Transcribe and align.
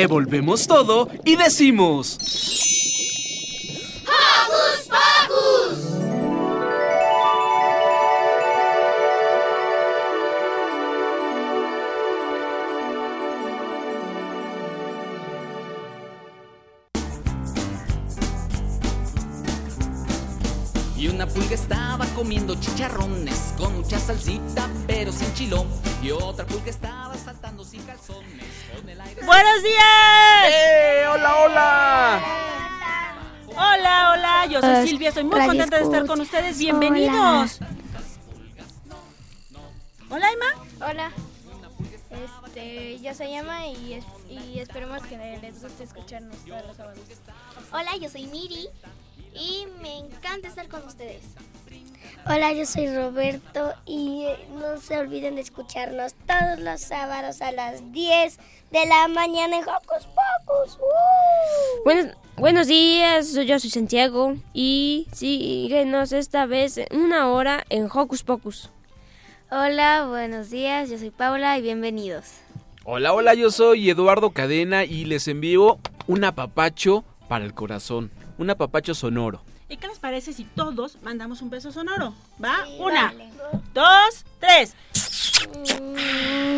Revolvemos 0.00 0.68
todo 0.68 1.08
y 1.24 1.34
decimos... 1.34 2.18
¡Hocus 4.06 4.86
Pocus! 4.86 5.78
Y 20.96 21.08
una 21.08 21.26
pulga 21.26 21.54
estaba 21.54 22.06
comiendo 22.14 22.54
chicharrones 22.54 23.52
con 23.58 23.74
mucha 23.78 23.98
salsita, 23.98 24.70
pero 24.86 25.10
sin 25.10 25.34
chilo. 25.34 25.66
Y 26.00 26.12
otra 26.12 26.46
pulga 26.46 26.70
estaba 26.70 27.16
¡Buenos 29.28 29.62
días! 29.62 30.48
¡Eh! 30.50 31.04
¡Hola, 31.12 31.36
hola! 31.44 32.20
Hola, 33.54 34.12
hola, 34.12 34.46
yo 34.46 34.60
soy 34.62 34.88
Silvia, 34.88 35.08
estoy 35.10 35.24
muy 35.24 35.38
contenta 35.44 35.76
de 35.76 35.82
estar 35.82 36.06
con 36.06 36.20
ustedes. 36.22 36.58
Bienvenidos. 36.58 37.60
Hola, 40.10 40.28
Emma. 40.32 40.86
Hola. 40.90 41.12
Este, 42.46 42.98
yo 43.00 43.14
soy 43.14 43.34
Emma 43.34 43.66
y, 43.66 43.92
es- 43.94 44.04
y 44.30 44.60
esperemos 44.60 45.02
que 45.02 45.18
les 45.18 45.62
guste 45.62 45.84
escucharnos 45.84 46.38
todos 46.46 46.64
los 46.66 46.76
sábados. 46.78 46.98
Hola, 47.72 47.96
yo 48.00 48.08
soy 48.08 48.26
Miri 48.28 48.68
y 49.34 49.66
me 49.82 49.98
encanta 49.98 50.48
estar 50.48 50.68
con 50.68 50.86
ustedes. 50.86 51.22
Hola, 52.26 52.52
yo 52.52 52.66
soy 52.66 52.94
Roberto 52.94 53.72
y 53.86 54.24
eh, 54.24 54.36
no 54.52 54.80
se 54.80 54.98
olviden 54.98 55.36
de 55.36 55.40
escucharnos 55.40 56.14
todos 56.26 56.58
los 56.60 56.80
sábados 56.80 57.40
a 57.40 57.52
las 57.52 57.92
10 57.92 58.38
de 58.70 58.86
la 58.86 59.08
mañana 59.08 59.56
en 59.56 59.62
Hocus 59.62 60.06
Pocus. 60.06 60.78
¡Uh! 60.78 61.84
Buenos, 61.84 62.16
buenos 62.36 62.66
días, 62.66 63.34
yo 63.34 63.58
soy 63.58 63.70
Santiago 63.70 64.34
y 64.52 65.06
síguenos 65.12 66.12
esta 66.12 66.44
vez 66.46 66.78
en 66.78 67.00
una 67.00 67.30
hora 67.30 67.64
en 67.70 67.88
Hocus 67.92 68.22
Pocus. 68.22 68.70
Hola, 69.50 70.06
buenos 70.06 70.50
días, 70.50 70.90
yo 70.90 70.98
soy 70.98 71.10
Paula 71.10 71.56
y 71.56 71.62
bienvenidos. 71.62 72.40
Hola, 72.84 73.12
hola, 73.14 73.34
yo 73.34 73.50
soy 73.50 73.88
Eduardo 73.88 74.30
Cadena 74.30 74.84
y 74.84 75.04
les 75.06 75.28
envío 75.28 75.78
un 76.06 76.24
apapacho 76.24 77.04
para 77.28 77.44
el 77.44 77.54
corazón. 77.54 78.10
Un 78.38 78.50
apapacho 78.50 78.94
sonoro. 78.94 79.42
¿Y 79.70 79.76
qué 79.76 79.86
les 79.86 79.98
parece 79.98 80.32
si 80.32 80.44
todos 80.44 80.96
mandamos 81.02 81.42
un 81.42 81.50
beso 81.50 81.70
sonoro? 81.70 82.14
¿Va? 82.42 82.56
Una, 82.78 83.12
dos, 83.74 84.24
tres. 84.40 84.74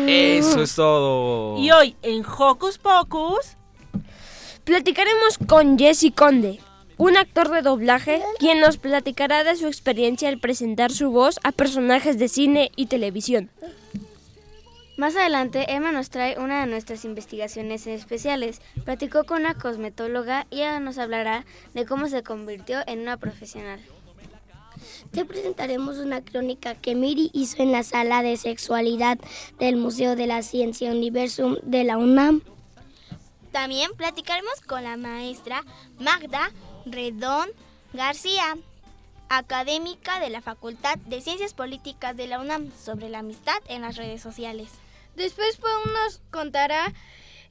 Eso 0.07 0.61
es 0.61 0.75
todo. 0.75 1.57
Y 1.59 1.71
hoy 1.71 1.97
en 2.03 2.23
Hocus 2.25 2.77
Pocus. 2.77 3.57
Platicaremos 4.63 5.37
con 5.45 5.77
Jesse 5.77 6.13
Conde, 6.15 6.61
un 6.95 7.17
actor 7.17 7.49
de 7.49 7.61
doblaje, 7.61 8.21
quien 8.39 8.61
nos 8.61 8.77
platicará 8.77 9.43
de 9.43 9.57
su 9.57 9.67
experiencia 9.67 10.29
al 10.29 10.39
presentar 10.39 10.91
su 10.93 11.11
voz 11.11 11.37
a 11.43 11.51
personajes 11.51 12.17
de 12.17 12.29
cine 12.29 12.71
y 12.77 12.85
televisión. 12.85 13.49
Más 15.01 15.15
adelante, 15.15 15.65
Emma 15.73 15.91
nos 15.91 16.11
trae 16.11 16.37
una 16.37 16.59
de 16.61 16.67
nuestras 16.67 17.05
investigaciones 17.05 17.87
especiales. 17.87 18.61
Platicó 18.85 19.23
con 19.23 19.39
una 19.39 19.55
cosmetóloga 19.55 20.45
y 20.51 20.57
ella 20.57 20.79
nos 20.79 20.99
hablará 20.99 21.43
de 21.73 21.87
cómo 21.87 22.07
se 22.07 22.21
convirtió 22.21 22.81
en 22.85 22.99
una 22.99 23.17
profesional. 23.17 23.79
Te 25.09 25.25
presentaremos 25.25 25.97
una 25.97 26.21
crónica 26.21 26.75
que 26.75 26.93
Miri 26.93 27.31
hizo 27.33 27.63
en 27.63 27.71
la 27.71 27.81
sala 27.81 28.21
de 28.21 28.37
sexualidad 28.37 29.17
del 29.57 29.75
Museo 29.75 30.15
de 30.15 30.27
la 30.27 30.43
Ciencia 30.43 30.91
Universum 30.91 31.55
de 31.63 31.83
la 31.83 31.97
UNAM. 31.97 32.43
También 33.51 33.93
platicaremos 33.97 34.61
con 34.67 34.83
la 34.83 34.97
maestra 34.97 35.63
Magda 35.97 36.51
Redón 36.85 37.49
García, 37.93 38.55
académica 39.29 40.19
de 40.19 40.29
la 40.29 40.41
Facultad 40.41 40.99
de 41.07 41.21
Ciencias 41.21 41.55
Políticas 41.55 42.15
de 42.15 42.27
la 42.27 42.39
UNAM, 42.39 42.71
sobre 42.77 43.09
la 43.09 43.17
amistad 43.17 43.57
en 43.67 43.81
las 43.81 43.95
redes 43.95 44.21
sociales. 44.21 44.69
Después 45.15 45.57
Pau 45.57 45.81
nos 45.93 46.21
contará 46.31 46.93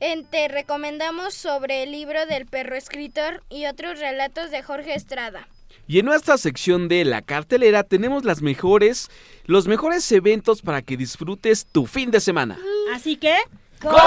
en 0.00 0.24
Te 0.24 0.48
recomendamos 0.48 1.34
sobre 1.34 1.82
el 1.82 1.92
libro 1.92 2.24
del 2.26 2.46
perro 2.46 2.74
escritor 2.74 3.42
y 3.50 3.66
otros 3.66 3.98
relatos 3.98 4.50
de 4.50 4.62
Jorge 4.62 4.94
Estrada. 4.94 5.46
Y 5.86 5.98
en 5.98 6.06
nuestra 6.06 6.38
sección 6.38 6.88
de 6.88 7.04
la 7.04 7.20
cartelera 7.20 7.82
tenemos 7.82 8.24
las 8.24 8.40
mejores, 8.42 9.10
los 9.44 9.66
mejores 9.66 10.10
eventos 10.12 10.62
para 10.62 10.82
que 10.82 10.96
disfrutes 10.96 11.66
tu 11.66 11.86
fin 11.86 12.10
de 12.10 12.20
semana. 12.20 12.58
Así 12.94 13.16
que. 13.16 13.36
¡Comenzamos! 13.80 14.00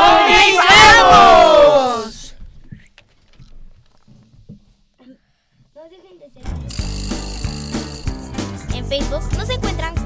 En 8.73 8.87
Facebook 8.87 9.23
nos 9.37 9.49
encuentran 9.49 10.02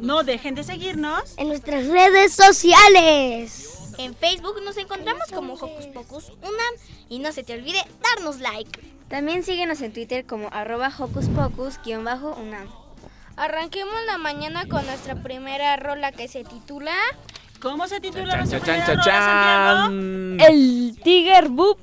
No 0.00 0.22
dejen 0.22 0.54
de 0.54 0.64
seguirnos. 0.64 1.34
En 1.36 1.48
nuestras 1.48 1.86
redes 1.86 2.32
sociales. 2.32 3.94
En 3.98 4.14
Facebook 4.14 4.62
nos 4.64 4.76
encontramos 4.76 5.24
como 5.34 5.54
Hocus 5.54 5.86
Pocus 5.86 6.30
Unam 6.40 6.74
y 7.08 7.18
no 7.18 7.32
se 7.32 7.42
te 7.42 7.54
olvide 7.54 7.84
darnos 8.00 8.40
like. 8.40 8.80
También 9.08 9.42
síguenos 9.42 9.80
en 9.80 9.92
Twitter 9.92 10.26
como 10.26 10.48
arroba 10.52 10.92
hocus 10.96 11.26
pocus-unam. 11.28 12.68
Arranquemos 13.36 13.94
la 14.06 14.18
mañana 14.18 14.66
con 14.68 14.84
nuestra 14.86 15.22
primera 15.22 15.76
rola 15.76 16.12
que 16.12 16.28
se 16.28 16.44
titula... 16.44 16.94
¿Cómo 17.60 17.88
se 17.88 18.00
titula 18.00 18.30
Chan, 18.30 18.38
nuestra 18.38 18.58
chan, 18.60 18.84
primera 18.84 18.86
chan, 18.86 18.96
rola, 18.96 19.82
Santiago? 19.82 20.38
chan. 20.38 20.40
El 20.40 21.00
Tiger 21.02 21.48
Boop 21.48 21.78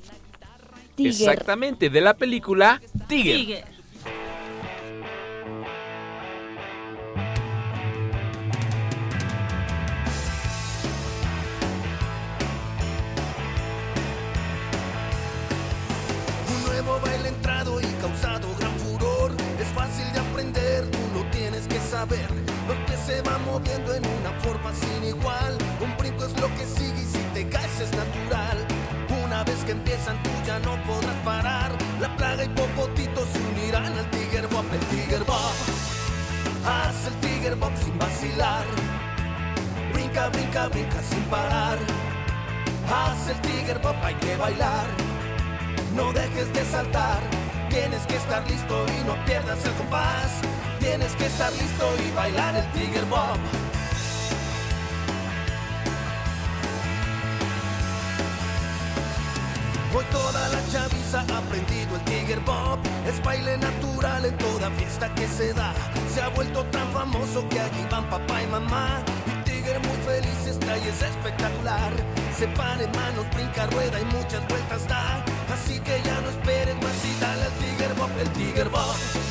Tiger. 0.94 1.28
Exactamente, 1.28 1.90
de 1.90 2.00
la 2.00 2.14
película 2.14 2.80
Tiger. 3.08 3.36
Sigue. 3.36 3.64
Se 23.06 23.22
van 23.22 23.44
moviendo 23.44 23.94
en 23.94 24.04
una 24.18 24.32
forma 24.40 24.72
sin 24.74 25.04
igual. 25.04 25.56
Un 25.80 25.96
brinco 25.96 26.24
es 26.24 26.32
lo 26.40 26.48
que 26.56 26.66
sigue 26.66 27.00
y 27.00 27.04
si 27.04 27.22
te 27.34 27.48
caes 27.48 27.80
es 27.80 27.92
natural. 27.92 28.58
Una 29.24 29.44
vez 29.44 29.58
que 29.64 29.72
empiezan 29.72 30.20
tú 30.24 30.30
ya 30.44 30.58
no 30.58 30.74
podrás 30.82 31.14
parar. 31.24 31.70
La 32.00 32.14
plaga 32.16 32.44
y 32.44 32.48
Popotito 32.48 33.24
se 33.32 33.38
unirán 33.52 33.96
al 33.96 34.10
Tiger 34.10 34.48
Bob, 34.48 34.64
el 34.72 34.80
Tiger 34.90 35.22
Bob. 35.24 35.54
Haz 36.66 37.06
el 37.06 37.14
Tiger 37.20 37.54
Bob 37.54 37.72
sin 37.76 37.96
vacilar. 37.96 38.64
Brinca, 39.92 40.28
brinca, 40.30 40.66
brinca 40.68 41.00
sin 41.08 41.22
parar. 41.30 41.78
Haz 42.90 43.28
el 43.28 43.40
Tiger 43.42 43.78
Bob, 43.78 43.96
hay 44.02 44.14
que 44.14 44.36
bailar. 44.36 44.86
No 45.94 46.12
dejes 46.12 46.52
de 46.52 46.64
saltar, 46.64 47.20
tienes 47.70 48.04
que 48.06 48.16
estar 48.16 48.44
listo 48.50 48.84
y 48.98 49.06
no 49.06 49.14
pierdas 49.24 49.64
el 49.64 49.72
compás. 49.74 50.55
Tienes 50.86 51.16
que 51.16 51.26
estar 51.26 51.52
listo 51.54 51.84
y 52.06 52.12
bailar 52.12 52.54
el 52.54 52.64
Tiger 52.70 53.04
Bob. 53.06 53.38
Hoy 59.92 60.04
toda 60.12 60.48
la 60.48 60.60
chaviza 60.70 61.24
ha 61.28 61.38
aprendido 61.38 61.96
el 61.96 62.04
Tiger 62.04 62.38
Bob. 62.42 62.78
Es 63.04 63.20
baile 63.24 63.58
natural 63.58 64.26
en 64.26 64.38
toda 64.38 64.70
fiesta 64.70 65.12
que 65.16 65.26
se 65.26 65.52
da. 65.54 65.74
Se 66.14 66.22
ha 66.22 66.28
vuelto 66.28 66.64
tan 66.66 66.88
famoso 66.92 67.48
que 67.48 67.58
allí 67.58 67.84
van 67.90 68.08
papá 68.08 68.44
y 68.44 68.46
mamá. 68.46 69.02
El 69.26 69.42
Tiger 69.42 69.80
muy 69.80 69.96
feliz 70.06 70.46
está 70.46 70.78
y 70.78 70.86
es 70.88 71.02
espectacular. 71.02 71.92
Se 72.38 72.46
para 72.46 72.86
manos, 72.94 73.26
brinca, 73.34 73.66
rueda 73.66 74.00
y 74.00 74.04
muchas 74.04 74.46
vueltas 74.46 74.86
da. 74.86 75.24
Así 75.52 75.80
que 75.80 76.00
ya 76.04 76.20
no 76.20 76.28
esperes 76.30 76.76
más 76.76 77.04
y 77.04 77.20
dale 77.20 77.42
al 77.42 77.52
Tiger 77.54 77.94
Bob, 77.94 78.10
el 78.20 78.30
Tiger 78.30 78.68
Bob. 78.68 79.25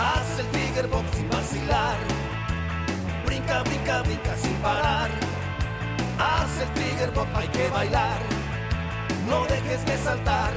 Haz 0.00 0.38
el 0.38 0.46
Tiger 0.46 0.86
Box 0.88 1.04
sin 1.14 1.28
vacilar. 1.28 1.98
Brinca, 3.26 3.62
brinca, 3.64 4.00
brinca 4.00 4.34
sin 4.36 4.54
parar. 4.62 5.10
Haz 6.18 6.50
el 6.62 6.70
Tiger 6.72 7.10
Box, 7.10 7.28
hay 7.34 7.48
que 7.48 7.68
bailar. 7.68 8.18
No 9.28 9.44
dejes 9.44 9.84
de 9.84 9.98
saltar. 9.98 10.52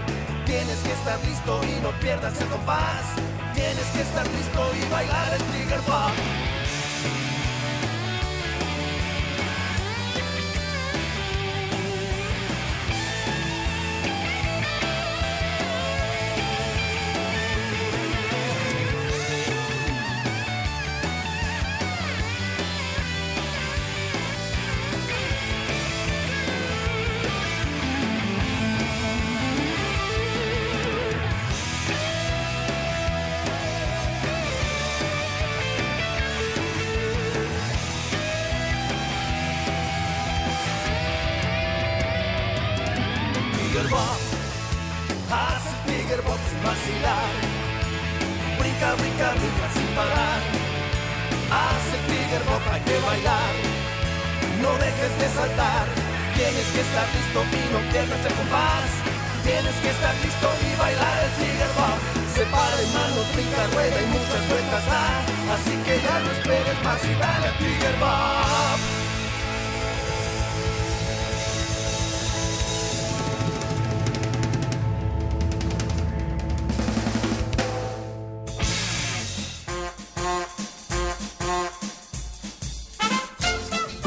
Tienes 0.46 0.80
que 0.86 0.94
estar 0.94 1.20
listo 1.26 1.60
y 1.64 1.82
no 1.82 1.92
pierdas 2.00 2.40
el 2.40 2.48
compás. 2.48 3.04
Tienes 3.54 3.88
que 3.94 4.02
estar 4.02 4.26
listo 4.28 4.62
y 4.80 4.92
bailar 4.94 5.34
el 5.34 5.44
Tiger 5.52 5.82
Box. 5.82 6.53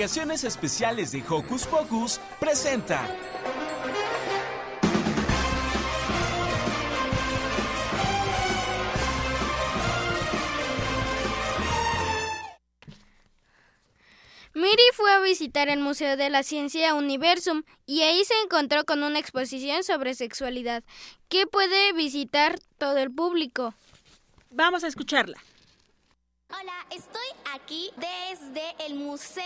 Investigaciones 0.00 0.44
Especiales 0.44 1.12
de 1.12 1.22
Hocus 1.28 1.66
Pocus 1.66 2.20
presenta. 2.40 3.06
Miri 14.54 14.72
fue 14.94 15.12
a 15.12 15.20
visitar 15.20 15.68
el 15.68 15.80
Museo 15.80 16.16
de 16.16 16.30
la 16.30 16.44
Ciencia 16.44 16.94
Universum 16.94 17.64
y 17.84 18.00
ahí 18.00 18.24
se 18.24 18.32
encontró 18.42 18.86
con 18.86 19.02
una 19.02 19.18
exposición 19.18 19.84
sobre 19.84 20.14
sexualidad 20.14 20.82
que 21.28 21.46
puede 21.46 21.92
visitar 21.92 22.58
todo 22.78 22.96
el 22.96 23.10
público. 23.10 23.74
Vamos 24.48 24.82
a 24.82 24.86
escucharla. 24.86 25.36
Hola, 26.52 26.84
estoy 26.90 27.22
aquí 27.54 27.92
desde 27.96 28.74
el 28.84 28.94
Museo 28.94 29.44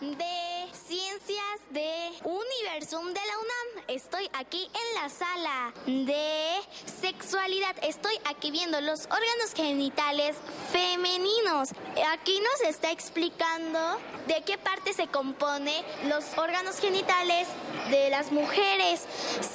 de 0.00 0.66
Ciencias 0.72 1.60
de 1.70 2.12
Universum 2.24 3.08
de 3.08 3.20
la 3.20 3.38
UNAM. 3.38 3.84
Estoy 3.88 4.30
aquí 4.32 4.70
en 4.72 5.02
la 5.02 5.08
sala 5.10 5.74
de 5.84 6.60
sexualidad. 7.00 7.76
Estoy 7.82 8.18
aquí 8.24 8.50
viendo 8.50 8.80
los 8.80 9.04
órganos 9.04 9.52
genitales 9.54 10.36
femeninos. 10.72 11.70
Aquí 12.12 12.40
nos 12.40 12.68
está 12.68 12.90
explicando 12.90 13.98
de 14.26 14.42
qué 14.46 14.56
parte 14.56 14.94
se 14.94 15.08
compone 15.08 15.84
los 16.04 16.24
órganos 16.38 16.78
genitales 16.78 17.48
de 17.90 18.08
las 18.08 18.32
mujeres. 18.32 19.04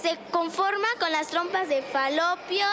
Se 0.02 0.18
conforma 0.30 0.88
con 1.00 1.12
las 1.12 1.28
trompas 1.30 1.68
de 1.68 1.82
falopio, 1.82 2.68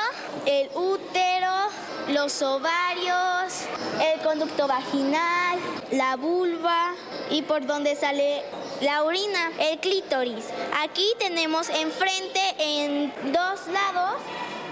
el 0.45 0.69
útero, 0.75 1.69
los 2.09 2.41
ovarios, 2.43 3.67
el 4.01 4.18
conducto 4.19 4.67
vaginal, 4.67 5.59
la 5.91 6.17
vulva 6.17 6.95
y 7.31 7.43
por 7.43 7.67
donde 7.67 7.97
sale 7.97 8.43
la 8.81 9.03
orina, 9.03 9.51
el 9.59 9.79
clítoris. 9.79 10.47
Aquí 10.83 11.07
tenemos 11.19 11.69
enfrente 11.69 12.41
en 12.59 13.13
dos 13.33 13.67
lados 13.69 14.21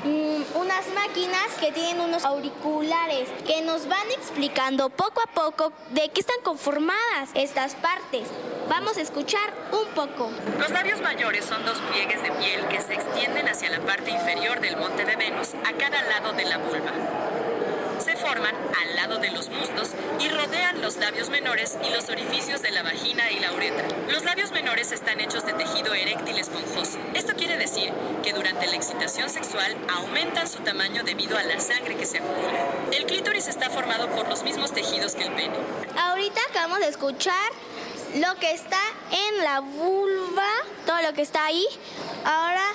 mm, 0.04 0.58
unas 0.58 0.86
máquinas 0.94 1.48
que 1.60 1.72
tienen 1.72 2.00
unos 2.00 2.24
auriculares 2.24 3.28
que 3.46 3.62
nos 3.62 3.88
van 3.88 4.10
explicando 4.12 4.90
poco 4.90 5.20
a 5.20 5.32
poco 5.32 5.72
de 5.90 6.08
qué 6.10 6.20
están 6.20 6.40
conformadas 6.42 7.30
estas 7.34 7.74
partes. 7.74 8.28
Vamos 8.68 8.96
a 8.96 9.00
escuchar 9.00 9.52
un 9.72 9.86
poco. 9.94 10.30
Los 10.58 10.70
labios 10.70 11.00
mayores 11.00 11.44
son 11.44 11.64
dos 11.64 11.78
pliegues 11.90 12.22
de 12.22 12.32
piel 12.32 12.66
que 12.68 12.80
se 12.80 12.94
extienden 12.94 13.48
hacia 13.48 13.70
la 13.70 13.80
parte 13.80 14.10
inferior 14.10 14.60
del 14.60 14.76
monte 14.76 15.04
de 15.04 15.16
Venus 15.16 15.54
a 15.64 15.72
cada 15.72 16.02
lado 16.02 16.32
de 16.32 16.44
la 16.44 16.58
vulva. 16.58 16.92
Se 18.06 18.14
forman 18.14 18.54
al 18.54 18.94
lado 18.94 19.18
de 19.18 19.32
los 19.32 19.48
muslos 19.48 19.88
y 20.20 20.28
rodean 20.28 20.80
los 20.80 20.96
labios 20.96 21.28
menores 21.28 21.76
y 21.84 21.90
los 21.92 22.08
orificios 22.08 22.62
de 22.62 22.70
la 22.70 22.84
vagina 22.84 23.32
y 23.32 23.40
la 23.40 23.52
uretra. 23.52 23.84
Los 24.08 24.22
labios 24.22 24.52
menores 24.52 24.92
están 24.92 25.18
hechos 25.18 25.44
de 25.44 25.54
tejido 25.54 25.92
eréctil 25.92 26.38
esponjoso. 26.38 26.98
Esto 27.14 27.34
quiere 27.34 27.58
decir 27.58 27.92
que 28.22 28.32
durante 28.32 28.68
la 28.68 28.76
excitación 28.76 29.28
sexual 29.28 29.76
aumentan 29.92 30.48
su 30.48 30.60
tamaño 30.60 31.02
debido 31.02 31.36
a 31.36 31.42
la 31.42 31.58
sangre 31.58 31.96
que 31.96 32.06
se 32.06 32.18
acumula. 32.18 32.60
El 32.92 33.06
clítoris 33.06 33.48
está 33.48 33.70
formado 33.70 34.08
por 34.10 34.28
los 34.28 34.44
mismos 34.44 34.72
tejidos 34.72 35.16
que 35.16 35.24
el 35.24 35.32
pene. 35.32 35.56
Ahorita 36.00 36.40
acabamos 36.48 36.78
de 36.78 36.88
escuchar 36.90 37.50
lo 38.14 38.36
que 38.36 38.52
está 38.52 38.82
en 39.10 39.42
la 39.42 39.58
vulva, 39.58 40.46
todo 40.86 41.02
lo 41.02 41.12
que 41.12 41.22
está 41.22 41.44
ahí. 41.44 41.66
Ahora 42.24 42.66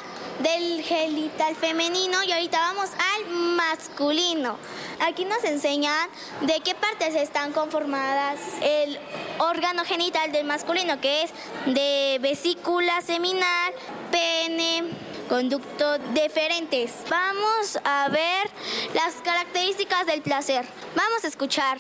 del 0.43 0.81
genital 0.81 1.55
femenino 1.55 2.23
y 2.25 2.31
ahorita 2.31 2.59
vamos 2.59 2.89
al 3.15 3.29
masculino. 3.55 4.57
Aquí 4.99 5.25
nos 5.25 5.43
enseñan 5.43 6.09
de 6.41 6.59
qué 6.61 6.75
partes 6.75 7.15
están 7.15 7.51
conformadas 7.51 8.39
el 8.61 8.99
órgano 9.39 9.83
genital 9.85 10.31
del 10.31 10.45
masculino, 10.45 10.99
que 11.01 11.23
es 11.23 11.31
de 11.65 12.19
vesícula 12.21 13.01
seminal, 13.01 13.73
pene, 14.11 14.83
conducto 15.29 15.97
deferentes. 16.13 16.91
Vamos 17.09 17.79
a 17.83 18.09
ver 18.09 18.49
las 18.93 19.15
características 19.23 20.05
del 20.05 20.21
placer. 20.21 20.65
Vamos 20.95 21.23
a 21.23 21.27
escuchar. 21.27 21.77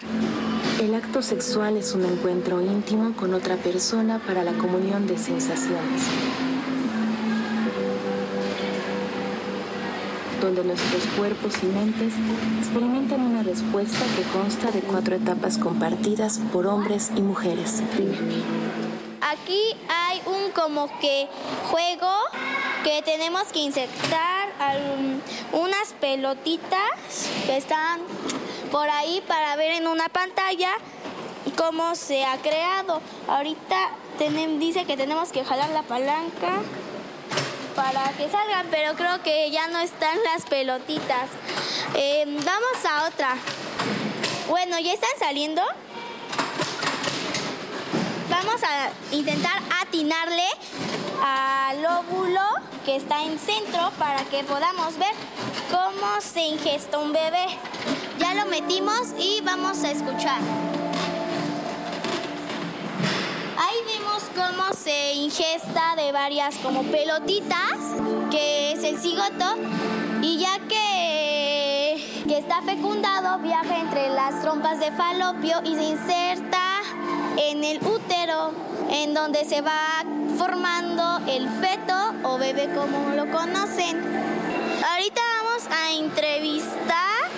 El 0.79 0.95
acto 0.95 1.21
sexual 1.21 1.77
es 1.77 1.93
un 1.93 2.05
encuentro 2.05 2.61
íntimo 2.61 3.15
con 3.15 3.33
otra 3.33 3.55
persona 3.57 4.19
para 4.25 4.43
la 4.43 4.53
comunión 4.53 5.05
de 5.05 5.17
sensaciones, 5.17 6.01
donde 10.41 10.63
nuestros 10.63 11.03
cuerpos 11.17 11.53
y 11.61 11.67
mentes 11.67 12.13
experimentan 12.59 13.21
una 13.21 13.43
respuesta 13.43 13.99
que 14.15 14.23
consta 14.37 14.71
de 14.71 14.81
cuatro 14.81 15.15
etapas 15.15 15.57
compartidas 15.57 16.39
por 16.51 16.65
hombres 16.65 17.11
y 17.15 17.21
mujeres. 17.21 17.83
Aquí 19.21 19.75
hay 19.87 20.21
un 20.25 20.51
como 20.51 20.87
que 20.99 21.27
juego 21.69 22.11
que 22.83 23.03
tenemos 23.03 23.43
que 23.53 23.59
insertar 23.59 24.49
unas 25.53 25.93
pelotitas 25.99 26.89
que 27.45 27.57
están 27.57 28.01
por 28.71 28.89
ahí 28.89 29.23
para 29.27 29.55
ver 29.55 29.73
en 29.73 29.87
una 29.87 30.09
pantalla 30.09 30.71
cómo 31.55 31.95
se 31.95 32.25
ha 32.25 32.37
creado. 32.37 33.01
Ahorita 33.27 33.91
dice 34.59 34.85
que 34.85 34.97
tenemos 34.97 35.31
que 35.31 35.43
jalar 35.43 35.69
la 35.69 35.83
palanca 35.83 36.61
para 37.75 38.09
que 38.13 38.29
salgan, 38.29 38.67
pero 38.69 38.95
creo 38.95 39.21
que 39.23 39.49
ya 39.51 39.67
no 39.67 39.79
están 39.79 40.17
las 40.23 40.45
pelotitas. 40.45 41.29
Eh, 41.95 42.25
vamos 42.27 42.85
a 42.89 43.07
otra. 43.07 43.35
Bueno, 44.49 44.79
¿ya 44.79 44.93
están 44.93 45.09
saliendo? 45.19 45.61
Vamos 48.29 48.61
a 48.63 49.15
intentar 49.15 49.61
atinarle 49.81 50.47
al 51.23 51.85
óvulo 51.85 52.41
que 52.85 52.95
está 52.95 53.23
en 53.23 53.37
centro 53.37 53.91
para 53.99 54.23
que 54.25 54.43
podamos 54.43 54.97
ver 54.97 55.13
cómo 55.69 56.21
se 56.21 56.41
ingesta 56.41 56.97
un 56.97 57.13
bebé. 57.13 57.45
Ya 58.19 58.33
lo 58.33 58.45
metimos 58.47 59.09
y 59.17 59.41
vamos 59.41 59.83
a 59.83 59.91
escuchar. 59.91 60.41
Cómo 64.35 64.73
se 64.73 65.13
ingesta 65.13 65.95
de 65.95 66.11
varias 66.11 66.55
como 66.57 66.83
pelotitas, 66.83 67.77
que 68.29 68.73
es 68.73 68.83
el 68.83 68.99
cigoto, 68.99 69.57
y 70.21 70.39
ya 70.39 70.59
que, 70.67 72.23
que 72.27 72.37
está 72.37 72.61
fecundado, 72.61 73.39
viaja 73.39 73.77
entre 73.77 74.09
las 74.09 74.41
trompas 74.41 74.79
de 74.79 74.91
falopio 74.91 75.61
y 75.63 75.75
se 75.75 75.83
inserta 75.83 76.81
en 77.37 77.63
el 77.63 77.77
útero, 77.85 78.51
en 78.89 79.13
donde 79.13 79.45
se 79.45 79.61
va 79.61 80.03
formando 80.37 81.19
el 81.27 81.49
feto 81.49 82.13
o 82.23 82.37
bebé 82.37 82.69
como 82.73 83.15
lo 83.15 83.29
conocen. 83.31 84.01
Ahorita 84.91 85.21
vamos 85.43 85.67
a 85.69 85.91
entrevistar 85.93 87.29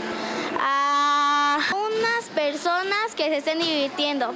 a 0.59 1.57
unas 1.71 2.29
personas 2.35 3.15
que 3.15 3.25
se 3.25 3.37
estén 3.37 3.59
divirtiendo. 3.59 4.33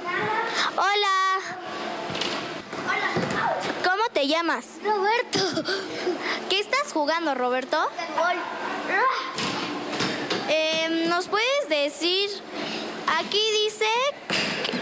Hola. 0.76 1.67
¿Cómo 4.18 4.26
te 4.26 4.34
llamas? 4.34 4.64
Roberto. 4.82 5.38
¿Qué 6.50 6.58
estás 6.58 6.92
jugando, 6.92 7.36
Roberto? 7.36 7.78
Eh, 10.48 11.04
¿Nos 11.06 11.28
puedes 11.28 11.68
decir? 11.68 12.28
Aquí 13.16 13.40
dice, 13.64 13.86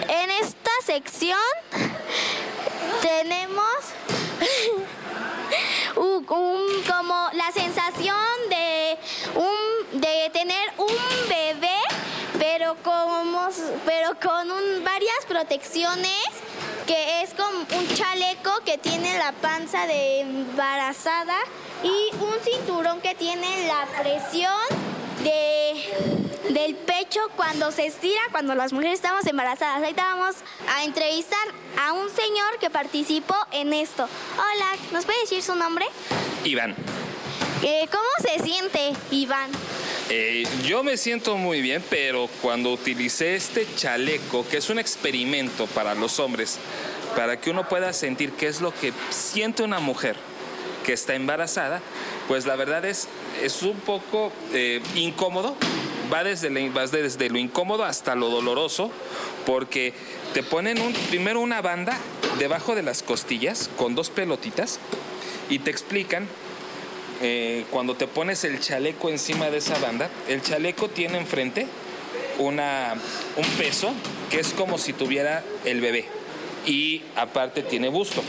en 0.09 0.31
esta 0.31 0.71
sección 0.87 1.37
tenemos 3.03 3.77
un, 5.97 6.27
un- 6.31 6.83
como 6.91 7.29
la 7.35 7.53
sensación 7.53 8.17
de 8.49 8.97
un 9.35 10.01
de 10.01 10.31
tener 10.33 10.73
un 10.79 11.29
bebé, 11.29 11.77
pero 12.39 12.75
como 12.83 13.51
pero 13.85 14.19
con 14.19 14.51
un- 14.51 14.83
varias 14.83 15.27
protecciones 15.29 16.25
que 16.87 17.23
es 17.23 17.35
como 17.35 17.61
un 17.79 17.89
chaleco 17.95 18.51
que 18.65 18.79
tiene 18.79 19.19
la 19.19 19.33
panza 19.33 19.87
de 19.87 20.21
embarazada 20.21 21.37
y 21.83 22.15
un 22.23 22.35
cinturón 22.45 23.01
que 23.01 23.15
tiene 23.15 23.67
la 23.67 23.87
presión 24.01 24.53
de 25.23 25.75
del 26.51 26.77
pecho 26.77 27.21
cuando 27.35 27.73
se 27.73 27.87
estira 27.87 28.21
cuando 28.31 28.55
las 28.55 28.73
mujeres 28.73 28.95
estamos 28.95 29.27
embarazadas. 29.27 29.83
Ahorita 29.83 30.03
vamos 30.15 30.37
a 30.75 30.85
entrevistar 30.85 31.47
a 31.85 31.93
un 31.93 32.09
señor 32.09 32.59
que 32.61 32.71
participó 32.71 33.35
en 33.51 33.73
esto. 33.73 34.09
Hola, 34.35 34.67
¿nos 34.93 35.05
puede 35.05 35.21
decir 35.21 35.43
su 35.43 35.55
nombre? 35.57 35.87
Iván, 36.45 36.75
Eh, 37.63 37.89
¿Cómo 37.91 38.09
se 38.21 38.43
siente, 38.45 38.93
Iván? 39.11 39.51
Eh, 40.09 40.45
yo 40.65 40.85
me 40.85 40.97
siento 40.97 41.37
muy 41.37 41.61
bien, 41.61 41.83
pero 41.91 42.29
cuando 42.41 42.73
utilicé 42.73 43.35
este 43.35 43.67
chaleco, 43.77 44.47
que 44.49 44.59
es 44.59 44.71
un 44.71 44.79
experimento 44.79 45.67
para 45.67 45.95
los 45.95 46.21
hombres, 46.21 46.59
para 47.17 47.41
que 47.41 47.51
uno 47.51 47.69
pueda 47.69 47.93
sentir 47.93 48.33
qué 48.33 48.47
es 48.47 48.61
lo 48.61 48.73
que 48.73 48.93
siente 49.11 49.65
una 49.65 49.81
mujer 49.81 50.17
que 50.85 50.93
está 50.93 51.15
embarazada, 51.15 51.83
pues 52.29 52.47
la 52.47 52.55
verdad 52.55 52.85
es, 52.85 53.09
es 53.43 53.63
un 53.63 53.79
poco 53.81 54.33
eh, 54.53 54.81
incómodo. 54.95 55.57
Va 56.13 56.23
desde, 56.23 56.51
va 56.69 56.87
desde 56.87 57.29
lo 57.29 57.39
incómodo 57.39 57.85
hasta 57.85 58.15
lo 58.15 58.29
doloroso, 58.31 58.93
porque 59.45 59.93
te 60.35 60.45
ponen 60.45 60.79
primero 61.09 61.41
una 61.41 61.63
banda 61.63 61.99
debajo 62.39 62.77
de 62.77 62.85
las 62.85 63.03
costillas 63.03 63.69
con 63.77 63.97
dos 63.97 64.11
pelotitas 64.11 64.79
y 65.49 65.59
te 65.59 65.73
explican 65.73 66.29
eh, 67.23 67.65
cuando 67.71 67.95
te 67.95 68.07
pones 68.07 68.45
el 68.45 68.61
chaleco 68.61 69.09
encima 69.09 69.51
de 69.51 69.59
esa 69.59 69.79
banda, 69.79 70.11
el 70.29 70.43
chaleco 70.43 70.89
tiene 70.89 71.19
enfrente 71.19 71.67
una, 72.39 72.95
un 73.37 73.45
peso 73.59 73.93
que 74.31 74.41
es 74.41 74.49
como 74.49 74.79
si 74.79 74.93
tuviera 74.93 75.43
el 75.65 75.81
bebé 75.81 76.07
y 76.67 77.03
aparte 77.15 77.63
tiene 77.63 77.89
busto. 77.89 78.23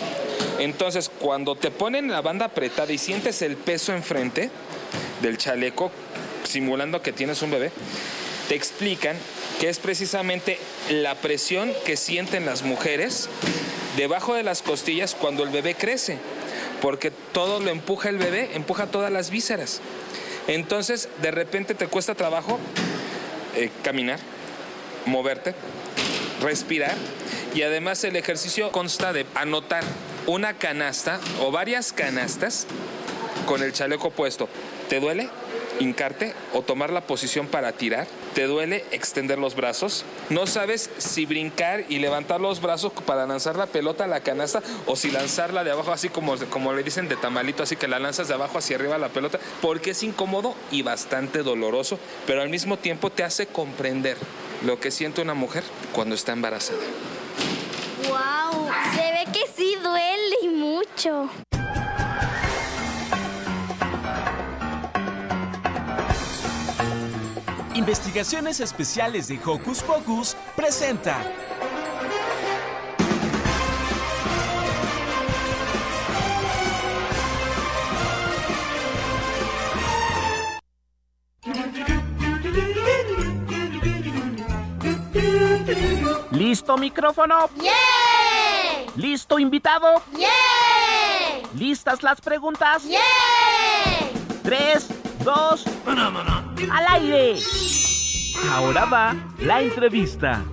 Entonces, 0.59 1.09
cuando 1.09 1.55
te 1.55 1.71
ponen 1.71 2.09
la 2.09 2.21
banda 2.21 2.45
apretada 2.45 2.91
y 2.93 2.97
sientes 2.97 3.41
el 3.41 3.57
peso 3.57 3.93
enfrente 3.93 4.49
del 5.21 5.37
chaleco, 5.37 5.91
simulando 6.43 7.01
que 7.01 7.11
tienes 7.11 7.41
un 7.41 7.51
bebé, 7.51 7.71
te 8.47 8.55
explican 8.55 9.17
que 9.59 9.69
es 9.69 9.79
precisamente 9.79 10.59
la 10.89 11.15
presión 11.15 11.73
que 11.85 11.97
sienten 11.97 12.45
las 12.45 12.63
mujeres 12.63 13.27
debajo 13.97 14.35
de 14.35 14.43
las 14.43 14.61
costillas 14.61 15.15
cuando 15.15 15.43
el 15.43 15.49
bebé 15.49 15.75
crece, 15.75 16.19
porque 16.81 17.11
todo 17.11 17.59
lo 17.59 17.69
empuja 17.69 18.09
el 18.09 18.17
bebé, 18.17 18.51
empuja 18.53 18.87
todas 18.87 19.11
las 19.11 19.29
vísceras. 19.29 19.81
Entonces, 20.47 21.09
de 21.21 21.31
repente 21.31 21.73
te 21.75 21.87
cuesta 21.87 22.15
trabajo 22.15 22.59
eh, 23.55 23.69
caminar, 23.83 24.19
moverte, 25.05 25.53
respirar 26.41 26.95
y 27.53 27.63
además 27.63 28.03
el 28.03 28.15
ejercicio 28.15 28.71
consta 28.71 29.13
de 29.13 29.25
anotar 29.35 29.83
una 30.25 30.57
canasta 30.57 31.19
o 31.41 31.51
varias 31.51 31.91
canastas 31.91 32.67
con 33.45 33.63
el 33.63 33.73
chaleco 33.73 34.11
puesto. 34.11 34.47
¿Te 34.89 34.99
duele? 34.99 35.29
hincarte 35.79 36.33
o 36.53 36.61
tomar 36.61 36.91
la 36.91 37.01
posición 37.01 37.47
para 37.47 37.71
tirar. 37.71 38.07
Te 38.37 38.45
duele 38.45 38.85
extender 38.91 39.39
los 39.39 39.55
brazos. 39.55 40.05
No 40.29 40.45
sabes 40.45 40.91
si 40.99 41.25
brincar 41.25 41.85
y 41.89 41.97
levantar 41.97 42.39
los 42.39 42.61
brazos 42.61 42.93
para 42.93 43.25
lanzar 43.25 43.55
la 43.55 43.65
pelota 43.65 44.03
a 44.03 44.07
la 44.07 44.19
canasta 44.19 44.61
o 44.85 44.95
si 44.95 45.09
lanzarla 45.09 45.63
de 45.63 45.71
abajo 45.71 45.91
así 45.91 46.09
como, 46.09 46.35
como 46.51 46.71
le 46.71 46.83
dicen 46.83 47.09
de 47.09 47.15
tamalito, 47.15 47.63
así 47.63 47.77
que 47.77 47.87
la 47.87 47.97
lanzas 47.97 48.27
de 48.27 48.35
abajo 48.35 48.59
hacia 48.59 48.75
arriba 48.75 48.99
la 48.99 49.09
pelota, 49.09 49.39
porque 49.59 49.89
es 49.89 50.03
incómodo 50.03 50.53
y 50.69 50.83
bastante 50.83 51.41
doloroso, 51.41 51.97
pero 52.27 52.43
al 52.43 52.49
mismo 52.49 52.77
tiempo 52.77 53.09
te 53.09 53.23
hace 53.23 53.47
comprender 53.47 54.17
lo 54.63 54.79
que 54.79 54.91
siente 54.91 55.19
una 55.19 55.33
mujer 55.33 55.63
cuando 55.91 56.13
está 56.13 56.31
embarazada. 56.31 56.77
¡Wow! 58.07 58.69
Se 58.93 59.01
ve 59.01 59.25
que 59.33 59.51
sí 59.51 59.77
duele 59.81 60.35
y 60.43 60.47
mucho. 60.49 61.27
Investigaciones 67.87 68.59
Especiales 68.59 69.29
de 69.29 69.39
Hocus 69.45 69.81
Pocus 69.81 70.35
presenta. 70.57 71.23
¿Listo 86.31 86.77
micrófono? 86.77 87.49
¡Yeah! 87.61 87.71
¿Listo 88.97 89.39
invitado? 89.39 90.03
¡Yeah! 90.11 90.27
¿Listas 91.55 92.03
las 92.03 92.19
preguntas? 92.19 92.83
¡Yeah! 92.83 92.99
Tres, 94.43 94.89
dos, 95.23 95.63
al 95.85 96.85
aire. 96.89 97.39
Ahora 98.45 98.85
va 98.85 99.15
la 99.39 99.61
entrevista. 99.61 100.43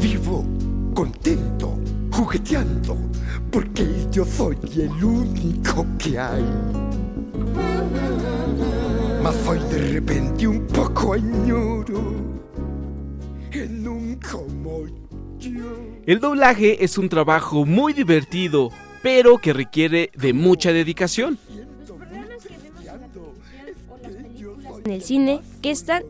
Vivo, 0.00 0.46
contento, 0.94 1.78
jugueteando, 2.12 2.96
porque 3.50 4.06
yo 4.12 4.24
soy 4.24 4.56
el 4.76 5.04
único 5.04 5.86
que 5.98 6.18
hay. 6.18 6.44
Mas 9.22 9.34
soy 9.44 9.58
de 9.58 9.92
repente 9.92 10.46
un 10.46 10.66
poco 10.68 11.14
añoro 11.14 12.14
en 13.52 13.88
un. 13.88 14.00
El 16.06 16.20
doblaje 16.20 16.84
es 16.84 16.98
un 16.98 17.08
trabajo 17.08 17.64
muy 17.64 17.92
divertido, 17.92 18.70
pero 19.02 19.38
que 19.38 19.52
requiere 19.52 20.10
de 20.14 20.32
mucha 20.32 20.72
dedicación. 20.72 21.38
en 24.84 24.92
el 24.92 25.02
cine 25.02 25.40
que 25.62 25.70
están 25.70 26.04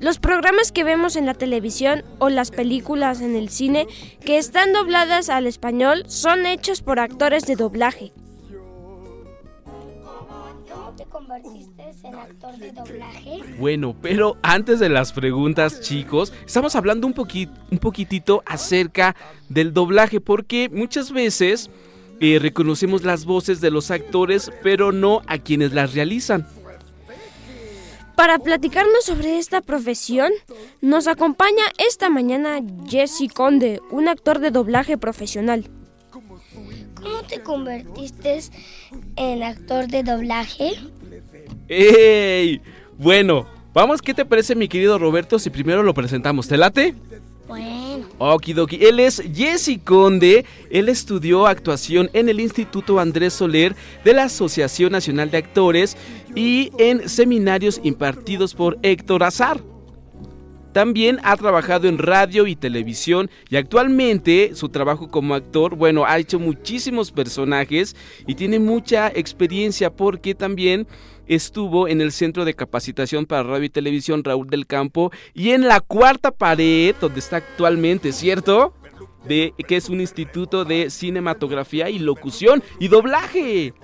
los 0.00 0.18
programas 0.18 0.72
que 0.72 0.84
vemos 0.84 1.16
en 1.16 1.26
la 1.26 1.34
televisión 1.34 2.04
o 2.18 2.28
las 2.28 2.50
películas 2.50 3.20
en 3.20 3.36
el 3.36 3.48
cine 3.48 3.86
que 4.24 4.38
están 4.38 4.72
dobladas 4.72 5.28
al 5.28 5.46
español 5.46 6.04
son 6.08 6.46
hechos 6.46 6.82
por 6.82 6.98
actores 6.98 7.46
de 7.46 7.56
doblaje. 7.56 8.12
¿Cómo 10.94 11.06
te 11.06 11.10
convertiste 11.10 11.82
en 12.04 12.14
actor 12.14 12.56
de 12.56 12.70
doblaje? 12.70 13.40
Bueno, 13.58 13.96
pero 14.00 14.36
antes 14.42 14.78
de 14.78 14.88
las 14.88 15.12
preguntas, 15.12 15.80
chicos, 15.80 16.32
estamos 16.46 16.76
hablando 16.76 17.08
un, 17.08 17.14
poquit 17.14 17.50
un 17.72 17.78
poquitito 17.78 18.44
acerca 18.46 19.16
del 19.48 19.72
doblaje, 19.72 20.20
porque 20.20 20.68
muchas 20.68 21.10
veces 21.10 21.68
eh, 22.20 22.38
reconocemos 22.40 23.02
las 23.02 23.24
voces 23.24 23.60
de 23.60 23.72
los 23.72 23.90
actores, 23.90 24.52
pero 24.62 24.92
no 24.92 25.22
a 25.26 25.38
quienes 25.38 25.72
las 25.72 25.94
realizan. 25.94 26.46
Para 28.14 28.38
platicarnos 28.38 29.04
sobre 29.04 29.38
esta 29.38 29.62
profesión, 29.62 30.30
nos 30.80 31.08
acompaña 31.08 31.64
esta 31.78 32.08
mañana 32.08 32.60
Jesse 32.88 33.26
Conde, 33.34 33.80
un 33.90 34.06
actor 34.08 34.38
de 34.38 34.52
doblaje 34.52 34.96
profesional. 34.96 35.68
¿Cómo 37.04 37.22
te 37.22 37.42
convertiste 37.42 38.40
en 39.16 39.42
actor 39.42 39.88
de 39.88 40.02
doblaje? 40.02 40.72
¡Ey! 41.68 42.62
Bueno, 42.96 43.46
vamos, 43.74 44.00
¿qué 44.00 44.14
te 44.14 44.24
parece 44.24 44.54
mi 44.54 44.68
querido 44.68 44.98
Roberto 44.98 45.38
si 45.38 45.50
primero 45.50 45.82
lo 45.82 45.92
presentamos? 45.92 46.48
¿Te 46.48 46.56
late? 46.56 46.94
Bueno. 47.46 48.06
Okidoki. 48.18 48.82
Él 48.86 49.00
es 49.00 49.22
Jesse 49.34 49.78
Conde. 49.84 50.46
Él 50.70 50.88
estudió 50.88 51.46
actuación 51.46 52.08
en 52.14 52.30
el 52.30 52.40
Instituto 52.40 52.98
Andrés 52.98 53.34
Soler 53.34 53.76
de 54.02 54.14
la 54.14 54.24
Asociación 54.24 54.92
Nacional 54.92 55.30
de 55.30 55.38
Actores 55.38 55.98
y 56.34 56.72
en 56.78 57.08
seminarios 57.08 57.80
impartidos 57.84 58.54
por 58.54 58.78
Héctor 58.82 59.24
Azar. 59.24 59.60
También 60.74 61.20
ha 61.22 61.36
trabajado 61.36 61.86
en 61.86 61.98
radio 61.98 62.48
y 62.48 62.56
televisión 62.56 63.30
y 63.48 63.54
actualmente 63.54 64.56
su 64.56 64.70
trabajo 64.70 65.08
como 65.08 65.36
actor, 65.36 65.76
bueno, 65.76 66.04
ha 66.04 66.18
hecho 66.18 66.40
muchísimos 66.40 67.12
personajes 67.12 67.94
y 68.26 68.34
tiene 68.34 68.58
mucha 68.58 69.06
experiencia 69.08 69.94
porque 69.94 70.34
también 70.34 70.88
estuvo 71.28 71.86
en 71.86 72.00
el 72.00 72.10
Centro 72.10 72.44
de 72.44 72.54
Capacitación 72.54 73.24
para 73.24 73.44
Radio 73.44 73.66
y 73.66 73.70
Televisión 73.70 74.24
Raúl 74.24 74.50
del 74.50 74.66
Campo 74.66 75.12
y 75.32 75.50
en 75.50 75.68
la 75.68 75.78
cuarta 75.78 76.32
pared 76.32 76.96
donde 77.00 77.20
está 77.20 77.36
actualmente, 77.36 78.10
¿cierto? 78.12 78.74
De, 79.28 79.54
que 79.68 79.76
es 79.76 79.88
un 79.88 80.00
instituto 80.00 80.64
de 80.64 80.90
cinematografía 80.90 81.88
y 81.88 82.00
locución 82.00 82.64
y 82.80 82.88
doblaje. 82.88 83.74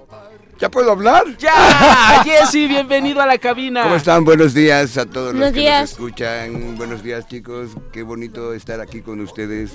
¿Ya 0.61 0.69
puedo 0.71 0.93
hablar? 0.93 1.25
¡Ya! 1.39 2.23
Jesse, 2.25 2.69
bienvenido 2.69 3.23
a 3.23 3.27
la 3.27 3.39
cabina. 3.39 3.83
¿Cómo 3.85 3.97
están? 3.97 4.25
Buenos 4.25 4.53
días 4.53 4.99
a 4.99 5.07
todos 5.07 5.33
Buenos 5.33 5.41
los 5.49 5.53
que 5.55 5.61
días. 5.61 5.81
nos 5.81 5.91
escuchan. 5.93 6.77
Buenos 6.77 7.03
días, 7.03 7.27
chicos. 7.29 7.71
Qué 7.93 8.03
bonito 8.03 8.53
estar 8.53 8.79
aquí 8.81 9.01
con 9.01 9.21
ustedes 9.21 9.73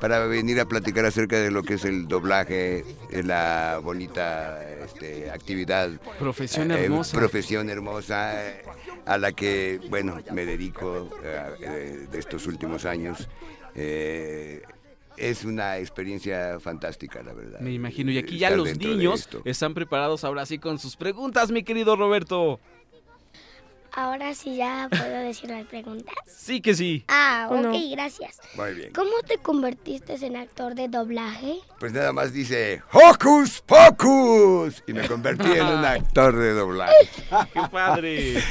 para 0.00 0.20
venir 0.20 0.60
a 0.60 0.64
platicar 0.64 1.04
acerca 1.04 1.36
de 1.36 1.50
lo 1.50 1.62
que 1.62 1.74
es 1.74 1.84
el 1.84 2.08
doblaje, 2.08 2.84
eh, 3.10 3.22
la 3.22 3.80
bonita 3.82 4.62
este, 4.84 5.30
actividad. 5.30 5.90
Profesión 6.18 6.70
eh, 6.70 6.84
hermosa. 6.84 7.16
profesión 7.18 7.68
hermosa 7.68 8.46
eh, 8.46 8.62
a 9.04 9.18
la 9.18 9.32
que, 9.32 9.78
bueno, 9.90 10.16
me 10.32 10.46
dedico 10.46 11.10
eh, 11.22 12.06
de 12.10 12.18
estos 12.18 12.46
últimos 12.46 12.86
años. 12.86 13.28
Eh, 13.74 14.62
es 15.16 15.44
una 15.44 15.78
experiencia 15.78 16.58
fantástica, 16.60 17.22
la 17.22 17.32
verdad. 17.32 17.60
Me 17.60 17.72
imagino, 17.72 18.10
y 18.10 18.18
aquí 18.18 18.38
ya 18.38 18.50
los 18.50 18.76
niños 18.78 19.28
están 19.44 19.74
preparados 19.74 20.24
ahora 20.24 20.46
sí 20.46 20.58
con 20.58 20.78
sus 20.78 20.96
preguntas, 20.96 21.50
mi 21.50 21.62
querido 21.62 21.96
Roberto. 21.96 22.60
Ahora 23.96 24.34
sí 24.34 24.56
ya 24.56 24.88
puedo 24.90 25.18
decir 25.20 25.50
las 25.50 25.66
preguntas. 25.66 26.14
Sí 26.26 26.60
que 26.60 26.74
sí. 26.74 27.04
Ah, 27.08 27.46
¿O 27.48 27.54
ok, 27.54 27.62
no? 27.62 27.72
gracias. 27.92 28.38
Muy 28.56 28.74
bien. 28.74 28.92
¿Cómo 28.92 29.12
te 29.26 29.38
convertiste 29.38 30.14
en 30.26 30.36
actor 30.36 30.74
de 30.74 30.88
doblaje? 30.88 31.60
Pues 31.80 31.92
nada 31.92 32.12
más 32.12 32.34
dice 32.34 32.82
¡Hocus 32.92 33.62
Pocus! 33.62 34.82
Y 34.86 34.92
me 34.92 35.08
convertí 35.08 35.50
en 35.52 35.64
un 35.64 35.84
actor 35.84 36.36
de 36.36 36.52
doblaje. 36.52 36.92
¡Qué 37.54 37.60
padre! 37.70 38.42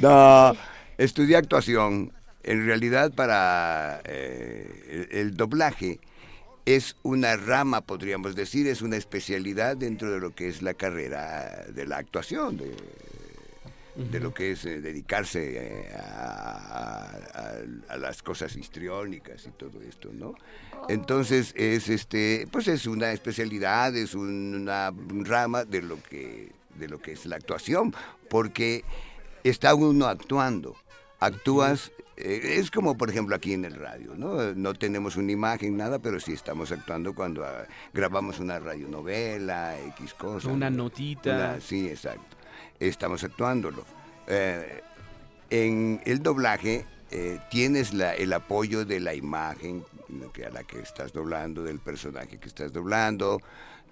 No, 0.00 0.54
estudié 0.98 1.36
actuación. 1.36 2.12
En 2.42 2.66
realidad 2.66 3.12
para 3.14 4.00
eh, 4.04 5.06
el, 5.10 5.18
el 5.18 5.36
doblaje 5.36 6.00
es 6.76 6.96
una 7.02 7.36
rama, 7.36 7.80
podríamos 7.80 8.34
decir, 8.34 8.66
es 8.66 8.82
una 8.82 8.96
especialidad 8.96 9.76
dentro 9.76 10.10
de 10.10 10.20
lo 10.20 10.34
que 10.34 10.48
es 10.48 10.60
la 10.60 10.74
carrera 10.74 11.64
de 11.72 11.86
la 11.86 11.96
actuación, 11.96 12.58
de, 12.58 12.74
de 13.96 14.20
lo 14.20 14.34
que 14.34 14.52
es 14.52 14.64
eh, 14.66 14.80
dedicarse 14.80 15.56
eh, 15.56 15.88
a, 15.96 17.10
a- 17.34 17.94
a 17.94 17.96
las 17.96 18.22
cosas 18.22 18.54
histriónicas 18.56 19.46
y 19.46 19.50
todo 19.50 19.80
esto, 19.80 20.10
¿no? 20.12 20.34
Entonces 20.88 21.52
es 21.56 21.88
este, 21.88 22.46
pues 22.50 22.68
es 22.68 22.86
una 22.86 23.12
especialidad, 23.12 23.96
es 23.96 24.14
una 24.14 24.92
rama 25.24 25.64
de 25.64 25.82
lo 25.82 26.00
que 26.02 26.52
de 26.78 26.86
lo 26.86 27.00
que 27.00 27.12
es 27.12 27.26
la 27.26 27.36
actuación, 27.36 27.92
porque 28.30 28.84
está 29.42 29.74
uno 29.74 30.06
actuando, 30.06 30.76
actúas 31.18 31.90
es 32.20 32.70
como 32.70 32.96
por 32.96 33.10
ejemplo 33.10 33.36
aquí 33.36 33.52
en 33.52 33.64
el 33.64 33.74
radio, 33.74 34.14
¿no? 34.16 34.54
No 34.54 34.74
tenemos 34.74 35.16
una 35.16 35.32
imagen, 35.32 35.76
nada, 35.76 35.98
pero 35.98 36.18
sí 36.20 36.32
estamos 36.32 36.72
actuando 36.72 37.14
cuando 37.14 37.44
ah, 37.44 37.64
grabamos 37.94 38.38
una 38.40 38.58
radionovela, 38.58 39.78
X 39.96 40.14
cosa. 40.14 40.48
Una 40.48 40.70
¿no? 40.70 40.84
notita. 40.84 41.34
Una- 41.34 41.60
sí, 41.60 41.88
exacto. 41.88 42.36
Estamos 42.80 43.22
actuándolo. 43.24 43.84
Eh, 44.26 44.82
en 45.50 46.00
el 46.04 46.22
doblaje 46.22 46.84
eh, 47.10 47.38
tienes 47.50 47.94
la- 47.94 48.14
el 48.14 48.32
apoyo 48.32 48.84
de 48.84 49.00
la 49.00 49.14
imagen 49.14 49.82
a 50.46 50.50
la 50.50 50.62
que 50.64 50.78
estás 50.80 51.12
doblando, 51.12 51.62
del 51.62 51.78
personaje 51.78 52.38
que 52.38 52.48
estás 52.48 52.72
doblando. 52.72 53.40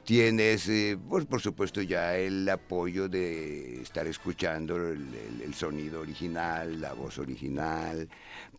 Tienes, 0.06 0.68
eh, 0.68 0.96
pues, 1.08 1.24
por 1.26 1.40
supuesto, 1.40 1.82
ya 1.82 2.16
el 2.16 2.48
apoyo 2.48 3.08
de 3.08 3.82
estar 3.82 4.06
escuchando 4.06 4.76
el, 4.76 5.02
el- 5.12 5.42
el 5.42 5.54
sonido 5.54 6.00
original, 6.00 6.80
la 6.80 6.92
voz 6.92 7.18
original, 7.18 8.08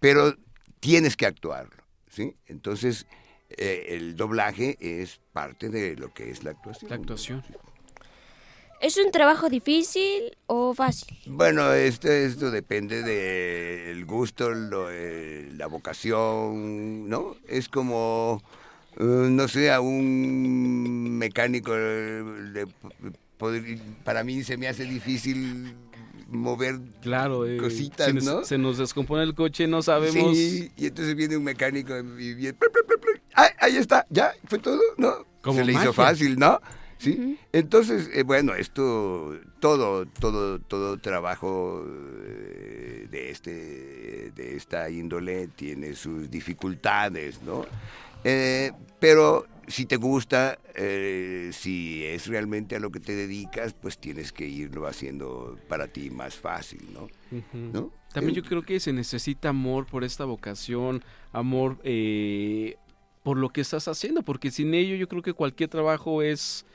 pero 0.02 0.36
tienes 0.82 1.16
que 1.16 1.26
actuarlo, 1.26 1.82
¿sí? 2.10 2.36
Entonces, 2.48 3.08
eh, 3.50 3.86
el 3.92 4.18
doblaje 4.18 4.76
es 4.82 5.22
parte 5.32 5.70
de 5.70 5.96
lo 5.96 6.14
que 6.14 6.30
es 6.32 6.44
la 6.44 6.52
actuación. 6.52 6.90
La 6.90 6.98
actuación. 6.98 7.44
¿Es 8.82 8.98
un 8.98 9.10
trabajo 9.12 9.48
difícil 9.50 10.38
o 10.48 10.74
fácil? 10.74 11.18
Bueno, 11.28 11.72
esto, 11.74 12.10
esto 12.12 12.52
depende 12.52 13.02
del 13.04 14.06
gusto, 14.06 14.50
lo, 14.52 14.92
eh, 14.92 15.50
la 15.56 15.66
vocación, 15.68 17.08
¿no? 17.10 17.38
Es 17.48 17.70
como, 17.70 18.44
eh, 18.44 18.57
no 19.00 19.48
sé, 19.48 19.72
a 19.72 19.80
un 19.82 21.18
mecánico, 21.18 21.72
eh, 21.76 22.66
poder- 23.38 23.80
para 24.04 24.24
mí 24.24 24.44
se 24.44 24.58
me 24.58 24.68
hace 24.68 24.84
difícil 24.86 25.76
mover 26.28 26.80
Claro, 27.02 27.46
eh, 27.46 27.58
cositas, 27.58 28.08
se, 28.08 28.14
nos, 28.14 28.24
¿no? 28.26 28.44
se 28.44 28.58
nos 28.58 28.78
descompone 28.78 29.24
el 29.24 29.34
coche, 29.36 29.68
no 29.68 29.82
sabemos. 29.82 30.36
Sí, 30.36 30.72
y 30.76 30.88
entonces 30.88 31.16
viene 31.16 31.38
un 31.38 31.44
mecánico 31.44 31.96
y 31.98 32.34
viene. 32.34 32.58
¡Ay, 33.34 33.50
ahí 33.60 33.78
está, 33.78 34.06
ya, 34.10 34.34
fue 34.46 34.60
todo, 34.60 34.82
¿no? 34.98 35.26
Como 35.42 35.60
se 35.60 35.66
le 35.66 35.74
magia. 35.74 35.86
hizo 35.86 35.94
fácil, 35.94 36.38
¿no? 36.40 36.60
Sí. 36.98 37.38
Entonces, 37.54 38.10
eh, 38.12 38.24
bueno, 38.24 38.56
esto, 38.56 39.38
todo, 39.60 40.08
todo, 40.08 40.58
todo 40.60 40.98
trabajo 40.98 41.86
eh, 41.86 43.08
de 43.12 43.30
este, 43.30 44.32
de 44.36 44.56
esta 44.58 44.90
índole 44.90 45.48
tiene 45.50 45.94
sus 45.94 46.30
dificultades, 46.32 47.40
¿no? 47.44 47.66
Eh, 48.24 48.72
pero 49.00 49.46
si 49.68 49.86
te 49.86 49.98
gusta, 49.98 50.60
eh, 50.76 51.50
si 51.54 52.04
es 52.06 52.28
realmente 52.28 52.76
a 52.76 52.80
lo 52.80 52.92
que 52.92 53.00
te 53.00 53.16
dedicas, 53.16 53.74
pues 53.74 53.98
tienes 53.98 54.32
que 54.32 54.48
irlo 54.48 54.88
haciendo 54.88 55.58
para 55.68 55.88
ti 55.88 56.10
más 56.10 56.36
fácil, 56.36 56.88
¿no? 56.94 57.08
¿No? 57.74 57.92
También 58.14 58.36
yo 58.36 58.44
creo 58.44 58.64
que 58.64 58.80
se 58.80 58.94
necesita 58.94 59.50
amor 59.50 59.86
por 59.86 60.04
esta 60.04 60.26
vocación, 60.26 61.04
amor 61.34 61.78
eh, 61.84 62.76
por 63.24 63.38
lo 63.38 63.50
que 63.50 63.62
estás 63.62 63.88
haciendo, 63.88 64.24
porque 64.24 64.52
sin 64.52 64.74
ello 64.74 64.96
yo 64.96 65.08
creo 65.08 65.22
que 65.22 65.34
cualquier 65.34 65.70
trabajo 65.70 66.22
es... 66.22 66.66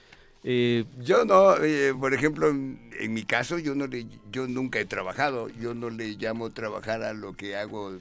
eh, 0.44 0.84
Yo 1.00 1.24
no, 1.24 1.56
eh, 1.56 1.94
por 1.98 2.12
ejemplo, 2.12 2.48
en, 2.50 2.90
en 3.00 3.14
mi 3.14 3.24
caso, 3.24 3.58
yo 3.58 3.74
no 3.74 3.86
le, 3.86 4.06
yo 4.30 4.46
nunca 4.46 4.78
he 4.78 4.84
trabajado, 4.84 5.48
yo 5.48 5.74
no 5.74 5.88
le 5.88 6.10
llamo 6.18 6.50
trabajar 6.50 7.02
a 7.02 7.14
lo 7.14 7.32
que 7.34 7.56
hago 7.56 7.94
eh, 7.94 7.98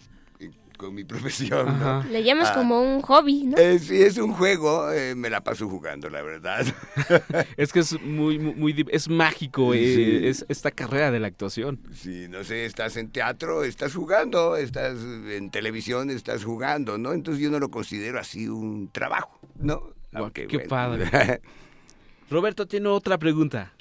con 0.81 0.93
mi 0.95 1.03
profesión. 1.05 1.79
¿no? 1.79 2.03
Le 2.03 2.23
llamas 2.23 2.49
Ah, 2.49 2.55
como 2.55 2.81
un 2.81 3.01
hobby, 3.01 3.43
¿no? 3.45 3.57
eh, 3.57 3.77
si 3.79 4.01
es 4.01 4.17
un 4.17 4.33
juego, 4.33 4.91
eh, 4.91 5.15
me 5.15 5.29
la 5.29 5.41
paso 5.43 5.69
jugando, 5.69 6.09
la 6.09 6.21
verdad. 6.23 6.65
es 7.57 7.71
que 7.71 7.79
es 7.79 8.01
muy, 8.01 8.39
muy, 8.39 8.53
muy 8.55 8.85
es 8.89 9.07
mágico 9.07 9.73
eh, 9.73 9.95
Sí. 9.95 10.27
es 10.27 10.45
esta 10.49 10.71
carrera 10.71 11.11
de 11.11 11.19
la 11.19 11.27
actuación. 11.27 11.79
Si, 11.93 12.27
no 12.27 12.43
sé, 12.43 12.65
estás 12.65 12.97
en 12.97 13.11
teatro, 13.11 13.63
estás 13.63 13.93
jugando, 13.93 14.57
estás 14.57 14.97
en 14.99 15.51
televisión, 15.51 16.09
estás 16.09 16.43
jugando, 16.43 16.97
¿no? 16.97 17.13
Entonces 17.13 17.41
yo 17.43 17.51
no 17.51 17.59
lo 17.59 17.69
considero 17.69 18.19
así 18.19 18.47
un 18.49 18.89
trabajo, 18.91 19.39
¿no? 19.59 19.93
Qué 20.33 20.47
bueno. 20.47 20.67
padre. 20.67 21.41
Roberto 22.29 22.65
tiene 22.67 22.87
otra 22.89 23.17
pregunta. 23.17 23.71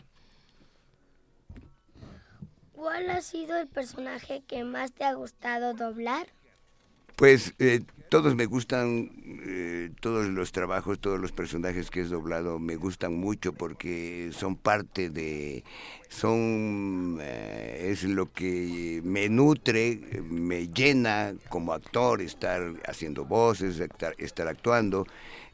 ¿Cuál 2.73 3.11
ha 3.11 3.21
sido 3.21 3.59
el 3.59 3.69
personaje 3.69 4.43
que 4.47 4.65
más 4.65 4.93
te 4.93 5.05
ha 5.05 5.13
gustado 5.15 5.75
doblar? 5.75 6.27
Pues 7.21 7.53
eh, 7.59 7.81
todos 8.09 8.35
me 8.35 8.47
gustan, 8.47 9.11
eh, 9.47 9.91
todos 10.01 10.27
los 10.29 10.53
trabajos, 10.53 10.99
todos 10.99 11.21
los 11.21 11.33
personajes 11.33 11.91
que 11.91 12.01
he 12.01 12.05
doblado 12.05 12.59
me 12.59 12.77
gustan 12.77 13.13
mucho 13.13 13.53
porque 13.53 14.31
son 14.33 14.57
parte 14.57 15.11
de, 15.11 15.63
son, 16.09 17.19
eh, 17.21 17.89
es 17.91 18.05
lo 18.05 18.33
que 18.33 19.03
me 19.05 19.29
nutre, 19.29 20.01
me 20.31 20.69
llena 20.69 21.35
como 21.51 21.75
actor 21.75 22.23
estar 22.23 22.73
haciendo 22.89 23.27
voces, 23.27 23.79
estar, 23.81 24.15
estar 24.17 24.49
actuando. 24.49 25.07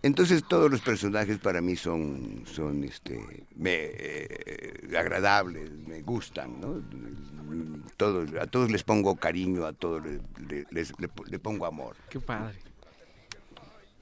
Entonces 0.07 0.45
todos 0.49 0.71
los 0.71 0.81
personajes 0.81 1.39
para 1.39 1.61
mí 1.61 1.75
son, 1.77 2.45
son 2.47 2.85
este, 2.85 3.45
me, 3.57 3.73
eh, 3.75 4.97
agradables, 4.97 5.71
me 5.87 6.01
gustan, 6.03 6.61
¿no? 6.61 6.83
Todos, 7.97 8.31
a 8.41 8.47
todos 8.47 8.71
les 8.71 8.83
pongo 8.85 9.17
cariño, 9.17 9.67
a 9.67 9.73
todos 9.73 10.03
les, 10.05 10.21
les- 10.71 10.93
le- 10.99 11.11
le 11.29 11.39
pongo 11.39 11.67
amor. 11.67 11.97
Qué 12.09 12.21
padre. 12.21 12.59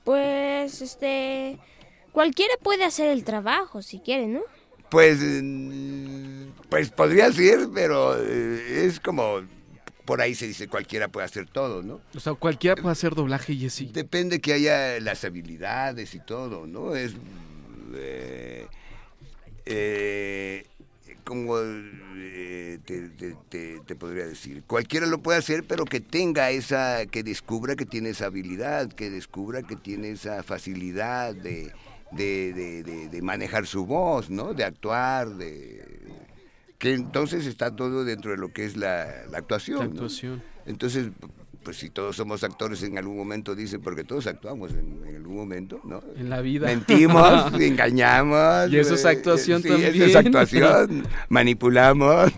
Pues, 0.04 0.82
este, 0.82 1.58
cualquiera 2.12 2.54
puede 2.62 2.84
hacer 2.84 3.08
el 3.10 3.24
trabajo 3.24 3.80
si 3.82 4.00
quiere, 4.00 4.26
¿no? 4.26 4.40
Pues, 4.90 5.18
mm, 5.20 6.48
pues 6.68 6.90
podría 6.90 7.32
ser, 7.32 7.68
pero 7.72 8.14
eh, 8.22 8.84
es 8.86 9.00
como, 9.00 9.40
por 10.04 10.20
ahí 10.20 10.34
se 10.34 10.46
dice, 10.46 10.68
cualquiera 10.68 11.08
puede 11.08 11.24
hacer 11.26 11.46
todo, 11.48 11.82
¿no? 11.82 12.00
O 12.14 12.20
sea, 12.20 12.34
cualquiera 12.34 12.80
puede 12.80 12.92
hacer 12.92 13.14
doblaje, 13.14 13.54
Jessy. 13.56 13.86
Depende 13.86 14.40
que 14.40 14.52
haya 14.52 15.00
las 15.00 15.24
habilidades 15.24 16.14
y 16.14 16.20
todo, 16.20 16.66
¿no? 16.66 16.94
Es 16.94 17.14
eh, 17.94 18.66
eh, 19.66 20.66
como 21.24 21.56
eh, 21.58 22.78
te, 22.84 23.08
te- 23.10 23.36
te- 23.48 23.80
te 23.80 23.96
podría 23.96 24.26
decir, 24.26 24.62
cualquiera 24.66 25.06
lo 25.06 25.22
puede 25.22 25.38
hacer, 25.38 25.64
pero 25.64 25.84
que 25.86 26.00
tenga 26.00 26.50
esa, 26.50 27.06
que 27.06 27.22
descubra 27.22 27.76
que 27.76 27.86
tiene 27.86 28.10
esa 28.10 28.26
habilidad, 28.26 28.92
que 28.92 29.08
descubra 29.10 29.62
que 29.62 29.76
tiene 29.76 30.10
esa 30.10 30.42
facilidad 30.42 31.34
de, 31.34 31.72
de, 32.12 32.52
de- 32.52 32.82
de- 32.82 33.08
de 33.08 33.22
manejar 33.22 33.66
su 33.66 33.86
voz, 33.86 34.28
¿no? 34.28 34.52
De 34.52 34.64
actuar, 34.64 35.30
de 35.30 35.82
que 36.84 36.92
entonces 36.92 37.46
está 37.46 37.74
todo 37.74 38.04
dentro 38.04 38.32
de 38.32 38.36
lo 38.36 38.52
que 38.52 38.66
es 38.66 38.76
la, 38.76 39.24
la 39.30 39.38
actuación. 39.38 39.78
La 39.78 39.84
¿no? 39.86 39.90
actuación. 39.92 40.42
Entonces, 40.66 41.08
pues 41.62 41.78
si 41.78 41.88
todos 41.88 42.14
somos 42.14 42.44
actores 42.44 42.82
en 42.82 42.98
algún 42.98 43.16
momento, 43.16 43.54
dicen, 43.54 43.80
porque 43.80 44.04
todos 44.04 44.26
actuamos 44.26 44.72
en, 44.72 45.02
en 45.08 45.16
algún 45.16 45.34
momento, 45.34 45.80
¿no? 45.84 46.02
En 46.14 46.28
la 46.28 46.42
vida. 46.42 46.66
Mentimos, 46.66 47.54
engañamos. 47.58 48.70
Y 48.70 48.76
eso 48.76 48.96
es 48.96 49.04
eh, 49.06 49.08
actuación 49.08 49.62
sí, 49.62 49.68
también. 49.68 49.94
Eso 49.94 50.04
es 50.04 50.16
actuación, 50.16 51.08
manipulamos. 51.30 52.30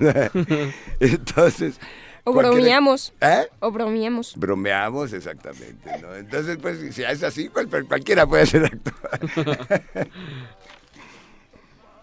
Entonces... 1.01 1.81
O 2.23 2.33
bromeamos. 2.33 3.13
¿Eh? 3.21 3.49
O 3.59 3.73
bromeamos. 3.73 4.35
Bromeamos, 4.37 5.13
exactamente, 5.13 5.91
¿no? 6.01 6.15
Entonces, 6.15 6.57
pues, 6.63 6.95
si 6.95 7.03
es 7.03 7.23
así, 7.25 7.49
cual- 7.49 7.69
cualquiera 7.69 8.29
puede 8.29 8.47
ser 8.47 8.65
actor. 8.65 8.95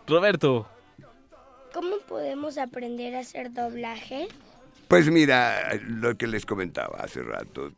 Roberto. 0.07 0.67
¿Cómo 1.73 1.97
podemos 2.07 2.59
aprender 2.59 3.15
a 3.15 3.19
hacer 3.21 3.51
doblaje? 3.51 4.27
Pues 4.87 5.09
mira, 5.09 5.73
lo 5.87 6.15
que 6.15 6.27
les 6.27 6.45
comentaba 6.45 6.99
hace 6.99 7.23
rato. 7.23 7.71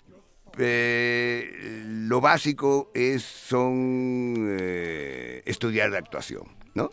eh, 0.57 1.83
lo 1.85 2.19
básico 2.19 2.91
es 2.93 3.23
son 3.23 4.57
eh, 4.59 5.43
estudiar 5.45 5.91
la 5.91 5.99
actuación, 5.99 6.43
¿no? 6.73 6.89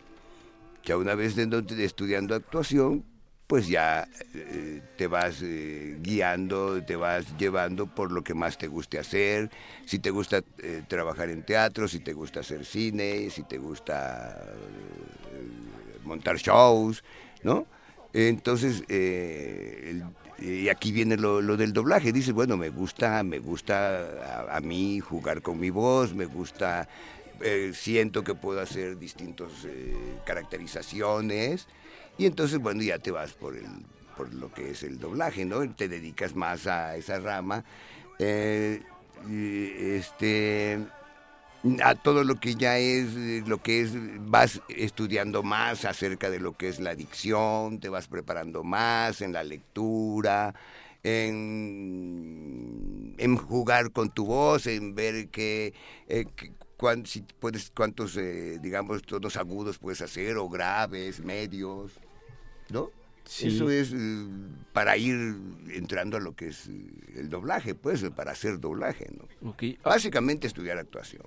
Ya 0.85 0.95
una 0.95 1.13
vez 1.15 1.37
estudiando 1.37 2.35
actuación, 2.35 3.03
pues 3.47 3.67
ya 3.67 4.07
eh, 4.33 4.81
te 4.97 5.07
vas 5.07 5.41
guiando, 5.41 6.81
te 6.85 6.95
vas 6.95 7.37
llevando 7.37 7.85
por 7.85 8.13
lo 8.13 8.23
que 8.23 8.33
más 8.33 8.57
te 8.57 8.67
guste 8.67 8.97
hacer. 8.97 9.49
Si 9.85 9.99
te 9.99 10.09
gusta 10.09 10.41
trabajar 10.87 11.29
en 11.29 11.43
teatro, 11.43 11.89
si 11.89 11.99
te 11.99 12.13
gusta 12.13 12.39
hacer 12.39 12.63
cine, 12.63 13.29
si 13.29 13.43
te 13.43 13.57
gusta 13.57 14.41
montar 16.03 16.37
shows, 16.37 17.03
¿no? 17.43 17.65
Entonces, 18.13 18.83
eh, 18.89 20.01
y 20.39 20.69
aquí 20.69 20.91
viene 20.91 21.17
lo, 21.17 21.41
del 21.57 21.73
doblaje. 21.73 22.11
Dices, 22.11 22.33
bueno, 22.33 22.57
me 22.57 22.69
gusta, 22.69 23.23
me 23.23 23.39
gusta 23.39 24.47
a, 24.55 24.59
mí 24.61 24.99
jugar 24.99 25.41
con 25.41 25.59
mi 25.59 25.69
voz, 25.69 26.13
me 26.13 26.25
gusta, 26.25 26.87
eh, 27.41 27.71
siento 27.73 28.23
que 28.23 28.35
puedo 28.35 28.61
hacer 28.61 28.97
distintas 28.99 29.51
caracterizaciones. 30.25 31.67
Y 32.17 32.25
entonces, 32.25 32.59
bueno, 32.59 32.83
ya 32.83 32.99
te 32.99 33.11
vas 33.11 33.33
por, 33.33 33.55
el, 33.55 33.65
por 34.15 34.33
lo 34.33 34.51
que 34.53 34.71
es 34.71 34.83
el 34.83 34.99
doblaje, 34.99 35.45
¿no? 35.45 35.67
Te 35.73 35.87
dedicas 35.87 36.35
más 36.35 36.67
a 36.67 36.95
esa 36.95 37.19
rama. 37.19 37.63
Eh, 38.19 38.81
este 39.29 40.79
a 41.83 41.95
todo 41.95 42.23
lo 42.25 42.35
que 42.35 42.55
ya 42.55 42.77
es 42.77 43.15
eh, 43.15 43.43
lo 43.47 43.57
que 43.61 43.81
es 43.81 43.91
vas 44.29 44.61
estudiando 44.67 45.43
más 45.43 45.85
acerca 45.85 46.29
de 46.29 46.39
lo 46.39 46.53
que 46.57 46.67
es 46.67 46.79
la 46.81 46.93
dicción 46.95 47.79
te 47.79 47.87
vas 47.89 48.07
preparando 48.07 48.63
más 48.63 49.21
en 49.21 49.31
la 49.31 49.43
lectura 49.43 50.53
en, 51.73 53.15
en 53.17 53.37
jugar 53.37 53.91
con 53.91 54.09
tu 54.09 54.25
voz 54.25 54.67
en 54.67 54.95
ver 54.95 55.29
que, 55.29 55.73
eh, 56.07 56.25
cuán- 56.77 57.05
si 57.05 57.21
puedes 57.39 57.71
cuántos 57.71 58.17
eh, 58.17 58.59
digamos 58.61 59.01
tonos 59.03 59.37
agudos 59.37 59.77
puedes 59.77 60.01
hacer 60.01 60.37
o 60.37 60.49
graves 60.49 61.19
medios 61.21 61.93
no 62.69 62.89
Sí. 63.25 63.47
eso 63.47 63.69
es 63.69 63.93
eh, 63.93 64.25
para 64.73 64.97
ir 64.97 65.15
entrando 65.69 66.17
a 66.17 66.19
lo 66.19 66.35
que 66.35 66.47
es 66.47 66.67
eh, 66.67 66.83
el 67.15 67.29
doblaje, 67.29 67.73
pues, 67.73 68.03
para 68.13 68.33
hacer 68.33 68.59
doblaje, 68.59 69.07
¿no? 69.17 69.49
Ok. 69.49 69.63
Básicamente 69.81 70.45
estudiar 70.45 70.77
actuación, 70.77 71.23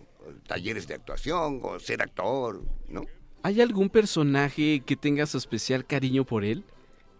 talleres 0.46 0.86
de 0.86 0.94
actuación, 0.94 1.60
o 1.62 1.78
ser 1.78 2.02
actor, 2.02 2.62
¿no? 2.88 3.02
¿Hay 3.42 3.60
algún 3.60 3.88
personaje 3.90 4.80
que 4.84 4.96
tengas 4.96 5.34
especial 5.34 5.84
cariño 5.86 6.24
por 6.24 6.44
él? 6.44 6.64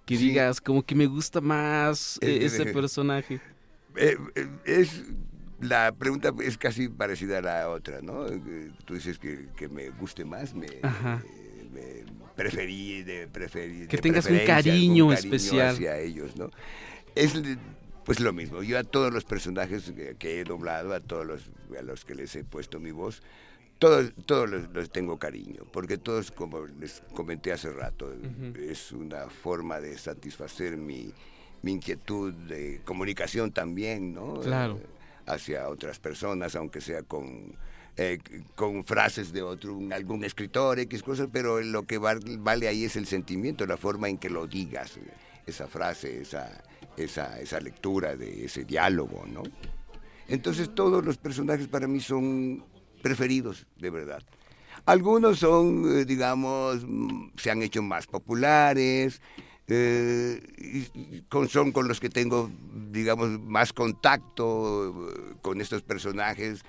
Que 0.04 0.16
Sí. 0.16 0.28
digas, 0.28 0.60
como 0.60 0.82
que 0.82 0.94
me 0.94 1.06
gusta 1.06 1.40
más 1.40 2.18
eh, 2.22 2.38
Eh, 2.42 2.44
ese 2.46 2.62
eh, 2.62 2.72
personaje. 2.72 3.40
Eh, 3.96 4.16
es 4.64 5.04
la 5.60 5.90
pregunta 5.92 6.32
es 6.42 6.58
casi 6.58 6.88
parecida 6.88 7.38
a 7.38 7.42
la 7.42 7.70
otra, 7.70 8.02
¿no? 8.02 8.26
Tú 8.84 8.94
dices 8.94 9.18
que, 9.18 9.48
que 9.56 9.68
me 9.68 9.88
guste 9.90 10.24
más, 10.24 10.54
me, 10.54 10.66
me 11.72 12.04
preferí, 12.36 13.02
de 13.02 13.26
preferir, 13.26 13.88
Que 13.88 13.96
de 13.96 14.02
tengas 14.02 14.26
un 14.26 14.38
cariño 14.46 15.10
algún 15.10 15.14
especial. 15.14 15.74
hacia 15.74 15.98
ellos, 15.98 16.36
¿no? 16.36 16.50
Es 17.14 17.32
pues 18.06 18.20
lo 18.20 18.32
mismo. 18.32 18.62
Yo 18.62 18.78
a 18.78 18.84
todos 18.84 19.12
los 19.12 19.24
personajes 19.24 19.92
que, 20.18 20.40
he 20.40 20.44
doblado, 20.44 20.94
a 20.94 21.00
todos 21.00 21.26
los 21.26 21.50
a 21.78 21.82
los 21.82 22.04
que 22.04 22.14
les 22.14 22.34
he 22.36 22.44
puesto 22.44 22.80
mi 22.80 22.92
voz, 22.92 23.20
todos, 23.78 24.12
todos 24.24 24.48
los, 24.48 24.70
los 24.72 24.88
tengo 24.90 25.18
cariño, 25.18 25.64
porque 25.72 25.98
todos, 25.98 26.30
como 26.30 26.64
les 26.80 27.02
comenté 27.12 27.52
hace 27.52 27.70
rato, 27.70 28.14
es 28.58 28.92
una 28.92 29.28
forma 29.28 29.80
de 29.80 29.98
satisfacer 29.98 30.76
mi, 30.78 31.12
mi 31.62 31.72
inquietud 31.72 32.32
de 32.32 32.80
comunicación 32.84 33.52
también, 33.52 34.14
¿no? 34.14 34.40
Claro. 34.40 34.78
Eh, 34.82 34.86
hacia 35.26 35.68
otras 35.68 35.98
personas, 35.98 36.54
aunque 36.54 36.80
sea 36.80 37.02
con, 37.02 37.56
eh, 37.96 38.18
con 38.54 38.84
frases 38.84 39.32
de 39.32 39.42
otro, 39.42 39.76
algún 39.92 40.22
escritor, 40.24 40.78
X 40.78 41.02
cosas, 41.02 41.28
pero 41.32 41.60
lo 41.60 41.82
que 41.82 41.98
val- 41.98 42.38
vale 42.38 42.68
ahí 42.68 42.84
es 42.84 42.94
el 42.94 43.06
sentimiento, 43.06 43.66
la 43.66 43.76
forma 43.76 44.08
en 44.08 44.16
que 44.18 44.30
lo 44.30 44.46
digas, 44.46 44.98
esa 45.44 45.66
frase, 45.66 46.20
esa, 46.22 46.62
esa, 46.96 47.40
esa 47.40 47.60
lectura 47.60 48.16
de 48.16 48.44
ese 48.44 48.64
diálogo, 48.64 49.24
¿no? 49.26 49.42
Entonces 50.28 50.74
todos 50.74 51.04
los 51.04 51.18
personajes 51.18 51.68
para 51.68 51.86
mí 51.86 52.00
son 52.00 52.64
preferidos, 53.02 53.66
de 53.76 53.90
verdad. 53.90 54.22
Algunos 54.84 55.38
son, 55.40 55.84
eh, 55.98 56.04
digamos, 56.04 56.84
mm, 56.86 57.30
se 57.36 57.50
han 57.50 57.62
hecho 57.62 57.82
más 57.82 58.06
populares, 58.06 59.20
eh, 59.68 61.24
con, 61.28 61.48
son 61.48 61.72
con 61.72 61.88
los 61.88 61.98
que 61.98 62.08
tengo, 62.08 62.50
digamos, 62.90 63.40
más 63.40 63.72
contacto 63.72 65.10
eh, 65.10 65.34
con 65.42 65.60
estos 65.60 65.82
personajes 65.82 66.64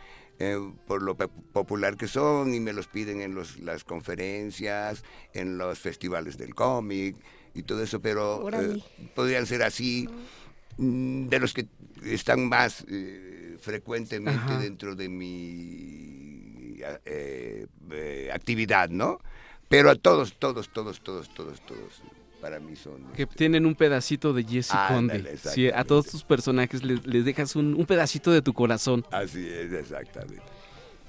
por 0.85 1.01
lo 1.01 1.17
popular 1.17 1.97
que 1.97 2.07
son 2.07 2.53
y 2.53 2.59
me 2.59 2.71
los 2.71 2.85
piden 2.85 3.21
en 3.21 3.33
los, 3.33 3.57
las 3.57 3.83
conferencias, 3.83 5.03
en 5.33 5.57
los 5.57 5.79
festivales 5.79 6.37
del 6.37 6.53
cómic 6.53 7.15
y 7.57 7.63
todo 7.63 7.83
eso, 7.83 7.99
pero 7.99 8.47
eh, 8.51 8.81
podrían 9.15 9.45
ser 9.45 9.63
así 9.63 10.07
mm, 10.77 11.27
de 11.27 11.39
los 11.39 11.53
que 11.53 11.67
están 12.03 12.47
más 12.47 12.85
eh, 12.87 13.57
frecuentemente 13.59 14.39
Ajá. 14.39 14.59
dentro 14.59 14.95
de 14.95 15.09
mi 15.09 16.77
eh, 17.05 17.65
eh, 17.91 18.29
actividad, 18.33 18.89
¿no? 18.89 19.19
Pero 19.67 19.89
a 19.89 19.95
todos, 19.95 20.33
todos, 20.37 20.69
todos, 20.69 21.01
todos, 21.01 21.33
todos, 21.33 21.59
todos, 21.65 22.01
para 22.39 22.59
mí 22.59 22.75
son... 22.75 23.03
Que 23.15 23.25
tienen 23.25 23.65
un 23.65 23.75
pedacito 23.75 24.31
de 24.31 24.43
Jesse 24.43 24.71
Conde. 24.87 25.37
Sí, 25.37 25.67
a 25.69 25.83
todos 25.83 26.05
tus 26.05 26.23
personajes 26.23 26.83
les, 26.83 27.05
les 27.05 27.25
dejas 27.25 27.55
un, 27.55 27.73
un 27.73 27.85
pedacito 27.85 28.31
de 28.31 28.41
tu 28.41 28.53
corazón. 28.53 29.05
Así 29.11 29.45
es, 29.45 29.73
exactamente. 29.73 30.56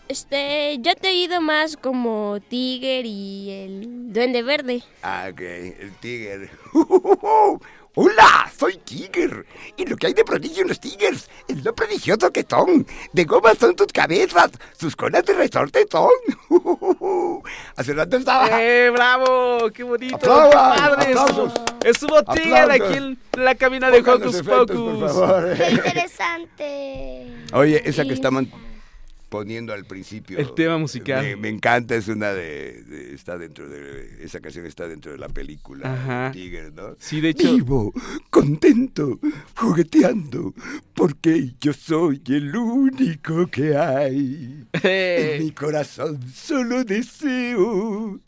Este, 0.08 0.78
yo 0.80 0.94
te 0.94 1.08
he 1.08 1.12
oído 1.12 1.40
más 1.42 1.76
como 1.76 2.38
Tiger 2.48 3.04
y 3.04 3.50
el 3.50 4.12
Duende 4.12 4.42
Verde. 4.42 4.82
Ah, 5.02 5.28
ok, 5.30 5.40
el 5.40 5.92
Tiger. 6.00 6.50
Hola, 8.00 8.50
soy 8.56 8.76
Tiger. 8.84 9.44
Y 9.76 9.84
lo 9.84 9.96
que 9.96 10.06
hay 10.06 10.14
de 10.14 10.24
prodigio 10.24 10.62
en 10.62 10.68
los 10.68 10.78
Tigers 10.80 11.28
es 11.48 11.64
lo 11.64 11.74
prodigioso 11.74 12.30
que 12.32 12.46
son. 12.48 12.86
De 13.12 13.24
goma 13.24 13.54
son 13.54 13.74
tus 13.74 13.88
cabezas, 13.88 14.50
sus 14.78 14.94
colas 14.94 15.24
de 15.24 15.34
resorte 15.34 15.84
son. 15.90 16.08
Hace 17.76 17.92
rato 17.94 18.16
estaba. 18.16 18.62
¡Eh, 18.62 18.88
bravo! 18.90 19.68
¡Qué 19.74 19.82
bonito! 19.82 20.14
Aplaudan, 20.16 20.50
¡Qué 20.50 20.78
padre! 20.80 21.04
aplausos. 21.10 21.52
Estuvo 21.84 22.22
Tiger 22.24 22.54
Aplausos. 22.70 22.86
aquí 22.88 22.96
en 22.98 23.18
la 23.44 23.54
cabina 23.56 23.90
de 23.90 23.98
Hocus 23.98 24.36
efectos, 24.36 24.66
Pocus. 24.70 25.00
por 25.00 25.08
favor. 25.10 25.56
Qué 25.56 25.70
interesante. 25.70 27.26
Oye, 27.52 27.82
esa 27.84 28.04
que 28.04 28.12
estaban 28.14 28.48
poniendo 29.28 29.72
al 29.72 29.84
principio. 29.84 30.38
El 30.38 30.54
tema 30.54 30.78
musical. 30.78 31.22
Me, 31.24 31.36
me 31.36 31.48
encanta, 31.48 31.94
es 31.94 32.08
una 32.08 32.32
de, 32.32 32.82
de- 32.84 33.14
Está 33.14 33.36
dentro 33.38 33.68
de. 33.68 34.22
Esa 34.24 34.40
canción 34.40 34.64
está 34.66 34.86
dentro 34.88 35.12
de 35.12 35.18
la 35.18 35.28
película. 35.28 35.92
Ajá. 35.92 36.30
Tiger, 36.32 36.72
¿no? 36.72 36.96
Sí, 36.98 37.20
de 37.20 37.30
hecho. 37.30 37.52
Vivo, 37.54 37.92
contento, 38.30 39.18
jugueteando, 39.56 40.54
porque 40.94 41.54
yo 41.60 41.72
soy 41.72 42.22
el 42.28 42.54
único 42.56 43.46
que 43.48 43.76
hay. 43.76 44.64
En 44.82 45.44
mi 45.44 45.50
corazón 45.52 46.20
solo 46.32 46.84
deseo 46.84 48.20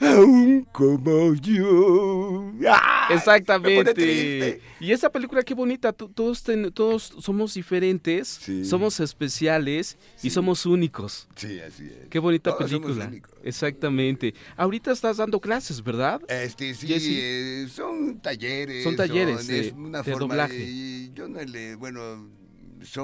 a 0.00 0.14
un 0.20 0.66
como 0.72 1.34
yo. 1.34 2.52
¡Ah! 2.68 3.08
Exactamente. 3.12 4.60
Y 4.80 4.90
esa 4.92 5.10
película 5.10 5.42
qué 5.42 5.54
bonita. 5.54 5.92
to- 5.92 6.08
Todos 6.08 6.42
ten- 6.42 6.72
todos 6.72 7.14
somos 7.20 7.54
diferentes, 7.54 8.40
somos 8.64 8.98
especiales 9.00 9.96
y 10.22 10.30
somos 10.30 10.41
únicos. 10.66 11.28
Sí, 11.36 11.58
así 11.60 11.84
es. 11.84 12.08
Qué 12.10 12.18
bonita 12.18 12.50
Todos 12.56 12.70
somos 12.70 12.86
película. 12.88 13.08
únicos. 13.08 13.32
Exactamente. 13.42 14.34
Ahorita 14.56 14.92
estás 14.92 15.16
dando 15.18 15.40
clases, 15.40 15.82
¿verdad? 15.82 16.20
Este, 16.28 16.74
sí, 16.74 16.86
eh, 16.92 17.66
son 17.72 18.20
talleres. 18.20 18.84
Son 18.84 18.96
talleres 18.96 19.46
de- 19.46 19.68
es 19.68 19.72
una 19.72 20.02
de 20.02 20.12
forma 20.12 20.28
doblaje. 20.34 20.54
de- 20.58 21.10
yo 21.14 21.28
no 21.28 21.40
le, 21.42 21.74
bueno, 21.76 22.28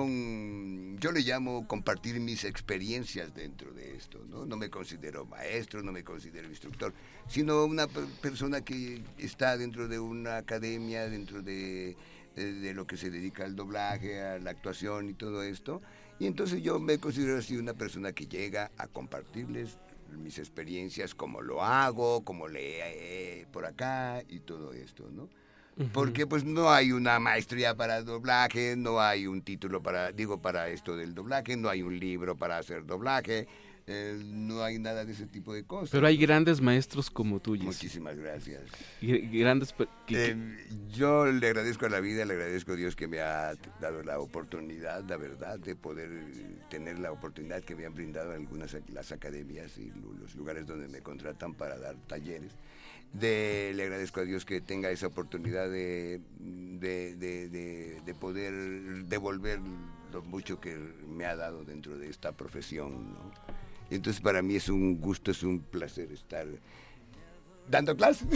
son, 0.03 0.97
yo 0.99 1.13
le 1.13 1.21
llamo 1.21 1.67
compartir 1.67 2.19
mis 2.21 2.45
experiencias 2.45 3.35
dentro 3.35 3.73
de 3.73 3.97
esto, 3.97 4.25
¿no? 4.29 4.45
No 4.47 4.57
me 4.57 4.71
considero 4.71 5.25
maestro, 5.27 5.83
no 5.83 5.93
me 5.93 6.05
considero 6.05 6.49
instructor, 6.49 6.93
sino 7.29 7.65
una 7.65 7.87
per- 7.87 8.05
persona 8.21 8.61
que 8.61 9.03
está 9.19 9.57
dentro 9.57 9.89
de 9.89 9.99
una 9.99 10.37
academia, 10.39 11.09
dentro 11.09 11.43
de, 11.43 11.91
eh, 12.37 12.43
de 12.43 12.75
lo 12.75 12.87
que 12.87 12.97
se 12.97 13.11
dedica 13.11 13.45
al 13.45 13.57
doblaje, 13.57 14.21
a 14.23 14.39
la 14.39 14.51
actuación 14.51 15.09
y 15.09 15.15
todo 15.15 15.43
esto. 15.43 15.81
Y 16.19 16.27
entonces 16.27 16.63
yo 16.63 16.81
me 16.81 16.99
considero 16.99 17.39
así 17.39 17.57
una 17.57 17.75
persona 17.75 18.13
que 18.13 18.27
llega 18.27 18.71
a 18.77 18.89
compartirles 18.89 19.79
mis 20.17 20.39
experiencias, 20.39 21.15
cómo 21.15 21.43
lo 21.43 21.63
hago, 21.63 22.25
cómo 22.25 22.49
le 22.49 23.41
eh, 23.41 23.47
por 23.53 23.67
acá 23.67 24.23
y 24.29 24.41
todo 24.41 24.73
esto, 24.73 25.09
¿no? 25.11 25.29
Porque 25.93 26.27
pues 26.27 26.43
no 26.43 26.71
hay 26.73 26.91
una 26.91 27.21
maestría 27.21 27.77
para 27.77 28.03
doblaje, 28.03 28.75
no 28.77 29.01
hay 29.01 29.29
un 29.29 29.43
título 29.43 29.81
para, 29.81 30.11
digo, 30.11 30.43
para 30.43 30.69
esto 30.71 30.97
del 30.97 31.15
doblaje, 31.15 31.57
no 31.57 31.69
hay 31.69 31.83
un 31.83 32.01
libro 32.01 32.37
para 32.37 32.59
hacer 32.59 32.85
doblaje, 32.85 33.47
eh, 33.91 34.21
no 34.23 34.63
hay 34.63 34.79
nada 34.79 35.05
de 35.07 35.13
ese 35.13 35.27
tipo 35.27 35.55
de 35.55 35.65
cosas. 35.65 35.91
Pero 35.91 36.07
hay 36.07 36.17
grandes 36.19 36.61
maestros 36.61 37.11
como 37.11 37.41
tú. 37.41 37.57
Muchísimas 37.57 38.17
gracias. 38.19 38.63
Gr- 39.01 39.31
Grandes. 39.41 39.73
que- 39.73 39.87
que- 40.07 40.25
Eh, 40.33 40.67
yo 40.93 41.25
le 41.27 41.47
agradezco 41.47 41.87
a 41.87 41.89
la 41.89 42.01
vida, 42.01 42.25
le 42.27 42.35
agradezco 42.35 42.73
a 42.73 42.77
Dios 42.77 42.95
que 42.95 43.09
me 43.09 43.21
ha 43.21 43.55
dado 43.81 44.03
la 44.03 44.19
oportunidad, 44.21 45.05
la 45.09 45.17
verdad, 45.17 45.59
de 45.59 45.75
poder 45.75 46.11
tener 46.69 46.99
la 46.99 47.11
oportunidad 47.13 47.63
que 47.65 47.75
me 47.75 47.87
han 47.87 47.95
brindado 47.95 48.33
algunas 48.33 48.77
las 48.93 49.11
academias 49.11 49.79
y 49.79 49.91
los 50.21 50.35
lugares 50.35 50.67
donde 50.67 50.87
me 50.89 51.01
contratan 51.01 51.55
para 51.55 51.79
dar 51.79 51.97
talleres. 52.07 52.53
De, 53.15 53.73
le 53.75 53.85
agradezco 53.85 54.21
a 54.21 54.25
Dios 54.25 54.45
que 54.45 54.61
tenga 54.61 54.91
esa 54.91 55.07
oportunidad 55.07 55.71
de, 55.71 56.21
de, 56.39 57.17
de- 57.17 57.49
de- 57.49 58.01
de 58.05 58.15
poder 58.15 58.53
devolver 59.07 59.61
lo 60.13 60.23
mucho 60.23 60.61
que 60.61 60.77
me 61.09 61.25
ha 61.25 61.35
dado 61.35 61.65
dentro 61.65 61.97
de 61.97 62.09
esta 62.11 62.33
profesión. 62.33 63.15
¿no? 63.15 63.33
Entonces 63.91 64.21
para 64.21 64.43
mí 64.43 64.57
es 64.57 64.69
un 64.69 65.01
gusto, 65.01 65.31
es 65.31 65.43
un 65.43 65.61
placer 65.61 66.13
estar 66.13 66.47
dando 67.71 67.97
clases. 67.97 68.29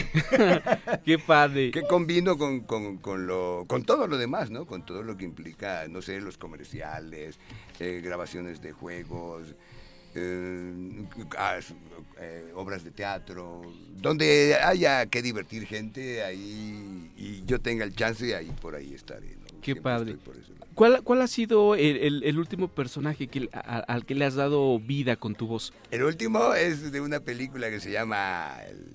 Qué 1.05 1.19
padre. 1.19 1.71
Que 1.71 1.83
combino 1.83 2.39
con, 2.39 2.61
con, 2.61 2.99
con 2.99 3.27
lo, 3.27 3.65
con 3.67 3.85
todo 3.85 4.07
lo 4.07 4.19
demás, 4.19 4.51
¿no? 4.51 4.67
Con 4.67 4.85
todo 4.85 5.03
lo 5.03 5.17
que 5.17 5.25
implica, 5.25 5.87
no 5.89 6.03
sé, 6.03 6.21
los 6.21 6.39
comerciales, 6.39 7.39
eh, 7.81 8.01
grabaciones 8.03 8.61
de 8.61 8.73
juegos, 8.73 9.55
eh, 10.15 11.07
eh, 12.21 12.53
obras 12.55 12.85
de 12.85 12.91
teatro, 12.91 13.63
donde 13.97 14.57
haya 14.63 15.07
que 15.07 15.23
divertir 15.23 15.67
gente, 15.67 16.23
ahí 16.23 17.11
y 17.17 17.45
yo 17.45 17.61
tenga 17.61 17.85
el 17.85 17.95
chance, 17.95 18.35
ahí 18.35 18.53
por 18.61 18.75
ahí 18.75 18.95
estaré. 18.95 19.37
¿no? 19.37 19.61
Qué 19.61 19.73
Siempre 19.73 19.83
padre. 19.83 20.17
¿Cuál, 20.75 21.03
¿Cuál 21.03 21.23
ha 21.23 21.27
sido 21.27 21.75
el, 21.75 21.97
el- 21.99 22.23
el 22.25 22.39
último 22.39 22.69
personaje 22.69 23.27
que, 23.29 23.49
a- 23.53 23.59
a- 23.59 23.79
al 23.81 24.05
que 24.07 24.15
le 24.15 24.25
has 24.25 24.35
dado 24.35 24.79
vida 24.79 25.17
con 25.17 25.35
tu 25.35 25.47
voz? 25.47 25.73
El 25.91 26.03
último 26.05 26.55
es 26.55 26.93
de 26.93 27.01
una 27.01 27.21
película 27.21 27.69
que 27.71 27.81
se 27.81 27.91
llama, 27.93 28.57
el, 28.69 28.87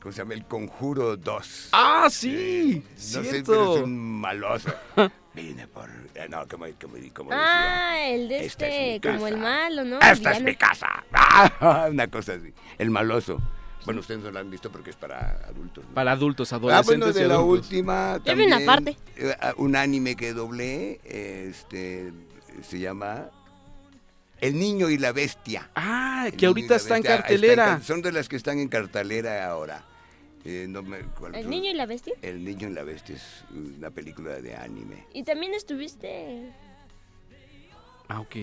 ¿cómo 0.00 0.12
se 0.12 0.18
llama? 0.18 0.34
El 0.34 0.44
Conjuro 0.46 1.16
2. 1.16 1.68
¡Ah, 1.72 2.08
sí! 2.10 2.82
no 2.96 3.22
sé, 3.24 3.42
pero 3.46 3.76
es 3.76 3.82
un 3.82 4.20
maloso. 4.20 4.70
Vine 5.34 5.66
por... 5.68 5.90
eh, 6.14 6.26
No, 6.30 6.48
como, 6.48 6.64
como, 6.80 6.94
como 7.12 7.30
decía. 7.30 7.90
Ah, 7.92 8.08
el 8.08 8.28
de 8.28 8.38
es 8.38 8.46
este, 8.46 9.00
como 9.02 9.26
el 9.26 9.36
malo, 9.36 9.84
¿no? 9.84 10.00
Esta 10.00 10.32
es 10.32 10.42
mi 10.42 10.54
casa. 10.56 10.88
Ah, 11.12 11.88
Una 11.90 12.06
cosa 12.08 12.32
así. 12.34 12.52
El 12.78 12.90
maloso. 12.90 13.38
Bueno, 13.86 14.00
ustedes 14.00 14.20
no 14.22 14.30
lo 14.30 14.38
han 14.38 14.50
visto 14.50 14.70
porque 14.70 14.90
es 14.90 14.96
para 14.96 15.30
adultos. 15.48 15.84
¿no? 15.88 15.94
Para 15.94 16.12
adultos, 16.12 16.52
Ah, 16.52 16.56
adolescentes 16.56 16.98
bueno, 16.98 17.12
de 17.12 17.24
y 17.24 17.28
la 17.28 17.40
última 17.40 18.18
vi 18.18 18.30
una 18.30 18.58
también, 18.58 18.66
parte. 18.66 18.96
eh, 19.16 19.34
un 19.56 19.74
anime 19.76 20.14
que 20.16 20.32
doblé, 20.32 21.00
este, 21.04 22.12
se 22.62 22.78
llama 22.80 23.30
El 24.40 24.58
Niño 24.58 24.90
y 24.90 24.98
la 24.98 25.12
Bestia. 25.12 25.70
Ah, 25.74 26.24
El 26.26 26.36
que 26.36 26.46
ahorita 26.46 26.74
la 26.74 26.76
está 26.76 26.96
en 26.96 27.02
cartelera. 27.02 27.64
car- 27.64 27.82
son 27.82 28.02
de 28.02 28.12
las 28.12 28.28
que 28.28 28.36
están 28.36 28.58
en 28.58 28.68
cartelera 28.68 29.48
ahora. 29.48 29.84
Eh, 30.44 30.66
no 30.68 30.82
me- 30.82 31.00
¿cuál 31.18 31.34
¿El 31.34 31.48
niño 31.50 31.70
y 31.70 31.74
la 31.74 31.86
bestia? 31.86 32.14
El 32.22 32.44
Niño 32.44 32.68
y 32.68 32.72
la 32.72 32.84
Bestia 32.84 33.16
es 33.16 33.44
una 33.50 33.90
película 33.90 34.40
de 34.40 34.54
anime. 34.54 35.04
Y 35.12 35.24
también 35.24 35.54
estuviste... 35.54 36.52
Ah, 38.08 38.20
ok. 38.20 38.36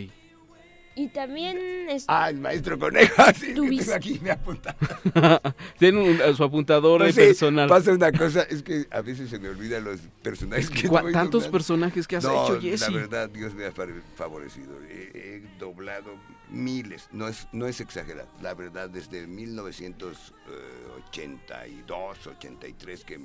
Y 0.95 1.07
también... 1.07 1.57
est- 1.89 2.05
Ah, 2.07 2.29
el 2.29 2.39
maestro 2.39 2.77
conejo, 2.77 3.23
sí, 3.39 3.55
que 3.55 3.93
aquí 3.93 4.19
me 4.21 4.29
apunta. 4.31 4.75
Tiene 5.79 5.99
un- 5.99 6.19
su 6.35 6.43
apuntador 6.43 7.01
Pues 7.01 7.17
eh, 7.17 7.21
sí, 7.21 7.27
personal. 7.29 7.67
Pasa 7.67 7.91
una 7.93 8.11
cosa, 8.11 8.43
es 8.43 8.61
que 8.61 8.85
a 8.91 9.01
veces 9.01 9.31
se 9.31 9.39
me 9.39 9.49
olvidan 9.49 9.83
los 9.83 9.99
personajes 10.21 10.69
que 10.69 10.87
¿Cuá- 10.87 11.01
voy 11.01 11.11
tantos 11.11 11.47
personajes 11.47 12.07
que 12.07 12.17
has 12.17 12.23
No, 12.23 12.45
hecho, 12.45 12.61
Jesse? 12.61 12.81
La 12.81 12.89
verdad, 12.91 13.27
Dios 13.29 13.55
me 13.55 13.65
ha 13.65 13.71
fa- 13.71 13.87
favorecido. 14.15 14.79
He, 14.87 15.09
he 15.15 15.41
doblado 15.57 16.13
miles, 16.51 17.07
no 17.11 17.27
es, 17.27 17.47
no 17.53 17.65
es 17.65 17.81
exagerado. 17.81 18.29
La 18.41 18.53
verdad, 18.53 18.87
desde 18.89 19.25
1982, 19.27 22.27
83, 22.27 23.03
que 23.03 23.19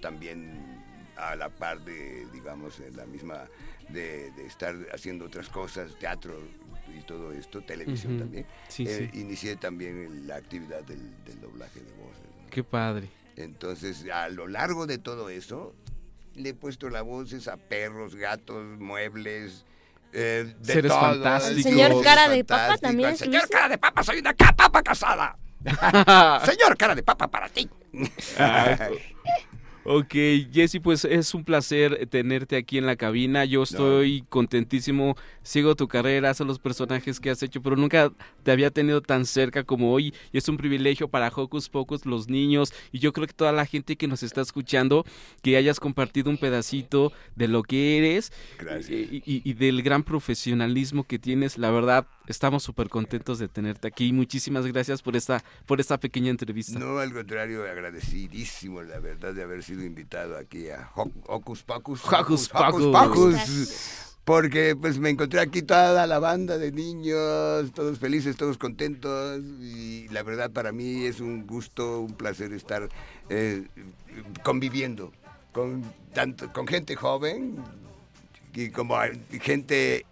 también 0.00 0.88
a 1.16 1.36
la 1.36 1.50
par 1.50 1.84
de, 1.84 2.26
digamos, 2.32 2.80
en 2.80 2.96
la 2.96 3.04
misma, 3.04 3.44
de, 3.90 4.30
de 4.30 4.46
estar 4.46 4.74
haciendo 4.94 5.26
otras 5.26 5.50
cosas, 5.50 5.94
teatro 5.98 6.32
y 6.96 7.00
todo 7.02 7.32
esto, 7.32 7.60
televisión 7.62 8.18
también, 8.18 8.46
Sí, 8.68 8.84
eh, 8.86 9.10
sí. 9.12 9.20
inicié 9.20 9.56
también 9.56 10.26
la 10.26 10.36
actividad 10.36 10.82
del, 10.82 11.00
del 11.24 11.40
doblaje 11.40 11.80
de 11.80 11.92
voces. 11.92 12.22
¿no? 12.42 12.50
Qué 12.50 12.62
padre. 12.64 13.08
Entonces, 13.36 14.04
a 14.12 14.28
lo 14.28 14.46
largo 14.48 14.86
de 14.86 14.98
todo 14.98 15.28
eso, 15.30 15.74
le 16.34 16.50
he 16.50 16.54
puesto 16.54 16.88
las 16.90 17.02
voces 17.02 17.48
a 17.48 17.56
perros, 17.56 18.14
gatos, 18.14 18.78
muebles, 18.78 19.64
eh, 20.12 20.54
de 20.58 20.72
Seres 20.72 20.90
todo, 20.90 21.00
fantásticos. 21.00 21.62
Señor 21.62 22.02
cara 22.02 22.28
de 22.28 22.44
papa 22.44 22.76
también 22.78 23.16
Señor 23.16 23.48
cara 23.48 23.68
de 23.68 23.78
papa, 23.78 24.02
soy 24.02 24.18
una 24.18 24.34
papa 24.34 24.82
casada. 24.82 25.38
Señor 26.44 26.76
cara 26.76 26.94
de 26.94 27.02
papa 27.02 27.28
para 27.28 27.48
ti. 27.48 27.68
Ok, 29.82 30.14
Jesse, 30.52 30.78
pues 30.82 31.06
es 31.06 31.32
un 31.34 31.42
placer 31.42 32.06
tenerte 32.10 32.56
aquí 32.56 32.76
en 32.76 32.84
la 32.84 32.96
cabina. 32.96 33.46
Yo 33.46 33.62
estoy 33.62 34.24
contentísimo. 34.28 35.16
Sigo 35.42 35.74
tu 35.74 35.88
carrera, 35.88 36.34
son 36.34 36.48
los 36.48 36.58
personajes 36.58 37.18
que 37.18 37.30
has 37.30 37.42
hecho, 37.42 37.62
pero 37.62 37.76
nunca 37.76 38.12
te 38.42 38.52
había 38.52 38.70
tenido 38.70 39.00
tan 39.00 39.24
cerca 39.24 39.64
como 39.64 39.90
hoy. 39.92 40.12
Y 40.32 40.38
es 40.38 40.46
un 40.50 40.58
privilegio 40.58 41.08
para 41.08 41.28
Hocus 41.34 41.70
Pocus, 41.70 42.04
los 42.04 42.28
niños, 42.28 42.74
y 42.92 42.98
yo 42.98 43.14
creo 43.14 43.26
que 43.26 43.32
toda 43.32 43.52
la 43.52 43.64
gente 43.64 43.96
que 43.96 44.06
nos 44.06 44.22
está 44.22 44.42
escuchando, 44.42 45.04
que 45.40 45.56
hayas 45.56 45.80
compartido 45.80 46.28
un 46.28 46.36
pedacito 46.36 47.10
de 47.34 47.48
lo 47.48 47.62
que 47.62 47.96
eres 47.98 48.32
Y, 48.92 49.22
y- 49.26 49.42
y 49.44 49.54
del 49.54 49.82
gran 49.82 50.02
profesionalismo 50.02 51.04
que 51.04 51.18
tienes. 51.18 51.56
La 51.56 51.70
verdad, 51.70 52.06
estamos 52.26 52.62
súper 52.62 52.90
contentos 52.90 53.38
de 53.38 53.48
tenerte 53.48 53.88
aquí. 53.88 54.12
Muchísimas 54.12 54.66
gracias 54.66 55.00
por 55.00 55.16
esta, 55.16 55.42
por 55.64 55.80
esta 55.80 55.98
pequeña 55.98 56.28
entrevista. 56.30 56.78
No, 56.78 56.98
al 56.98 57.12
contrario, 57.14 57.64
agradecidísimo, 57.64 58.82
la 58.82 59.00
verdad, 59.00 59.32
de 59.32 59.42
haber 59.42 59.62
sido 59.62 59.69
invitado 59.74 60.36
aquí 60.36 60.68
a 60.70 60.90
Ho- 60.94 61.10
Hocus 61.26 61.62
Pocus. 61.62 62.00
Hocus 62.04 62.50
Hocus 62.52 62.86
Pocus. 62.86 64.06
Porque 64.24 64.76
pues 64.80 64.98
me 64.98 65.10
encontré 65.10 65.40
aquí 65.40 65.62
toda 65.62 66.06
la 66.06 66.18
banda 66.18 66.56
de 66.58 66.70
niños, 66.72 67.72
todos 67.72 67.98
felices, 67.98 68.36
todos 68.36 68.58
contentos. 68.58 69.40
Y 69.60 70.08
la 70.08 70.22
verdad 70.22 70.50
para 70.50 70.72
mí 70.72 71.04
es 71.06 71.20
un 71.20 71.46
gusto, 71.46 72.00
un 72.00 72.12
placer 72.14 72.52
estar 72.52 72.88
eh, 73.28 73.66
conviviendo 74.42 75.12
con, 75.52 75.82
tanto, 76.12 76.52
con 76.52 76.66
gente 76.66 76.94
joven 76.96 77.56
y 78.54 78.70
como 78.70 78.96
gente 79.40 80.04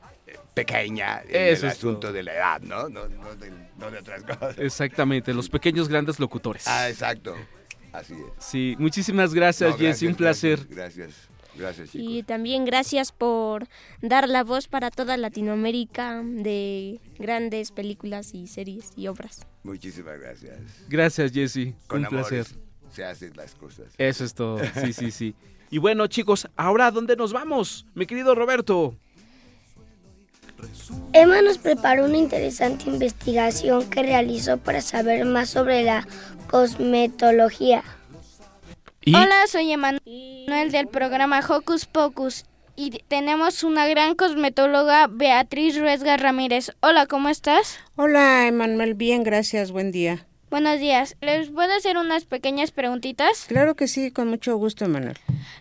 pequeña 0.54 1.22
en 1.28 1.56
el 1.56 1.64
asunto 1.66 2.12
de 2.12 2.22
la 2.24 2.34
edad, 2.34 2.60
¿no? 2.62 2.88
No, 2.88 3.06
de, 3.06 3.98
otras 3.98 4.22
cosas. 4.38 4.58
Exactamente, 4.58 5.32
los 5.32 5.48
pequeños 5.48 5.88
grandes 5.88 6.18
locutores. 6.18 6.66
Ah, 6.66 6.88
exacto. 6.88 7.36
Así 7.92 8.14
es. 8.14 8.44
Sí, 8.44 8.76
muchísimas 8.78 9.34
gracias, 9.34 9.76
Jesse, 9.76 10.02
un 10.02 10.14
placer. 10.14 10.66
Gracias. 10.68 11.28
Gracias, 11.56 11.90
chicos. 11.90 12.06
Y 12.08 12.22
también 12.22 12.64
gracias 12.64 13.10
por 13.10 13.66
dar 14.00 14.28
la 14.28 14.44
voz 14.44 14.68
para 14.68 14.90
toda 14.90 15.16
Latinoamérica 15.16 16.22
de 16.22 17.00
grandes 17.18 17.72
películas 17.72 18.32
y 18.34 18.46
series 18.46 18.92
y 18.96 19.08
obras. 19.08 19.46
Muchísimas 19.64 20.20
gracias. 20.20 20.58
Gracias, 20.88 21.32
Jesse. 21.32 21.74
un 21.90 22.04
placer. 22.04 22.46
Se 22.92 23.04
hacen 23.04 23.32
las 23.36 23.54
cosas. 23.54 23.92
Eso 23.98 24.24
es 24.24 24.34
todo. 24.34 24.60
Sí, 24.82 24.92
sí, 24.92 25.10
sí. 25.10 25.34
Y 25.70 25.78
bueno, 25.78 26.06
chicos, 26.06 26.48
ahora 26.56 26.86
¿a 26.86 26.90
dónde 26.90 27.16
nos 27.16 27.32
vamos? 27.32 27.86
Mi 27.94 28.06
querido 28.06 28.34
Roberto. 28.34 28.96
Emma 31.12 31.42
nos 31.42 31.58
preparó 31.58 32.04
una 32.04 32.18
interesante 32.18 32.88
investigación 32.88 33.88
que 33.88 34.02
realizó 34.02 34.58
para 34.58 34.80
saber 34.80 35.24
más 35.24 35.50
sobre 35.50 35.82
la 35.82 36.06
cosmetología. 36.50 37.82
Hola, 39.06 39.46
soy 39.46 39.72
Emanuel 39.72 40.70
del 40.70 40.86
programa 40.86 41.40
Hocus 41.40 41.86
Pocus 41.86 42.44
y 42.76 42.90
tenemos 43.08 43.64
una 43.64 43.88
gran 43.88 44.14
cosmetóloga, 44.14 45.08
Beatriz 45.08 45.78
Ruesga 45.78 46.16
Ramírez. 46.16 46.70
Hola, 46.80 47.06
¿cómo 47.06 47.28
estás? 47.28 47.78
Hola, 47.96 48.46
Emanuel, 48.46 48.94
bien, 48.94 49.24
gracias, 49.24 49.72
buen 49.72 49.90
día. 49.90 50.27
Buenos 50.50 50.80
días. 50.80 51.14
¿Les 51.20 51.50
puedo 51.50 51.74
hacer 51.74 51.98
unas 51.98 52.24
pequeñas 52.24 52.70
preguntitas? 52.70 53.44
Claro 53.48 53.76
que 53.76 53.86
sí, 53.86 54.10
con 54.10 54.28
mucho 54.28 54.56
gusto, 54.56 54.86
Emanuel. 54.86 55.18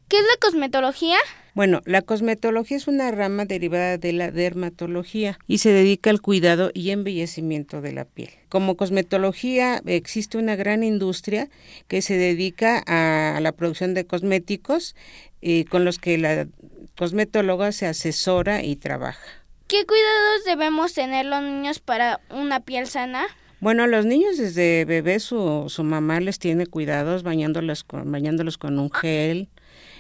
¿Qué 0.07 0.17
es 0.17 0.23
la 0.23 0.37
cosmetología? 0.39 1.17
Bueno, 1.53 1.81
la 1.83 2.01
cosmetología 2.01 2.77
es 2.77 2.87
una 2.87 3.11
rama 3.11 3.43
derivada 3.43 3.97
de 3.97 4.13
la 4.13 4.31
dermatología 4.31 5.39
y 5.45 5.57
se 5.57 5.73
dedica 5.73 6.09
al 6.09 6.21
cuidado 6.21 6.71
y 6.73 6.91
embellecimiento 6.91 7.81
de 7.81 7.91
la 7.91 8.05
piel. 8.05 8.29
Como 8.47 8.77
cosmetología 8.77 9.81
existe 9.85 10.37
una 10.37 10.55
gran 10.55 10.83
industria 10.83 11.49
que 11.89 12.01
se 12.01 12.15
dedica 12.15 12.81
a, 12.87 13.41
la 13.41 13.51
producción 13.51 13.93
de 13.93 14.05
cosméticos 14.05 14.95
y 15.41 15.65
con 15.65 15.83
los 15.83 15.99
que 15.99 16.17
la 16.17 16.47
cosmetóloga 16.95 17.73
se 17.73 17.87
asesora 17.87 18.63
y 18.63 18.77
trabaja. 18.77 19.25
¿Qué 19.67 19.85
cuidados 19.85 20.45
debemos 20.45 20.93
tener 20.93 21.25
los 21.25 21.41
niños 21.41 21.79
para 21.79 22.21
una 22.29 22.61
piel 22.61 22.87
sana? 22.87 23.27
Bueno, 23.59 23.87
los 23.87 24.05
niños 24.05 24.37
desde 24.37 24.85
bebés 24.85 25.23
su, 25.23 25.65
su 25.67 25.83
mamá 25.83 26.19
les 26.19 26.37
tiene 26.37 26.67
cuidados 26.67 27.23
bañándolos 27.23 27.83
con, 27.83 28.11
bañándolos 28.11 28.57
con 28.59 28.77
un 28.77 28.91
gel, 28.91 29.49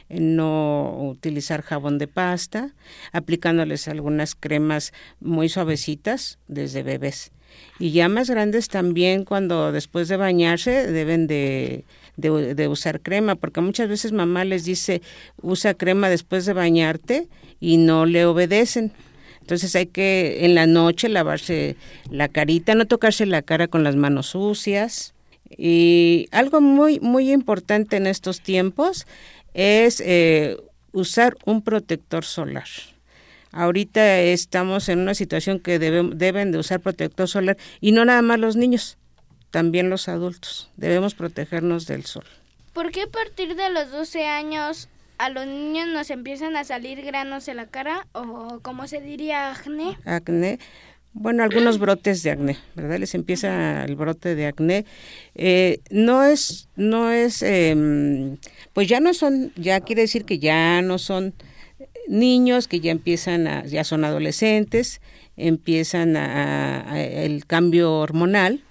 no 0.09 0.95
utilizar 1.09 1.63
jabón 1.63 1.97
de 1.97 2.07
pasta, 2.07 2.73
aplicándoles 3.11 3.87
algunas 3.87 4.35
cremas 4.35 4.93
muy 5.19 5.49
suavecitas 5.49 6.37
desde 6.47 6.83
bebés. 6.83 7.31
Y 7.79 7.91
ya 7.91 8.09
más 8.09 8.29
grandes 8.29 8.67
también 8.67 9.25
cuando 9.25 9.71
después 9.71 10.07
de 10.07 10.17
bañarse 10.17 10.91
deben 10.91 11.25
de, 11.25 11.83
de, 12.15 12.67
usar 12.67 13.01
crema, 13.01 13.35
porque 13.35 13.61
muchas 13.61 13.89
veces 13.89 14.11
mamá 14.11 14.45
les 14.45 14.65
dice 14.65 15.01
usa 15.41 15.73
crema 15.73 16.09
después 16.09 16.45
de 16.45 16.53
bañarte 16.53 17.27
y 17.59 17.77
no 17.77 18.05
le 18.05 18.25
obedecen. 18.25 18.91
Entonces 19.47 19.77
hay 19.77 19.85
que 19.85 20.43
en 20.43 20.55
la 20.55 20.67
noche 20.67 21.07
lavarse 21.07 21.77
la 22.11 22.27
carita, 22.27 22.75
no 22.75 22.85
tocarse 22.85 23.25
la 23.25 23.41
cara 23.41 23.69
con 23.69 23.81
las 23.81 23.95
manos 23.95 24.27
sucias. 24.27 25.13
Y 25.49 26.27
algo 26.31 26.59
muy, 26.59 26.99
muy 26.99 27.31
importante 27.31 27.95
en 27.95 28.07
estos 28.07 28.41
tiempos 28.41 29.07
es 29.53 30.03
eh, 30.05 30.57
usar 30.91 31.37
un 31.45 31.61
protector 31.61 32.25
solar. 32.25 32.67
Ahorita 33.53 34.19
estamos 34.19 34.89
en 34.89 34.99
una 34.99 35.13
situación 35.13 35.61
que 35.61 35.79
deben 35.79 36.51
de 36.51 36.57
usar 36.57 36.81
protector 36.81 37.29
solar 37.29 37.55
y 37.79 37.93
no 37.93 38.03
nada 38.03 38.21
más 38.21 38.39
los 38.39 38.57
niños, 38.57 38.97
también 39.49 39.89
los 39.89 40.09
adultos. 40.09 40.69
Debemos 40.75 41.15
protegernos 41.15 41.87
del 41.87 42.03
sol. 42.03 42.25
¿Por 42.73 42.91
qué 42.91 43.03
a 43.03 43.07
partir 43.07 43.55
de 43.55 43.69
los 43.69 43.91
12 43.91 44.25
años 44.25 44.89
a 45.17 45.29
los 45.29 45.47
niños 45.47 45.87
nos 45.87 46.09
empiezan 46.09 46.55
a 46.55 46.63
salir 46.63 47.01
granos 47.01 47.47
en 47.47 47.57
la 47.57 47.67
cara 47.67 48.07
o 48.13 48.59
como 48.61 48.87
se 48.87 49.01
diría 49.01 49.51
acné? 49.51 49.97
Acné. 50.05 50.59
Bueno, 51.13 51.43
algunos 51.43 51.79
brotes 51.79 52.23
de 52.23 52.31
acné, 52.31 52.57
¿verdad? 52.75 52.99
Les 52.99 53.15
empieza 53.15 53.83
el 53.85 53.95
brote 53.95 54.35
de 54.35 54.47
acné. 54.47 54.85
Eh, 55.35 55.79
no 55.89 56.23
es, 56.23 56.69
no 56.75 57.11
es, 57.11 57.41
em, 57.41 58.37
pues 58.73 58.87
ya 58.87 58.99
no 58.99 59.13
son, 59.13 59.51
ya 59.55 59.81
quiere 59.81 60.03
decir 60.03 60.25
que 60.25 60.39
ya 60.39 60.81
no 60.81 60.99
son 60.99 61.33
niños, 62.07 62.67
que 62.67 62.79
ya 62.79 62.91
empiezan 62.91 63.47
a, 63.47 63.65
ya 63.65 63.83
son 63.83 64.05
adolescentes, 64.05 65.01
empiezan 65.35 66.15
a, 66.15 67.01
el 67.01 67.45
cambio 67.45 67.93
hormonal 67.93 68.63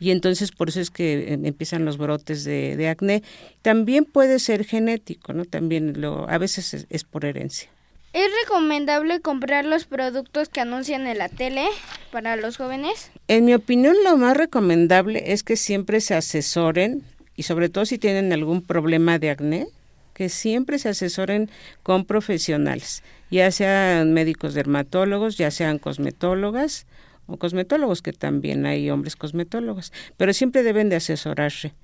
y 0.00 0.10
entonces 0.10 0.50
por 0.50 0.70
eso 0.70 0.80
es 0.80 0.90
que 0.90 1.34
em, 1.34 1.44
empiezan 1.44 1.84
los 1.84 1.98
brotes 1.98 2.42
de, 2.44 2.88
acné. 2.88 3.22
También 3.62 4.06
puede 4.06 4.38
ser 4.38 4.64
genético, 4.64 5.34
¿no? 5.34 5.44
También 5.44 6.00
lo, 6.00 6.28
a 6.28 6.38
veces 6.38 6.86
es 6.88 7.04
por 7.04 7.26
herencia. 7.26 7.70
¿Es 8.12 8.26
recomendable 8.42 9.20
comprar 9.20 9.64
los 9.64 9.84
productos 9.84 10.48
que 10.48 10.60
anuncian 10.60 11.06
en 11.06 11.18
la 11.18 11.28
tele 11.28 11.66
para 12.10 12.34
los 12.34 12.56
jóvenes? 12.56 13.12
En 13.28 13.44
mi 13.44 13.54
opinión, 13.54 13.94
lo 14.02 14.16
más 14.16 14.36
recomendable 14.36 15.32
es 15.32 15.44
que 15.44 15.54
siempre 15.54 16.00
se 16.00 16.14
asesoren 16.14 17.04
y 17.36 17.44
sobre 17.44 17.68
todo 17.68 17.86
si 17.86 17.98
tienen 17.98 18.32
algún 18.32 18.62
problema 18.62 19.20
de 19.20 19.30
acné, 19.30 19.68
que 20.12 20.28
siempre 20.28 20.78
se 20.78 20.88
asesoren 20.88 21.50
con 21.82 22.04
profesionales, 22.04 23.04
ya 23.30 23.50
sean 23.52 24.12
médicos 24.12 24.54
dermatólogos, 24.54 25.38
ya 25.38 25.50
sean 25.50 25.78
cosmetólogas 25.78 26.86
o 27.30 27.36
cosmetólogos, 27.36 28.02
que 28.02 28.12
también 28.12 28.66
hay 28.66 28.90
hombres 28.90 29.16
cosmetólogos, 29.16 29.92
pero 30.16 30.32
siempre 30.32 30.62
deben 30.62 30.88
de 30.88 30.96
asesorarse, 30.96 31.74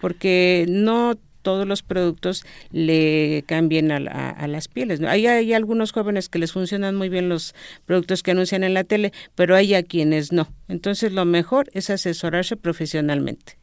porque 0.00 0.66
no 0.68 1.16
todos 1.42 1.66
los 1.66 1.82
productos 1.82 2.44
le 2.70 3.44
cambien 3.46 3.90
a, 3.90 4.46
las 4.46 4.68
pieles. 4.68 5.00
Hay, 5.02 5.26
hay 5.26 5.52
algunos 5.52 5.92
jóvenes 5.92 6.28
que 6.28 6.38
les 6.38 6.52
funcionan 6.52 6.94
muy 6.94 7.08
bien 7.08 7.28
los 7.28 7.54
productos 7.84 8.22
que 8.22 8.30
anuncian 8.30 8.64
en 8.64 8.74
la 8.74 8.84
tele, 8.84 9.12
pero 9.34 9.56
hay 9.56 9.74
a 9.74 9.82
quienes 9.82 10.32
no. 10.32 10.48
Entonces 10.68 11.12
lo 11.12 11.24
mejor 11.24 11.68
es 11.74 11.90
asesorarse 11.90 12.56
profesionalmente. 12.56 13.58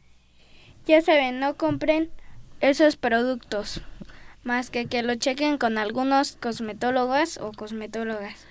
Ya 0.86 1.00
saben, 1.00 1.40
no 1.40 1.56
compren 1.56 2.10
esos 2.60 2.96
productos, 2.96 3.80
más 4.44 4.70
que 4.70 4.86
que 4.86 5.02
lo 5.02 5.14
chequen 5.14 5.58
con 5.58 5.78
algunos 5.78 6.32
cosmetólogos 6.32 7.38
o 7.38 7.52
cosmetólogas. 7.52 8.46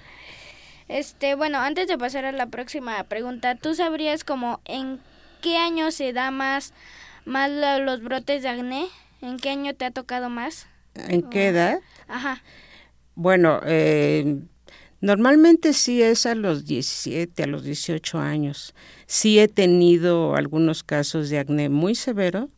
Este, 0.90 1.36
bueno, 1.36 1.60
antes 1.60 1.88
de 1.88 2.00
pasar 2.00 2.26
a 2.26 2.32
la 2.32 2.48
próxima 2.48 3.04
pregunta, 3.04 3.54
¿tú 3.54 3.76
sabrías 3.76 4.24
como 4.24 4.60
en 4.66 5.00
qué 5.40 5.56
año 5.56 5.92
se 5.92 6.14
da 6.14 6.32
más, 6.32 6.74
más 7.26 7.52
los 7.52 8.02
brotes 8.02 8.42
de 8.42 8.50
acné? 8.50 8.88
¿En 9.22 9.38
qué 9.38 9.52
año 9.52 9.76
te 9.76 9.86
ha 9.86 9.92
tocado 9.92 10.30
más? 10.30 10.66
¿En 10.96 11.22
qué 11.30 11.50
edad? 11.50 11.80
Ajá. 12.08 12.42
Bueno, 13.14 13.62
eh, 13.68 14.40
normalmente 15.00 15.74
sí 15.74 16.02
es 16.02 16.26
a 16.26 16.34
los 16.34 16.66
17, 16.66 17.44
a 17.44 17.48
los 17.48 17.64
18 17.64 18.18
años. 18.18 18.74
Sí 19.06 19.38
he 19.38 19.48
tenido 19.48 20.36
algunos 20.36 20.82
casos 20.84 21.30
de 21.30 21.38
acné 21.38 21.70
muy 21.70 21.94
severo, 21.94 22.50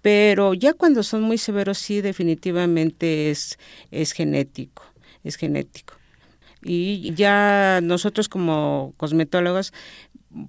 pero 0.00 0.52
ya 0.54 0.72
cuando 0.72 1.04
son 1.04 1.22
muy 1.22 1.38
severos 1.38 1.78
sí 1.78 2.00
definitivamente 2.00 3.30
es, 3.30 3.56
es 3.92 4.10
genético, 4.10 4.82
es 5.22 5.36
genético. 5.36 6.01
Y 6.64 7.12
ya 7.14 7.80
nosotros 7.82 8.28
como 8.28 8.94
cosmetólogos 8.96 9.72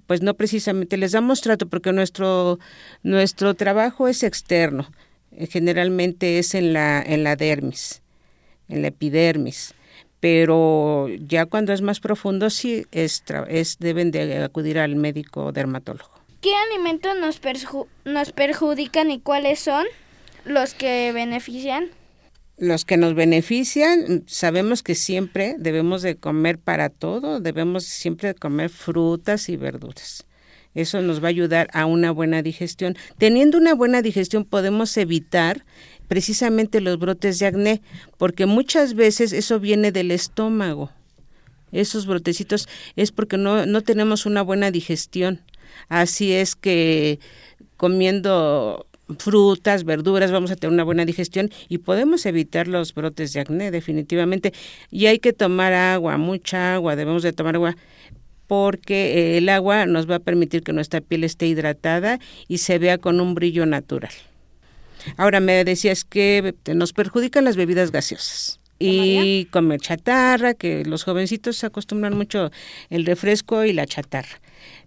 pues 0.06 0.22
no 0.22 0.32
precisamente 0.34 0.96
les 0.96 1.12
damos 1.12 1.42
trato 1.42 1.68
porque 1.68 1.92
nuestro 1.92 2.58
nuestro 3.02 3.54
trabajo 3.54 4.08
es 4.08 4.22
externo 4.22 4.88
eh, 5.36 5.46
generalmente 5.46 6.38
es 6.38 6.54
en 6.54 6.72
la, 6.72 7.02
en 7.02 7.24
la 7.24 7.36
dermis, 7.36 8.02
en 8.68 8.82
la 8.82 8.88
epidermis, 8.88 9.74
pero 10.20 11.08
ya 11.08 11.46
cuando 11.46 11.72
es 11.72 11.82
más 11.82 12.00
profundo 12.00 12.50
sí 12.50 12.86
es, 12.92 13.24
es 13.48 13.78
deben 13.78 14.10
de 14.10 14.42
acudir 14.42 14.78
al 14.78 14.96
médico 14.96 15.52
dermatólogo. 15.52 16.10
¿Qué 16.40 16.52
alimentos 16.70 17.16
nos, 17.18 17.40
nos 18.04 18.32
perjudican 18.32 19.10
y 19.10 19.18
cuáles 19.18 19.60
son 19.60 19.86
los 20.44 20.74
que 20.74 21.10
benefician? 21.12 21.88
Los 22.56 22.84
que 22.84 22.96
nos 22.96 23.14
benefician, 23.14 24.22
sabemos 24.26 24.82
que 24.82 24.94
siempre 24.94 25.56
debemos 25.58 26.02
de 26.02 26.16
comer 26.16 26.58
para 26.58 26.88
todo, 26.88 27.40
debemos 27.40 27.84
siempre 27.84 28.28
de 28.28 28.34
comer 28.34 28.70
frutas 28.70 29.48
y 29.48 29.56
verduras. 29.56 30.24
Eso 30.74 31.02
nos 31.02 31.22
va 31.22 31.26
a 31.26 31.30
ayudar 31.30 31.68
a 31.72 31.86
una 31.86 32.10
buena 32.10 32.42
digestión. 32.42 32.96
Teniendo 33.18 33.58
una 33.58 33.74
buena 33.74 34.02
digestión 34.02 34.44
podemos 34.44 34.96
evitar 34.96 35.64
precisamente 36.08 36.80
los 36.80 36.98
brotes 36.98 37.38
de 37.38 37.46
acné, 37.46 37.82
porque 38.18 38.46
muchas 38.46 38.94
veces 38.94 39.32
eso 39.32 39.58
viene 39.58 39.92
del 39.92 40.10
estómago. 40.10 40.90
Esos 41.72 42.06
brotecitos 42.06 42.68
es 42.94 43.10
porque 43.10 43.36
no, 43.36 43.66
no 43.66 43.80
tenemos 43.80 44.26
una 44.26 44.42
buena 44.42 44.70
digestión. 44.70 45.40
Así 45.88 46.32
es 46.32 46.54
que 46.54 47.18
comiendo 47.76 48.86
frutas, 49.18 49.84
verduras, 49.84 50.32
vamos 50.32 50.50
a 50.50 50.56
tener 50.56 50.72
una 50.72 50.84
buena 50.84 51.04
digestión 51.04 51.50
y 51.68 51.78
podemos 51.78 52.26
evitar 52.26 52.68
los 52.68 52.94
brotes 52.94 53.32
de 53.32 53.40
acné 53.40 53.70
definitivamente. 53.70 54.52
Y 54.90 55.06
hay 55.06 55.18
que 55.18 55.32
tomar 55.32 55.72
agua, 55.72 56.16
mucha 56.16 56.74
agua, 56.74 56.96
debemos 56.96 57.22
de 57.22 57.32
tomar 57.32 57.56
agua 57.56 57.76
porque 58.46 59.38
el 59.38 59.48
agua 59.48 59.86
nos 59.86 60.08
va 60.08 60.16
a 60.16 60.20
permitir 60.20 60.62
que 60.62 60.72
nuestra 60.72 61.00
piel 61.00 61.24
esté 61.24 61.46
hidratada 61.46 62.18
y 62.48 62.58
se 62.58 62.78
vea 62.78 62.98
con 62.98 63.20
un 63.20 63.34
brillo 63.34 63.66
natural. 63.66 64.12
Ahora 65.16 65.40
me 65.40 65.64
decías 65.64 66.04
que 66.04 66.54
nos 66.74 66.92
perjudican 66.92 67.44
las 67.44 67.56
bebidas 67.56 67.90
gaseosas 67.90 68.60
y 68.78 69.46
comer 69.46 69.80
chatarra, 69.80 70.54
que 70.54 70.84
los 70.84 71.04
jovencitos 71.04 71.56
se 71.56 71.66
acostumbran 71.66 72.16
mucho 72.16 72.50
el 72.90 73.06
refresco 73.06 73.64
y 73.64 73.72
la 73.72 73.86
chatarra. 73.86 74.40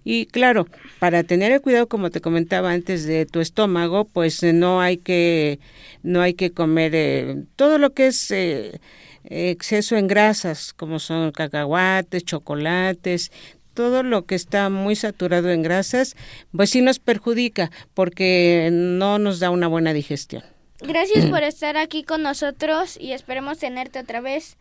Y 0.10 0.28
claro, 0.28 0.70
para 1.00 1.26
tener 1.26 1.52
el 1.52 1.60
cuidado, 1.60 1.90
como 1.90 2.12
te 2.12 2.22
comentaba 2.22 2.72
antes, 2.72 3.06
de 3.06 3.26
tu 3.26 3.42
estómago, 3.42 4.06
pues 4.06 4.42
no 4.42 4.80
hay 4.80 4.96
que, 4.96 5.60
no 6.02 6.22
hay 6.22 6.34
que 6.34 6.54
comer 6.54 6.94
eh, 6.96 7.44
todo 7.58 7.78
lo 7.78 7.94
que 7.94 8.08
es 8.08 8.32
eh, 8.32 8.80
exceso 9.26 9.98
en 9.98 10.08
grasas, 10.08 10.72
como 10.72 11.00
son 11.00 11.34
cacahuates, 11.34 12.24
chocolates, 12.24 13.34
todo 13.74 14.02
lo 14.02 14.26
que 14.26 14.36
está 14.36 14.70
muy 14.70 14.96
saturado 14.96 15.52
en 15.52 15.62
grasas, 15.62 16.16
pues 16.56 16.70
sí 16.70 16.80
nos 16.80 17.00
perjudica 17.00 17.70
porque 17.94 18.70
no 18.72 19.20
nos 19.20 19.42
da 19.42 19.50
una 19.50 19.68
buena 19.68 19.92
digestión. 19.92 20.42
Gracias 20.80 21.26
por 21.26 21.44
estar 21.44 21.76
aquí 21.76 22.04
con 22.04 22.24
nosotros 22.24 22.98
y 22.98 23.12
esperemos 23.12 23.58
tenerte 23.58 24.00
otra 24.00 24.22
vez. 24.22 24.56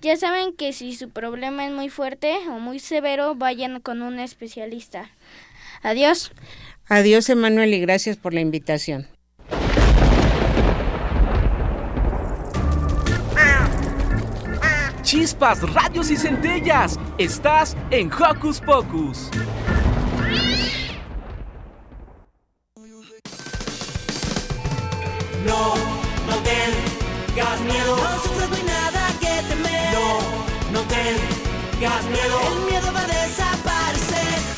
Ya 0.00 0.16
saben 0.16 0.52
que 0.52 0.72
si 0.72 0.94
su 0.94 1.10
problema 1.10 1.66
es 1.66 1.72
muy 1.72 1.88
fuerte 1.88 2.36
o 2.48 2.60
muy 2.60 2.78
severo, 2.78 3.34
vayan 3.34 3.80
con 3.80 4.02
un 4.02 4.20
especialista. 4.20 5.10
Adiós. 5.82 6.30
Adiós, 6.88 7.28
Emanuel, 7.28 7.74
y 7.74 7.80
gracias 7.80 8.16
por 8.16 8.32
la 8.32 8.40
invitación. 8.40 9.08
Chispas, 15.02 15.62
radios 15.72 16.10
y 16.10 16.16
centellas. 16.16 16.98
Estás 17.16 17.76
en 17.90 18.12
Hocus 18.12 18.60
Pocus. 18.60 19.30
No, 25.46 25.74
no 26.26 26.36
tengas 26.44 27.60
miedo. 27.62 28.57
No, 30.72 30.80
tengas 30.82 32.04
miedo. 32.04 32.40
El 32.52 32.60
miedo 32.70 32.92
va 32.92 33.02
a 33.02 33.06
desaparecer 33.06 34.57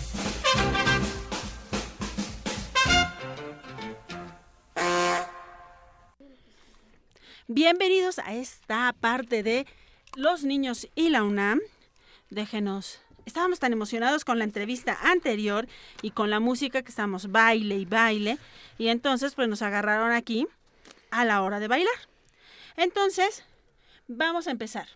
Bienvenidos 7.53 8.17
a 8.19 8.33
esta 8.33 8.95
parte 8.97 9.43
de 9.43 9.67
los 10.15 10.45
niños 10.45 10.87
y 10.95 11.09
la 11.09 11.21
UNAM. 11.23 11.59
Déjenos. 12.29 13.01
Estábamos 13.25 13.59
tan 13.59 13.73
emocionados 13.73 14.23
con 14.23 14.39
la 14.39 14.45
entrevista 14.45 14.97
anterior 15.03 15.67
y 16.01 16.11
con 16.11 16.29
la 16.29 16.39
música 16.39 16.81
que 16.81 16.87
estábamos 16.87 17.29
baile 17.29 17.75
y 17.75 17.83
baile. 17.83 18.37
Y 18.77 18.87
entonces 18.87 19.35
pues 19.35 19.49
nos 19.49 19.61
agarraron 19.63 20.13
aquí 20.13 20.47
a 21.09 21.25
la 21.25 21.41
hora 21.41 21.59
de 21.59 21.67
bailar. 21.67 21.93
Entonces, 22.77 23.43
vamos 24.07 24.47
a 24.47 24.51
empezar. 24.51 24.87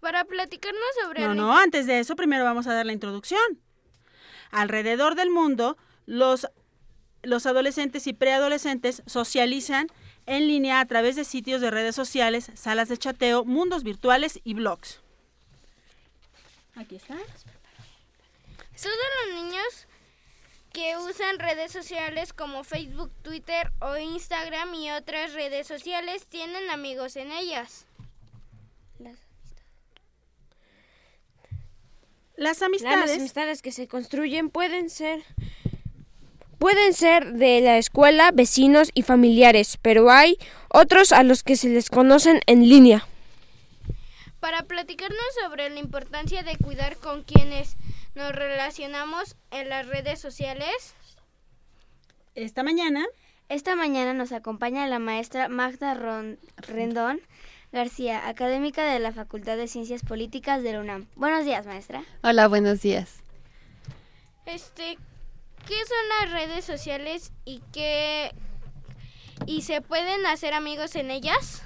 Para 0.00 0.26
platicarnos 0.26 0.82
sobre... 1.02 1.22
No, 1.22 1.30
el- 1.30 1.36
no, 1.38 1.56
antes 1.56 1.86
de 1.86 1.98
eso 1.98 2.14
primero 2.14 2.44
vamos 2.44 2.66
a 2.66 2.74
dar 2.74 2.84
la 2.84 2.92
introducción. 2.92 3.40
Alrededor 4.50 5.14
del 5.14 5.30
mundo, 5.30 5.78
los, 6.04 6.46
los 7.22 7.46
adolescentes 7.46 8.06
y 8.06 8.12
preadolescentes 8.12 9.02
socializan 9.06 9.86
en 10.26 10.46
línea 10.46 10.80
a 10.80 10.86
través 10.86 11.16
de 11.16 11.24
sitios 11.24 11.60
de 11.60 11.70
redes 11.70 11.94
sociales, 11.94 12.50
salas 12.54 12.88
de 12.88 12.96
chateo, 12.96 13.44
mundos 13.44 13.82
virtuales 13.82 14.40
y 14.44 14.54
blogs. 14.54 15.00
Aquí 16.74 16.96
está. 16.96 17.16
Todos 18.82 18.96
los 19.26 19.42
niños 19.42 19.86
que 20.72 20.96
usan 20.98 21.38
redes 21.38 21.72
sociales 21.72 22.32
como 22.32 22.64
Facebook, 22.64 23.10
Twitter 23.22 23.72
o 23.80 23.96
Instagram 23.96 24.74
y 24.74 24.90
otras 24.90 25.32
redes 25.32 25.66
sociales 25.66 26.26
tienen 26.26 26.68
amigos 26.70 27.16
en 27.16 27.30
ellas. 27.32 27.86
Las 32.36 32.62
amistades. 32.62 32.98
Las 32.98 33.18
amistades 33.18 33.62
que 33.62 33.70
se 33.70 33.86
construyen 33.86 34.50
pueden 34.50 34.90
ser 34.90 35.22
pueden 36.64 36.94
ser 36.94 37.34
de 37.34 37.60
la 37.60 37.76
escuela, 37.76 38.30
vecinos 38.32 38.90
y 38.94 39.02
familiares, 39.02 39.78
pero 39.82 40.10
hay 40.10 40.38
otros 40.70 41.12
a 41.12 41.22
los 41.22 41.42
que 41.42 41.56
se 41.56 41.68
les 41.68 41.90
conocen 41.90 42.40
en 42.46 42.66
línea. 42.66 43.06
Para 44.40 44.62
platicarnos 44.62 45.20
sobre 45.42 45.68
la 45.68 45.78
importancia 45.78 46.42
de 46.42 46.56
cuidar 46.56 46.96
con 46.96 47.22
quienes 47.22 47.76
nos 48.14 48.32
relacionamos 48.32 49.36
en 49.50 49.68
las 49.68 49.86
redes 49.88 50.18
sociales. 50.22 50.94
Esta 52.34 52.62
mañana. 52.62 53.04
Esta 53.50 53.76
mañana 53.76 54.14
nos 54.14 54.32
acompaña 54.32 54.86
la 54.86 54.98
maestra 54.98 55.50
Magda 55.50 55.92
Ron- 55.92 56.38
Rendón 56.56 57.20
García, 57.72 58.26
académica 58.26 58.90
de 58.90 59.00
la 59.00 59.12
Facultad 59.12 59.58
de 59.58 59.68
Ciencias 59.68 60.00
Políticas 60.02 60.62
de 60.62 60.72
la 60.72 60.80
UNAM. 60.80 61.08
Buenos 61.14 61.44
días, 61.44 61.66
maestra. 61.66 62.04
Hola, 62.22 62.48
buenos 62.48 62.80
días. 62.80 63.16
Este, 64.46 64.96
¿qué 65.66 65.74
son 65.86 66.30
las 66.30 66.32
redes 66.32 66.64
sociales 66.64 67.32
y 67.44 67.62
qué 67.72 68.32
y 69.46 69.62
se 69.62 69.80
pueden 69.80 70.26
hacer 70.26 70.54
amigos 70.54 70.94
en 70.96 71.10
ellas? 71.10 71.62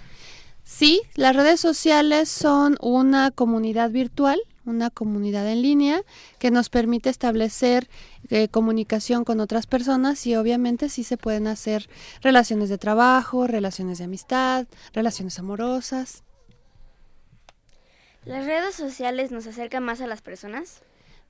Sí, 0.64 1.03
las 1.14 1.34
redes 1.34 1.61
sociales 1.61 2.28
son 2.28 2.76
una 2.80 3.30
comunidad 3.30 3.90
virtual, 3.90 4.38
una 4.66 4.90
comunidad 4.90 5.51
en 5.51 5.62
línea 5.62 6.03
que 6.38 6.51
nos 6.51 6.68
permite 6.68 7.09
establecer 7.09 7.88
eh, 8.28 8.49
comunicación 8.49 9.24
con 9.24 9.40
otras 9.40 9.66
personas 9.66 10.26
y 10.26 10.36
obviamente 10.36 10.90
sí 10.90 11.05
se 11.05 11.16
pueden 11.16 11.46
hacer 11.46 11.88
relaciones 12.20 12.68
de 12.68 12.76
trabajo, 12.76 13.46
relaciones 13.46 13.99
de 13.99 14.05
amistad, 14.05 14.66
relaciones 14.92 15.38
amorosas. 15.38 16.22
¿Las 18.26 18.44
redes 18.44 18.74
sociales 18.74 19.30
nos 19.30 19.46
acercan 19.46 19.82
más 19.82 20.03
a 20.03 20.07
las 20.07 20.20
personas? 20.20 20.82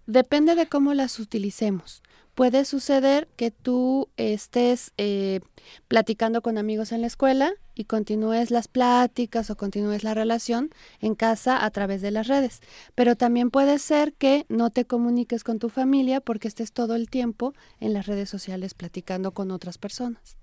Depende 0.06 0.56
de 0.56 0.66
cómo 0.66 0.94
las 0.94 1.20
utilicemos. 1.20 2.02
Puede 2.38 2.64
suceder 2.64 3.26
que 3.34 3.50
tú 3.50 4.10
estés 4.16 4.92
eh, 4.96 5.40
platicando 5.88 6.40
con 6.40 6.56
amigos 6.56 6.92
en 6.92 7.00
la 7.00 7.08
escuela 7.08 7.52
y 7.74 7.82
continúes 7.82 8.52
las 8.52 8.68
pláticas 8.68 9.50
o 9.50 9.56
continúes 9.56 10.04
la 10.04 10.14
relación 10.14 10.70
en 11.00 11.16
casa 11.16 11.64
a 11.64 11.68
través 11.72 12.00
de 12.00 12.12
las 12.12 12.28
redes. 12.28 12.60
Pero 12.94 13.16
también 13.16 13.50
puede 13.50 13.80
ser 13.80 14.12
que 14.12 14.46
no 14.48 14.70
te 14.70 14.84
comuniques 14.84 15.42
con 15.42 15.58
tu 15.58 15.68
familia 15.68 16.20
porque 16.20 16.46
estés 16.46 16.70
todo 16.70 16.94
el 16.94 17.10
tiempo 17.10 17.54
en 17.80 17.92
las 17.92 18.06
redes 18.06 18.30
sociales 18.30 18.72
platicando 18.72 19.32
con 19.32 19.50
otras 19.50 19.76
personas. 19.76 20.36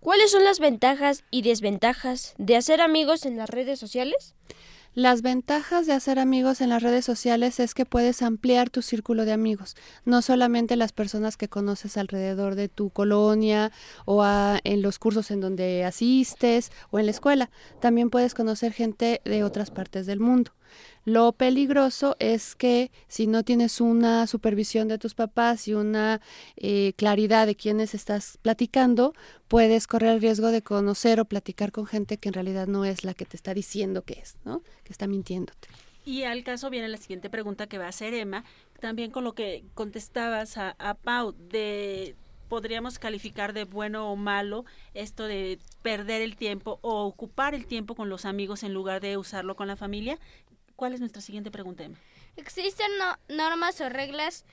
¿Cuáles 0.00 0.32
son 0.32 0.42
las 0.42 0.58
ventajas 0.58 1.22
y 1.30 1.42
desventajas 1.42 2.34
de 2.38 2.56
hacer 2.56 2.80
amigos 2.80 3.24
en 3.24 3.36
las 3.36 3.48
redes 3.48 3.78
sociales? 3.78 4.34
Las 4.94 5.22
ventajas 5.22 5.86
de 5.86 5.94
hacer 5.94 6.18
amigos 6.18 6.60
en 6.60 6.68
las 6.68 6.82
redes 6.82 7.06
sociales 7.06 7.60
es 7.60 7.72
que 7.72 7.86
puedes 7.86 8.20
ampliar 8.20 8.68
tu 8.68 8.82
círculo 8.82 9.24
de 9.24 9.32
amigos, 9.32 9.74
no 10.04 10.20
solamente 10.20 10.76
las 10.76 10.92
personas 10.92 11.38
que 11.38 11.48
conoces 11.48 11.96
alrededor 11.96 12.56
de 12.56 12.68
tu 12.68 12.90
colonia 12.90 13.72
o 14.04 14.22
en 14.64 14.82
los 14.82 14.98
cursos 14.98 15.30
en 15.30 15.40
donde 15.40 15.86
asistes 15.86 16.70
o 16.90 16.98
en 16.98 17.06
la 17.06 17.12
escuela, 17.12 17.50
también 17.80 18.10
puedes 18.10 18.34
conocer 18.34 18.74
gente 18.74 19.22
de 19.24 19.44
otras 19.44 19.70
partes 19.70 20.04
del 20.04 20.20
mundo. 20.20 20.52
Lo 21.04 21.32
peligroso 21.32 22.16
es 22.18 22.54
que 22.54 22.90
si 23.08 23.26
no 23.26 23.42
tienes 23.42 23.80
una 23.80 24.26
supervisión 24.26 24.88
de 24.88 24.98
tus 24.98 25.14
papás 25.14 25.66
y 25.68 25.74
una 25.74 26.20
eh, 26.56 26.92
claridad 26.96 27.46
de 27.46 27.56
quiénes 27.56 27.94
estás 27.94 28.38
platicando, 28.42 29.14
puedes 29.48 29.86
correr 29.86 30.14
el 30.14 30.20
riesgo 30.20 30.48
de 30.48 30.62
conocer 30.62 31.20
o 31.20 31.24
platicar 31.24 31.72
con 31.72 31.86
gente 31.86 32.18
que 32.18 32.28
en 32.28 32.34
realidad 32.34 32.66
no 32.66 32.84
es 32.84 33.04
la 33.04 33.14
que 33.14 33.24
te 33.24 33.36
está 33.36 33.54
diciendo 33.54 34.02
que 34.02 34.14
es, 34.14 34.36
¿no? 34.44 34.62
Que 34.84 34.92
está 34.92 35.06
mintiéndote. 35.06 35.68
Y 36.04 36.24
al 36.24 36.42
caso 36.42 36.68
viene 36.70 36.88
la 36.88 36.96
siguiente 36.96 37.30
pregunta 37.30 37.66
que 37.68 37.78
va 37.78 37.86
a 37.86 37.90
hacer 37.90 38.14
Emma, 38.14 38.44
también 38.80 39.10
con 39.10 39.22
lo 39.24 39.34
que 39.34 39.64
contestabas 39.74 40.56
a, 40.56 40.74
a 40.78 40.94
Pau, 40.94 41.32
de 41.32 42.16
podríamos 42.52 42.98
calificar 42.98 43.54
de 43.54 43.64
bueno 43.64 44.12
o 44.12 44.16
malo 44.16 44.66
esto 44.92 45.24
de 45.24 45.58
perder 45.80 46.20
el 46.20 46.36
tiempo 46.36 46.78
o 46.82 47.06
ocupar 47.06 47.54
el 47.54 47.64
tiempo 47.64 47.94
con 47.94 48.10
los 48.10 48.26
amigos 48.26 48.62
en 48.62 48.74
lugar 48.74 49.00
de 49.00 49.16
usarlo 49.16 49.56
con 49.56 49.68
la 49.68 49.76
familia. 49.76 50.18
¿Cuál 50.82 50.94
es 50.94 50.98
nuestra 50.98 51.22
siguiente 51.22 51.52
pregunta, 51.52 51.84
Emma? 51.84 51.96
¿Existen 52.34 52.90
normas 53.28 53.80
o 53.80 53.88
reglas 53.88 54.44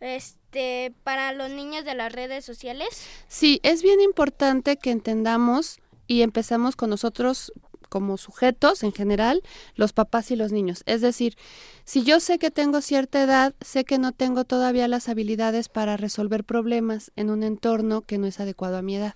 este, 0.00 0.94
para 1.04 1.34
los 1.34 1.50
niños 1.50 1.84
de 1.84 1.94
las 1.94 2.10
redes 2.10 2.46
sociales? 2.46 3.06
Sí, 3.28 3.60
es 3.62 3.82
bien 3.82 4.00
importante 4.00 4.78
que 4.78 4.90
entendamos 4.90 5.80
y 6.06 6.22
empezamos 6.22 6.76
con 6.76 6.88
nosotros 6.88 7.52
como 7.90 8.16
sujetos 8.16 8.84
en 8.84 8.92
general, 8.92 9.42
los 9.74 9.92
papás 9.92 10.30
y 10.30 10.36
los 10.36 10.50
niños. 10.50 10.82
Es 10.86 11.02
decir, 11.02 11.36
si 11.84 12.04
yo 12.04 12.20
sé 12.20 12.38
que 12.38 12.50
tengo 12.50 12.80
cierta 12.80 13.22
edad, 13.22 13.54
sé 13.60 13.84
que 13.84 13.98
no 13.98 14.12
tengo 14.12 14.44
todavía 14.44 14.88
las 14.88 15.10
habilidades 15.10 15.68
para 15.68 15.98
resolver 15.98 16.42
problemas 16.44 17.12
en 17.16 17.28
un 17.28 17.42
entorno 17.42 18.00
que 18.00 18.16
no 18.16 18.26
es 18.26 18.40
adecuado 18.40 18.78
a 18.78 18.82
mi 18.82 18.96
edad. 18.96 19.14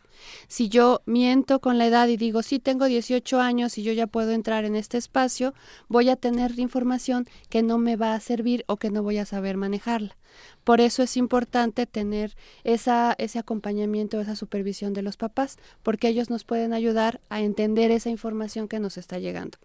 Si 0.49 0.69
yo 0.69 1.03
miento 1.07 1.61
con 1.61 1.79
la 1.79 1.87
edad 1.87 2.09
y 2.09 2.17
digo, 2.17 2.43
sí, 2.43 2.59
tengo 2.59 2.87
18 2.87 3.41
años 3.41 3.79
y 3.79 3.83
yo 3.83 3.93
ya 3.93 4.07
puedo 4.07 4.33
entrar 4.33 4.65
en 4.65 4.77
este 4.77 4.99
espacio, 4.99 5.55
voy 5.89 6.09
a 6.09 6.17
tener 6.17 6.59
información 6.59 7.27
que 7.49 7.63
no 7.63 7.79
me 7.79 7.97
va 7.97 8.15
a 8.15 8.21
servir 8.21 8.65
o 8.67 8.77
que 8.77 8.91
no 8.91 9.03
voy 9.03 9.19
a 9.19 9.27
saber 9.27 9.57
manejarla. 9.57 10.17
Por 10.65 10.81
eso 10.81 11.03
es 11.03 11.17
importante 11.17 11.87
tener 11.87 12.37
esa, 12.65 13.15
ese 13.19 13.39
acompañamiento, 13.39 14.21
esa 14.21 14.37
supervisión 14.37 14.93
de 14.93 15.03
los 15.03 15.17
papás, 15.17 15.59
porque 15.83 16.09
ellos 16.09 16.31
nos 16.31 16.45
pueden 16.45 16.73
ayudar 16.73 17.21
a 17.29 17.41
entender 17.41 17.91
esa 17.91 18.11
información 18.11 18.69
que 18.69 18.79
nos 18.79 18.97
está 18.97 19.19
llegando. 19.19 19.59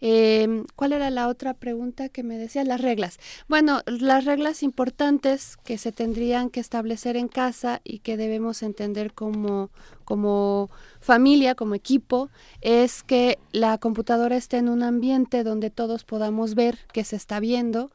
Eh, 0.00 0.64
¿Cuál 0.74 0.92
era 0.92 1.10
la 1.10 1.28
otra 1.28 1.54
pregunta 1.54 2.08
que 2.08 2.24
me 2.24 2.36
decía? 2.36 2.64
Las 2.64 2.80
reglas. 2.80 3.18
Bueno, 3.48 3.82
las 3.86 4.24
reglas 4.24 4.62
importantes 4.62 5.56
que 5.64 5.78
se 5.78 5.92
tendrían 5.92 6.50
que 6.50 6.60
establecer 6.60 7.16
en 7.16 7.28
casa 7.28 7.80
y 7.84 8.00
que 8.00 8.16
debemos 8.16 8.62
entender 8.62 9.12
como, 9.14 9.70
como 10.04 10.70
familia, 11.00 11.54
como 11.54 11.74
equipo, 11.74 12.30
es 12.60 13.02
que 13.02 13.38
la 13.52 13.78
computadora 13.78 14.36
esté 14.36 14.58
en 14.58 14.68
un 14.68 14.82
ambiente 14.82 15.44
donde 15.44 15.70
todos 15.70 16.04
podamos 16.04 16.54
ver 16.54 16.78
que 16.92 17.04
se 17.04 17.16
está 17.16 17.40
viendo 17.40 17.90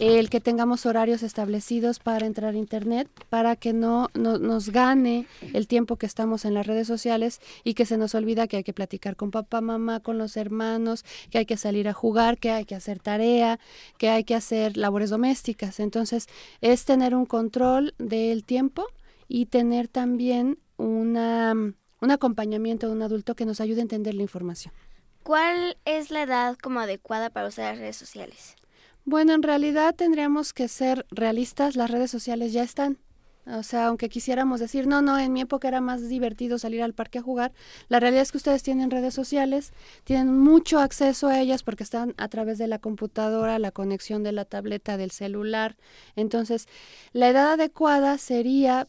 el 0.00 0.30
que 0.30 0.40
tengamos 0.40 0.86
horarios 0.86 1.22
establecidos 1.22 1.98
para 1.98 2.24
entrar 2.24 2.54
a 2.54 2.58
Internet, 2.58 3.08
para 3.28 3.54
que 3.54 3.74
no, 3.74 4.08
nos 4.14 4.70
gane 4.70 5.26
el 5.52 5.66
tiempo 5.66 5.96
que 5.96 6.06
estamos 6.06 6.46
en 6.46 6.54
las 6.54 6.66
redes 6.66 6.86
sociales 6.86 7.40
y 7.64 7.74
que 7.74 7.84
se 7.84 7.98
nos 7.98 8.14
olvida 8.14 8.48
que 8.48 8.56
hay 8.56 8.64
que 8.64 8.72
platicar 8.72 9.14
con 9.14 9.30
papá, 9.30 9.60
mamá, 9.60 10.00
con 10.00 10.16
los 10.16 10.38
hermanos, 10.38 11.04
que 11.30 11.38
hay 11.38 11.46
que 11.46 11.58
salir 11.58 11.86
a 11.86 11.92
jugar, 11.92 12.38
que 12.38 12.50
hay 12.50 12.64
que 12.64 12.74
hacer 12.74 12.98
tarea, 12.98 13.60
que 13.98 14.08
hay 14.08 14.24
que 14.24 14.34
hacer 14.34 14.78
labores 14.78 15.10
domésticas. 15.10 15.80
Entonces, 15.80 16.28
es 16.62 16.86
tener 16.86 17.14
un 17.14 17.26
control 17.26 17.94
del 17.98 18.44
tiempo 18.44 18.86
y 19.28 19.46
tener 19.46 19.86
también 19.86 20.58
una, 20.80 21.52
un 21.52 22.10
acompañamiento 22.10 22.86
de 22.88 22.92
un 22.92 23.02
adulto 23.02 23.34
que 23.34 23.46
nos 23.46 23.60
ayude 23.60 23.80
a 23.80 23.82
entender 23.82 24.14
la 24.14 24.22
información. 24.22 24.74
¿Cuál 25.22 25.76
es 25.84 26.10
la 26.10 26.22
edad 26.22 26.56
como 26.56 26.80
adecuada 26.80 27.30
para 27.30 27.48
usar 27.48 27.72
las 27.72 27.78
redes 27.78 27.96
sociales? 27.96 28.56
Bueno, 29.04 29.34
en 29.34 29.42
realidad 29.42 29.94
tendríamos 29.94 30.52
que 30.52 30.68
ser 30.68 31.06
realistas, 31.10 31.76
las 31.76 31.90
redes 31.90 32.10
sociales 32.10 32.52
ya 32.52 32.62
están. 32.62 32.98
O 33.46 33.62
sea, 33.62 33.86
aunque 33.86 34.08
quisiéramos 34.08 34.60
decir, 34.60 34.86
no, 34.86 35.02
no, 35.02 35.18
en 35.18 35.32
mi 35.32 35.40
época 35.40 35.66
era 35.66 35.80
más 35.80 36.08
divertido 36.08 36.58
salir 36.58 36.82
al 36.82 36.92
parque 36.92 37.18
a 37.18 37.22
jugar, 37.22 37.52
la 37.88 37.98
realidad 37.98 38.22
es 38.22 38.32
que 38.32 38.36
ustedes 38.36 38.62
tienen 38.62 38.90
redes 38.90 39.14
sociales, 39.14 39.72
tienen 40.04 40.38
mucho 40.38 40.78
acceso 40.78 41.26
a 41.28 41.40
ellas 41.40 41.62
porque 41.62 41.82
están 41.82 42.14
a 42.18 42.28
través 42.28 42.58
de 42.58 42.68
la 42.68 42.78
computadora, 42.78 43.58
la 43.58 43.72
conexión 43.72 44.22
de 44.22 44.32
la 44.32 44.44
tableta, 44.44 44.96
del 44.96 45.10
celular. 45.10 45.76
Entonces, 46.16 46.66
la 47.12 47.28
edad 47.28 47.52
adecuada 47.52 48.18
sería, 48.18 48.88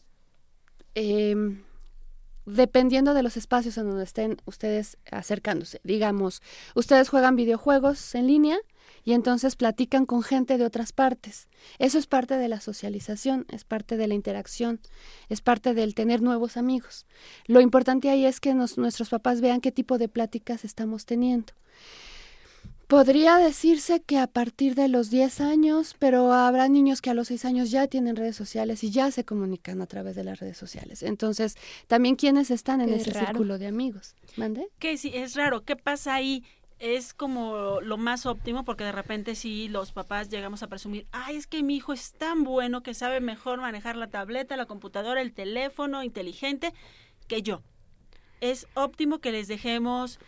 em, 0.94 1.62
dependiendo 2.46 3.14
de 3.14 3.22
los 3.22 3.36
espacios 3.36 3.78
en 3.78 3.88
donde 3.88 4.04
estén 4.04 4.36
ustedes 4.44 4.98
acercándose. 5.10 5.80
Digamos, 5.84 6.42
ustedes 6.74 7.08
juegan 7.08 7.36
videojuegos 7.36 8.14
en 8.14 8.26
línea, 8.26 8.58
y 9.04 9.12
entonces 9.14 9.56
platican 9.56 10.06
con 10.06 10.22
gente 10.22 10.58
de 10.58 10.64
otras 10.64 10.92
partes. 10.92 11.48
Eso 11.78 11.98
es 11.98 12.06
parte 12.06 12.36
de 12.36 12.48
la 12.48 12.60
socialización, 12.60 13.46
es 13.48 13.64
parte 13.64 13.96
de 13.96 14.06
la 14.06 14.14
interacción, 14.14 14.80
es 15.28 15.40
parte 15.40 15.74
del 15.74 15.94
tener 15.94 16.22
nuevos 16.22 16.56
amigos. 16.56 17.06
Lo 17.46 17.60
importante 17.60 18.10
ahí 18.10 18.24
es 18.24 18.40
que 18.40 18.54
nuestros 18.54 19.10
papás 19.10 19.40
vean 19.40 19.60
qué 19.60 19.72
tipo 19.72 19.98
de 19.98 20.08
pláticas 20.08 20.64
estamos 20.64 21.04
teniendo. 21.04 21.52
Podría 22.86 23.38
decirse 23.38 24.02
que 24.02 24.18
a 24.18 24.26
partir 24.26 24.74
de 24.74 24.88
los 24.88 25.10
10 25.10 25.40
años, 25.40 25.96
pero 25.98 26.32
habrá 26.32 26.68
niños 26.68 27.00
que 27.00 27.10
a 27.10 27.14
los 27.14 27.28
6 27.28 27.44
años 27.46 27.70
ya 27.70 27.86
tienen 27.86 28.16
redes 28.16 28.36
sociales 28.36 28.84
y 28.84 28.90
ya 28.90 29.10
se 29.10 29.24
comunican 29.24 29.80
a 29.80 29.86
través 29.86 30.14
de 30.14 30.24
las 30.24 30.40
redes 30.40 30.58
sociales. 30.58 31.02
Entonces, 31.02 31.56
también 31.86 32.16
quienes 32.16 32.50
están 32.50 32.80
en 32.80 32.92
ese 32.92 33.12
círculo 33.12 33.58
de 33.58 33.66
amigos. 33.66 34.14
¿Mande? 34.36 34.68
Que 34.78 34.98
sí, 34.98 35.10
es 35.14 35.34
raro. 35.34 35.64
¿Qué 35.64 35.76
pasa 35.76 36.14
ahí? 36.14 36.44
es 36.82 37.14
como 37.14 37.80
lo 37.80 37.96
más 37.96 38.26
óptimo 38.26 38.64
porque 38.64 38.82
de 38.82 38.90
repente 38.90 39.36
sí 39.36 39.68
los 39.68 39.92
papás 39.92 40.28
llegamos 40.28 40.64
a 40.64 40.66
presumir, 40.66 41.06
ay, 41.12 41.36
es 41.36 41.46
que 41.46 41.62
mi 41.62 41.76
hijo 41.76 41.92
es 41.92 42.12
tan 42.12 42.42
bueno 42.42 42.82
que 42.82 42.92
sabe 42.92 43.20
mejor 43.20 43.60
manejar 43.60 43.94
la 43.94 44.10
tableta, 44.10 44.56
la 44.56 44.66
computadora, 44.66 45.22
el 45.22 45.32
teléfono 45.32 46.02
inteligente 46.02 46.74
que 47.28 47.42
yo. 47.42 47.62
Es 48.40 48.66
óptimo 48.74 49.20
que 49.20 49.30
les 49.30 49.46
dejemos 49.46 50.18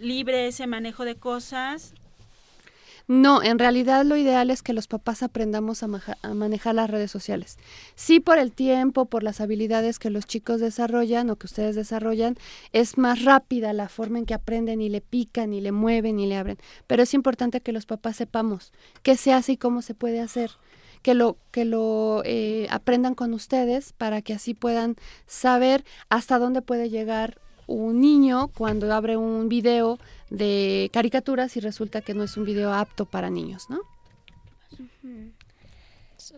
libre 0.00 0.46
ese 0.46 0.66
manejo 0.66 1.04
de 1.04 1.16
cosas 1.16 1.94
no, 3.10 3.42
en 3.42 3.58
realidad 3.58 4.04
lo 4.04 4.16
ideal 4.16 4.50
es 4.50 4.62
que 4.62 4.72
los 4.72 4.86
papás 4.86 5.24
aprendamos 5.24 5.82
a, 5.82 5.88
manejar 6.32 6.76
las 6.76 6.88
redes 6.88 7.10
sociales. 7.10 7.58
Sí, 7.96 8.20
por 8.20 8.38
el 8.38 8.52
tiempo, 8.52 9.06
por 9.06 9.24
las 9.24 9.40
habilidades 9.40 9.98
que 9.98 10.10
los 10.10 10.26
chicos 10.26 10.60
desarrollan 10.60 11.28
o 11.28 11.34
que 11.34 11.48
ustedes 11.48 11.74
desarrollan, 11.74 12.36
es 12.72 12.98
más 12.98 13.24
rápida 13.24 13.72
la 13.72 13.88
forma 13.88 14.20
en 14.20 14.26
que 14.26 14.34
aprenden 14.34 14.80
y 14.80 14.88
le 14.88 15.00
pican 15.00 15.52
y 15.52 15.60
le 15.60 15.72
mueven 15.72 16.20
y 16.20 16.26
le 16.26 16.36
abren. 16.36 16.58
Pero 16.86 17.02
es 17.02 17.12
importante 17.12 17.60
que 17.60 17.72
los 17.72 17.84
papás 17.84 18.14
sepamos 18.14 18.72
qué 19.02 19.16
se 19.16 19.32
hace 19.32 19.52
y 19.52 19.56
cómo 19.56 19.82
se 19.82 19.94
puede 19.94 20.20
hacer 20.20 20.52
que 21.02 21.14
lo, 21.14 21.36
que 21.50 21.64
lo 21.64 22.22
eh, 22.24 22.68
aprendan 22.70 23.16
con 23.16 23.34
ustedes 23.34 23.92
para 23.92 24.22
que 24.22 24.34
así 24.34 24.54
puedan 24.54 24.94
saber 25.26 25.84
hasta 26.10 26.38
dónde 26.38 26.62
puede 26.62 26.90
llegar 26.90 27.40
un 27.72 28.00
niño 28.00 28.48
cuando 28.48 28.92
abre 28.92 29.16
un 29.16 29.48
video 29.48 29.98
de 30.28 30.90
caricaturas 30.92 31.56
y 31.56 31.60
resulta 31.60 32.00
que 32.00 32.14
no 32.14 32.24
es 32.24 32.36
un 32.36 32.44
video 32.44 32.72
apto 32.72 33.04
para 33.06 33.30
niños, 33.30 33.70
¿no? 33.70 33.80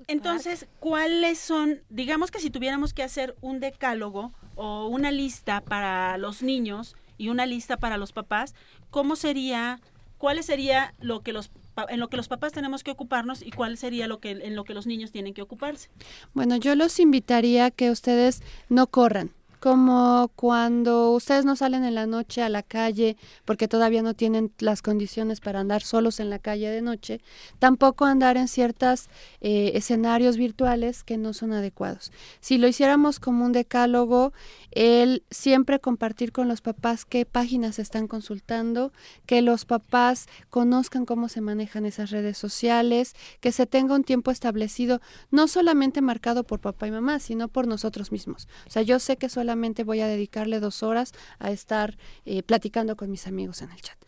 Entonces, 0.06 0.66
¿cuáles 0.78 1.38
son, 1.38 1.80
digamos 1.90 2.30
que 2.30 2.38
si 2.38 2.50
tuviéramos 2.50 2.94
que 2.94 3.02
hacer 3.02 3.34
un 3.40 3.60
decálogo 3.60 4.32
o 4.54 4.86
una 4.86 5.10
lista 5.10 5.60
para 5.60 6.18
los 6.18 6.42
niños 6.42 6.96
y 7.18 7.28
una 7.28 7.46
lista 7.46 7.76
para 7.76 7.96
los 7.96 8.12
papás, 8.12 8.54
¿cómo 8.90 9.16
sería, 9.16 9.80
cuál 10.18 10.42
sería 10.44 10.94
lo 11.00 11.20
que 11.22 11.32
los 11.32 11.48
pa- 11.74 11.86
en 11.88 11.98
lo 11.98 12.08
que 12.08 12.16
los 12.16 12.28
papás 12.28 12.52
tenemos 12.52 12.84
que 12.84 12.90
ocuparnos 12.90 13.42
y 13.42 13.50
cuál 13.50 13.76
sería 13.76 14.06
lo 14.06 14.18
que 14.20 14.30
en 14.32 14.54
lo 14.54 14.64
que 14.64 14.74
los 14.74 14.86
niños 14.86 15.10
tienen 15.12 15.34
que 15.34 15.42
ocuparse. 15.42 15.88
Bueno, 16.34 16.56
yo 16.56 16.74
los 16.74 17.00
invitaría 17.00 17.66
a 17.66 17.70
que 17.70 17.90
ustedes 17.90 18.42
no 18.68 18.86
corran. 18.86 19.30
Como 19.62 20.32
cuando 20.34 21.12
ustedes 21.12 21.44
no 21.44 21.54
salen 21.54 21.84
en 21.84 21.94
la 21.94 22.08
noche 22.08 22.42
a 22.42 22.48
la 22.48 22.64
calle 22.64 23.16
porque 23.44 23.68
todavía 23.68 24.02
no 24.02 24.14
tienen 24.14 24.50
las 24.58 24.82
condiciones 24.82 25.38
para 25.38 25.60
andar 25.60 25.82
solos 25.82 26.18
en 26.18 26.30
la 26.30 26.40
calle 26.40 26.68
de 26.68 26.82
noche, 26.82 27.20
tampoco 27.60 28.04
andar 28.04 28.36
en 28.36 28.48
ciertos 28.48 29.08
escenarios 29.40 30.36
virtuales 30.36 31.04
que 31.04 31.16
no 31.16 31.32
son 31.32 31.52
adecuados. 31.52 32.10
Si 32.40 32.58
lo 32.58 32.66
hiciéramos 32.66 33.20
como 33.20 33.44
un 33.44 33.52
decálogo, 33.52 34.32
el 34.72 35.22
siempre 35.30 35.78
compartir 35.78 36.32
con 36.32 36.48
los 36.48 36.60
papás 36.60 37.04
qué 37.04 37.24
páginas 37.24 37.78
están 37.78 38.08
consultando, 38.08 38.92
que 39.26 39.42
los 39.42 39.64
papás 39.64 40.26
conozcan 40.50 41.06
cómo 41.06 41.28
se 41.28 41.40
manejan 41.40 41.86
esas 41.86 42.10
redes 42.10 42.36
sociales, 42.36 43.14
que 43.38 43.52
se 43.52 43.66
tenga 43.66 43.94
un 43.94 44.02
tiempo 44.02 44.32
establecido, 44.32 45.00
no 45.30 45.46
solamente 45.46 46.00
marcado 46.00 46.42
por 46.42 46.58
papá 46.58 46.88
y 46.88 46.90
mamá, 46.90 47.20
sino 47.20 47.46
por 47.46 47.68
nosotros 47.68 48.10
mismos. 48.10 48.48
O 48.66 48.70
sea, 48.70 48.82
yo 48.82 48.98
sé 48.98 49.18
que 49.18 49.28
solamente 49.28 49.51
voy 49.84 50.00
a 50.00 50.06
dedicarle 50.06 50.60
dos 50.60 50.82
horas 50.82 51.12
a 51.38 51.50
estar 51.50 51.96
eh, 52.24 52.42
platicando 52.42 52.96
con 52.96 53.10
mis 53.10 53.26
amigos 53.26 53.62
en 53.62 53.70
el 53.70 53.80
chat. 53.80 53.98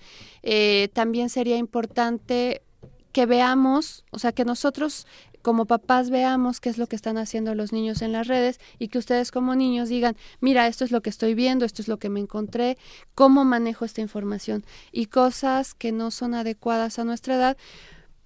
Eh, 0.42 0.88
también 0.92 1.28
sería 1.28 1.56
importante 1.56 2.62
que 3.12 3.26
veamos, 3.26 4.04
o 4.10 4.18
sea, 4.18 4.32
que 4.32 4.44
nosotros 4.44 5.06
como 5.44 5.66
papás 5.66 6.08
veamos 6.08 6.58
qué 6.58 6.70
es 6.70 6.78
lo 6.78 6.86
que 6.86 6.96
están 6.96 7.18
haciendo 7.18 7.54
los 7.54 7.70
niños 7.70 8.00
en 8.00 8.12
las 8.12 8.26
redes 8.26 8.58
y 8.78 8.88
que 8.88 8.96
ustedes 8.96 9.30
como 9.30 9.54
niños 9.54 9.90
digan, 9.90 10.16
mira, 10.40 10.66
esto 10.66 10.84
es 10.84 10.90
lo 10.90 11.02
que 11.02 11.10
estoy 11.10 11.34
viendo, 11.34 11.66
esto 11.66 11.82
es 11.82 11.86
lo 11.86 11.98
que 11.98 12.08
me 12.08 12.18
encontré, 12.18 12.78
cómo 13.14 13.44
manejo 13.44 13.84
esta 13.84 14.00
información 14.00 14.64
y 14.90 15.06
cosas 15.06 15.74
que 15.74 15.92
no 15.92 16.10
son 16.10 16.34
adecuadas 16.34 16.98
a 16.98 17.04
nuestra 17.04 17.36
edad, 17.36 17.58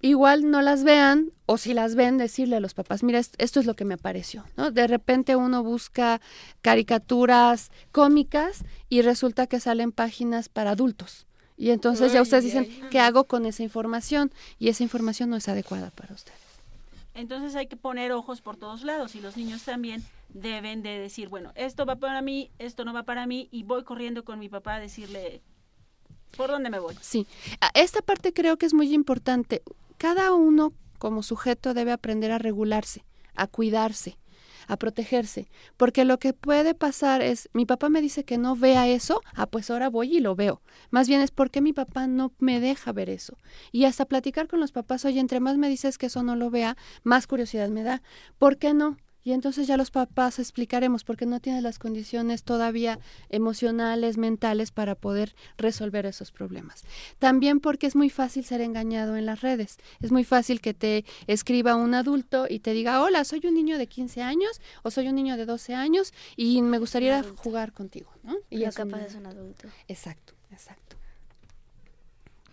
igual 0.01 0.49
no 0.49 0.61
las 0.61 0.83
vean 0.83 1.31
o 1.45 1.57
si 1.57 1.73
las 1.73 1.95
ven 1.95 2.17
decirle 2.17 2.55
a 2.55 2.59
los 2.59 2.73
papás, 2.73 3.03
mira, 3.03 3.19
esto 3.19 3.59
es 3.59 3.65
lo 3.65 3.75
que 3.75 3.85
me 3.85 3.95
apareció, 3.95 4.45
¿no? 4.55 4.71
De 4.71 4.87
repente 4.87 5.35
uno 5.35 5.63
busca 5.63 6.21
caricaturas 6.61 7.71
cómicas 7.91 8.63
y 8.87 9.01
resulta 9.01 9.47
que 9.47 9.59
salen 9.59 9.91
páginas 9.91 10.49
para 10.49 10.71
adultos. 10.71 11.25
Y 11.57 11.71
entonces 11.71 12.13
ya 12.13 12.21
ustedes 12.21 12.45
dicen, 12.45 12.69
¿qué 12.89 13.01
hago 13.01 13.25
con 13.25 13.45
esa 13.45 13.63
información? 13.63 14.31
Y 14.59 14.69
esa 14.69 14.83
información 14.83 15.29
no 15.29 15.35
es 15.35 15.49
adecuada 15.49 15.91
para 15.91 16.13
ustedes. 16.13 16.39
Entonces 17.13 17.53
hay 17.55 17.67
que 17.67 17.75
poner 17.75 18.13
ojos 18.13 18.39
por 18.39 18.55
todos 18.55 18.83
lados 18.83 19.13
y 19.15 19.19
los 19.19 19.35
niños 19.35 19.63
también 19.63 20.01
deben 20.29 20.81
de 20.83 20.97
decir, 20.99 21.27
bueno, 21.27 21.51
esto 21.55 21.85
va 21.85 21.97
para 21.97 22.21
mí, 22.21 22.49
esto 22.59 22.85
no 22.85 22.93
va 22.93 23.03
para 23.03 23.27
mí 23.27 23.49
y 23.51 23.63
voy 23.63 23.83
corriendo 23.83 24.23
con 24.23 24.39
mi 24.39 24.47
papá 24.47 24.75
a 24.75 24.79
decirle, 24.79 25.41
¿por 26.37 26.49
dónde 26.49 26.69
me 26.69 26.79
voy? 26.79 26.95
Sí, 27.01 27.27
esta 27.73 28.01
parte 28.01 28.31
creo 28.31 28.57
que 28.57 28.65
es 28.65 28.73
muy 28.73 28.93
importante. 28.93 29.61
Cada 29.99 30.33
uno 30.33 30.71
como 30.97 31.23
sujeto 31.23 31.73
debe 31.73 31.91
aprender 31.91 32.31
a 32.31 32.37
regularse, 32.37 33.03
a 33.35 33.47
cuidarse, 33.47 34.17
a 34.69 34.77
protegerse, 34.77 35.49
porque 35.75 36.05
lo 36.05 36.19
que 36.19 36.31
puede 36.31 36.73
pasar 36.73 37.21
es, 37.21 37.49
mi 37.51 37.65
papá 37.65 37.89
me 37.89 37.99
dice 37.99 38.23
que 38.23 38.37
no 38.37 38.55
vea 38.55 38.87
eso, 38.87 39.19
ah, 39.35 39.47
pues 39.47 39.69
ahora 39.69 39.89
voy 39.89 40.15
y 40.15 40.21
lo 40.21 40.35
veo. 40.35 40.61
Más 40.89 41.09
bien 41.09 41.19
es 41.19 41.31
porque 41.31 41.59
mi 41.59 41.73
papá 41.73 42.07
no 42.07 42.31
me 42.39 42.61
deja 42.61 42.93
ver 42.93 43.09
eso. 43.09 43.37
Y 43.73 43.83
hasta 43.83 44.05
platicar 44.05 44.47
con 44.47 44.61
los 44.61 44.71
papás, 44.71 45.03
oye, 45.03 45.19
entre 45.19 45.41
más 45.41 45.57
me 45.57 45.67
dices 45.67 45.97
que 45.97 46.05
eso 46.05 46.23
no 46.23 46.37
lo 46.37 46.49
vea, 46.49 46.77
más 47.03 47.27
curiosidad 47.27 47.67
me 47.67 47.83
da. 47.83 48.01
¿Por 48.37 48.57
qué 48.57 48.73
no? 48.73 48.95
Y 49.23 49.33
entonces 49.33 49.67
ya 49.67 49.77
los 49.77 49.91
papás 49.91 50.39
explicaremos 50.39 51.03
porque 51.03 51.25
no 51.25 51.39
tienes 51.39 51.61
las 51.61 51.77
condiciones 51.77 52.43
todavía 52.43 52.99
emocionales, 53.29 54.17
mentales 54.17 54.71
para 54.71 54.95
poder 54.95 55.35
resolver 55.57 56.05
esos 56.05 56.31
problemas. 56.31 56.83
También 57.19 57.59
porque 57.59 57.87
es 57.87 57.95
muy 57.95 58.09
fácil 58.09 58.45
ser 58.45 58.61
engañado 58.61 59.17
en 59.17 59.25
las 59.25 59.41
redes. 59.41 59.77
Es 60.01 60.11
muy 60.11 60.23
fácil 60.23 60.61
que 60.61 60.73
te 60.73 61.05
escriba 61.27 61.75
un 61.75 61.93
adulto 61.93 62.47
y 62.49 62.59
te 62.59 62.71
diga, 62.73 63.01
hola, 63.01 63.25
soy 63.25 63.41
un 63.43 63.53
niño 63.53 63.77
de 63.77 63.87
15 63.87 64.21
años 64.21 64.61
o 64.83 64.91
soy 64.91 65.07
un 65.09 65.15
niño 65.15 65.37
de 65.37 65.45
12 65.45 65.75
años 65.75 66.13
y 66.35 66.61
me 66.61 66.79
gustaría 66.79 67.23
jugar 67.37 67.73
contigo. 67.73 68.09
¿no? 68.23 68.37
Y 68.49 68.59
lo 68.59 68.71
capaz 68.71 69.01
es 69.01 69.15
un 69.15 69.25
adulto. 69.25 69.67
Exacto, 69.87 70.33
exacto. 70.51 70.95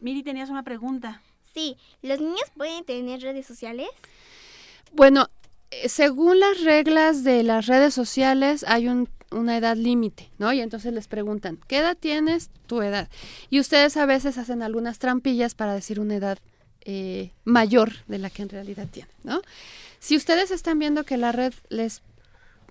Miri, 0.01 0.23
tenías 0.23 0.51
una 0.51 0.63
pregunta. 0.63 1.23
Sí, 1.55 1.77
¿los 2.03 2.21
niños 2.21 2.51
pueden 2.57 2.85
tener 2.85 3.23
redes 3.23 3.47
sociales? 3.47 3.89
Bueno, 4.93 5.29
según 5.87 6.41
las 6.41 6.63
reglas 6.63 7.25
de 7.25 7.43
las 7.43 7.67
redes 7.67 7.95
sociales 7.95 8.65
hay 8.69 8.89
un, 8.89 9.09
una 9.31 9.57
edad 9.57 9.77
límite, 9.77 10.31
¿no? 10.39 10.53
Y 10.53 10.61
entonces 10.61 10.93
les 10.93 11.09
preguntan, 11.09 11.59
¿qué 11.67 11.79
edad 11.79 11.97
tienes? 11.99 12.51
Tu 12.67 12.83
edad. 12.83 13.09
Y 13.51 13.61
ustedes 13.61 13.97
a 13.97 14.07
veces 14.07 14.39
hacen 14.39 14.63
algunas 14.63 14.99
trampillas 14.99 15.55
para 15.55 15.75
decir 15.75 16.01
una 16.01 16.17
edad 16.17 16.39
eh, 16.83 17.33
mayor 17.45 17.93
de 18.07 18.19
la 18.19 18.31
que 18.31 18.43
en 18.43 18.49
realidad 18.49 18.87
tienen, 18.91 19.13
¿no? 19.25 19.43
Si 19.99 20.17
ustedes 20.17 20.51
están 20.51 20.79
viendo 20.79 21.05
que 21.05 21.17
la 21.17 21.33
red 21.33 21.53
les 21.69 22.03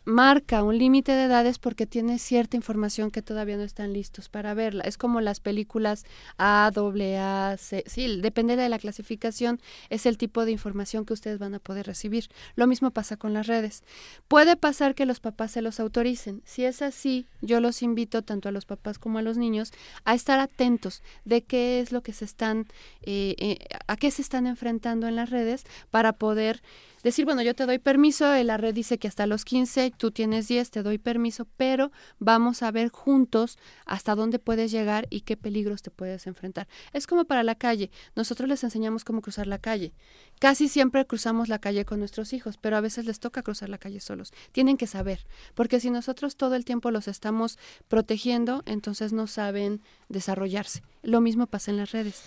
marca 0.06 0.64
un 0.64 0.78
límite 0.78 1.12
de 1.12 1.24
edades 1.24 1.58
porque 1.60 1.88
tiene 1.88 2.20
cierta 2.20 2.56
información 2.56 3.10
que 3.12 3.24
todavía 3.24 3.58
no 3.58 3.64
están 3.64 3.92
listos 3.92 4.30
para 4.30 4.54
verla. 4.54 4.84
Es 4.84 4.98
como 4.98 5.20
las 5.20 5.40
películas 5.40 6.06
A, 6.38 6.68
A, 6.68 7.58
C. 7.58 7.84
Sí, 7.88 8.22
depende 8.22 8.56
de 8.56 8.70
la 8.70 8.80
clasificación, 8.80 9.60
es 9.90 10.06
el 10.06 10.18
tipo 10.18 10.46
de 10.46 10.52
información 10.52 11.06
que 11.06 11.14
ustedes 11.14 11.40
van 11.40 11.56
a 11.56 11.60
poder 11.60 11.88
recibir. 11.88 12.30
Lo 12.56 12.68
mismo 12.68 12.92
pasa 12.92 13.18
con 13.18 13.34
las 13.34 13.48
redes. 13.48 13.84
Puede 14.28 14.56
pasar 14.56 14.96
que 14.96 15.06
los 15.06 15.20
papás 15.20 15.52
se 15.52 15.62
los 15.62 15.80
autoricen. 15.80 16.42
Si 16.46 16.64
es 16.64 16.82
así, 16.82 17.26
yo 17.42 17.60
los 17.60 17.82
invito 17.82 18.22
tanto 18.22 18.50
a 18.50 18.52
los 18.52 18.66
papás 18.66 19.00
como 19.00 19.18
a 19.18 19.22
los 19.24 19.38
niños 19.38 19.72
a 20.04 20.14
estar 20.14 20.40
atentos 20.40 21.02
de 21.26 21.42
qué 21.44 21.80
es 21.80 21.92
lo 21.92 22.02
que 22.02 22.14
se 22.14 22.26
están, 22.26 22.68
eh, 23.02 23.36
eh, 23.40 23.58
a 23.88 23.98
qué 23.98 24.12
se 24.12 24.22
están 24.22 24.46
enfrentando 24.46 25.08
en 25.08 25.16
las 25.16 25.32
redes 25.32 25.64
para 25.90 26.14
poder 26.14 26.62
decir, 27.06 27.24
bueno, 27.24 27.44
yo 27.44 27.54
te 27.54 27.68
doy 27.68 27.78
permiso, 27.78 28.34
la 28.44 28.58
red 28.58 28.74
dice 28.74 28.98
que 28.98 29.08
hasta 29.08 29.28
los 29.28 29.46
15, 29.46 29.94
tú 29.96 30.10
tienes 30.10 30.48
10, 30.48 30.72
te 30.72 30.82
doy 30.82 30.98
permiso, 30.98 31.46
pero 31.56 31.92
vamos 32.18 32.64
a 32.64 32.72
ver 32.72 32.90
juntos 32.90 33.60
hasta 33.86 34.16
dónde 34.16 34.40
puedes 34.40 34.72
llegar 34.72 35.06
y 35.12 35.22
qué 35.22 35.38
peligros 35.38 35.84
te 35.84 35.92
puedes 35.92 36.26
enfrentar. 36.26 36.68
Es 36.94 37.06
como 37.06 37.26
para 37.26 37.44
la 37.44 37.54
calle, 37.54 37.92
nosotros 38.16 38.50
les 38.50 38.64
enseñamos 38.64 39.04
cómo 39.04 39.22
cruzar 39.22 39.46
la 39.46 39.60
calle. 39.60 39.94
Casi 40.40 40.68
siempre 40.68 41.06
cruzamos 41.06 41.48
la 41.48 41.60
calle 41.60 41.86
con 41.86 42.00
nuestros 42.00 42.34
hijos, 42.34 42.58
pero 42.58 42.76
a 42.76 42.82
veces 42.82 43.06
les 43.06 43.20
toca 43.20 43.44
cruzar 43.44 43.70
la 43.70 43.78
calle 43.78 44.00
solos. 44.00 44.34
Tienen 44.52 44.76
que 44.76 44.88
saber, 44.88 45.28
porque 45.54 45.80
si 45.80 45.92
nosotros 45.92 46.36
todo 46.38 46.56
el 46.56 46.66
tiempo 46.66 46.90
los 46.90 47.08
estamos 47.08 47.60
protegiendo, 47.88 48.64
entonces 48.66 49.14
no 49.14 49.28
saben 49.28 49.84
desarrollarse. 50.10 50.82
Lo 51.04 51.22
mismo 51.22 51.46
pasa 51.46 51.70
en 51.70 51.78
las 51.78 51.92
redes. 51.92 52.24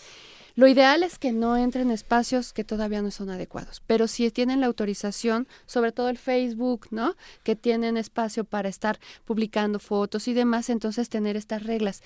Lo 0.59 0.67
ideal 0.67 1.05
es 1.05 1.21
que 1.21 1.31
no 1.31 1.57
entren 1.57 1.93
espacios 1.93 2.53
que 2.53 2.65
todavía 2.65 3.01
no 3.01 3.13
son 3.13 3.31
adecuados, 3.31 3.81
pero 3.87 4.09
si 4.09 4.29
tienen 4.33 4.59
la 4.59 4.67
autorización, 4.67 5.47
sobre 5.67 5.93
todo 5.93 6.09
el 6.09 6.19
Facebook, 6.19 6.89
¿no? 6.91 7.15
Que 7.45 7.55
tienen 7.55 7.97
espacio 7.97 8.43
para 8.43 8.69
estar 8.69 8.99
publicando 9.25 9.79
fotos 9.79 10.27
y 10.27 10.35
demás, 10.35 10.69
entonces 10.69 11.09
tener 11.09 11.37
estas 11.37 11.63
reglas. 11.63 12.03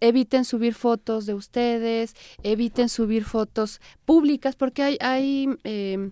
Eviten 0.00 0.46
subir 0.46 0.72
fotos 0.72 1.26
de 1.26 1.34
ustedes, 1.34 2.16
eviten 2.42 2.88
subir 2.88 3.24
fotos 3.24 3.82
públicas, 4.06 4.56
porque 4.56 4.82
hay, 4.82 4.96
hay 5.02 5.58
eh, 5.64 6.10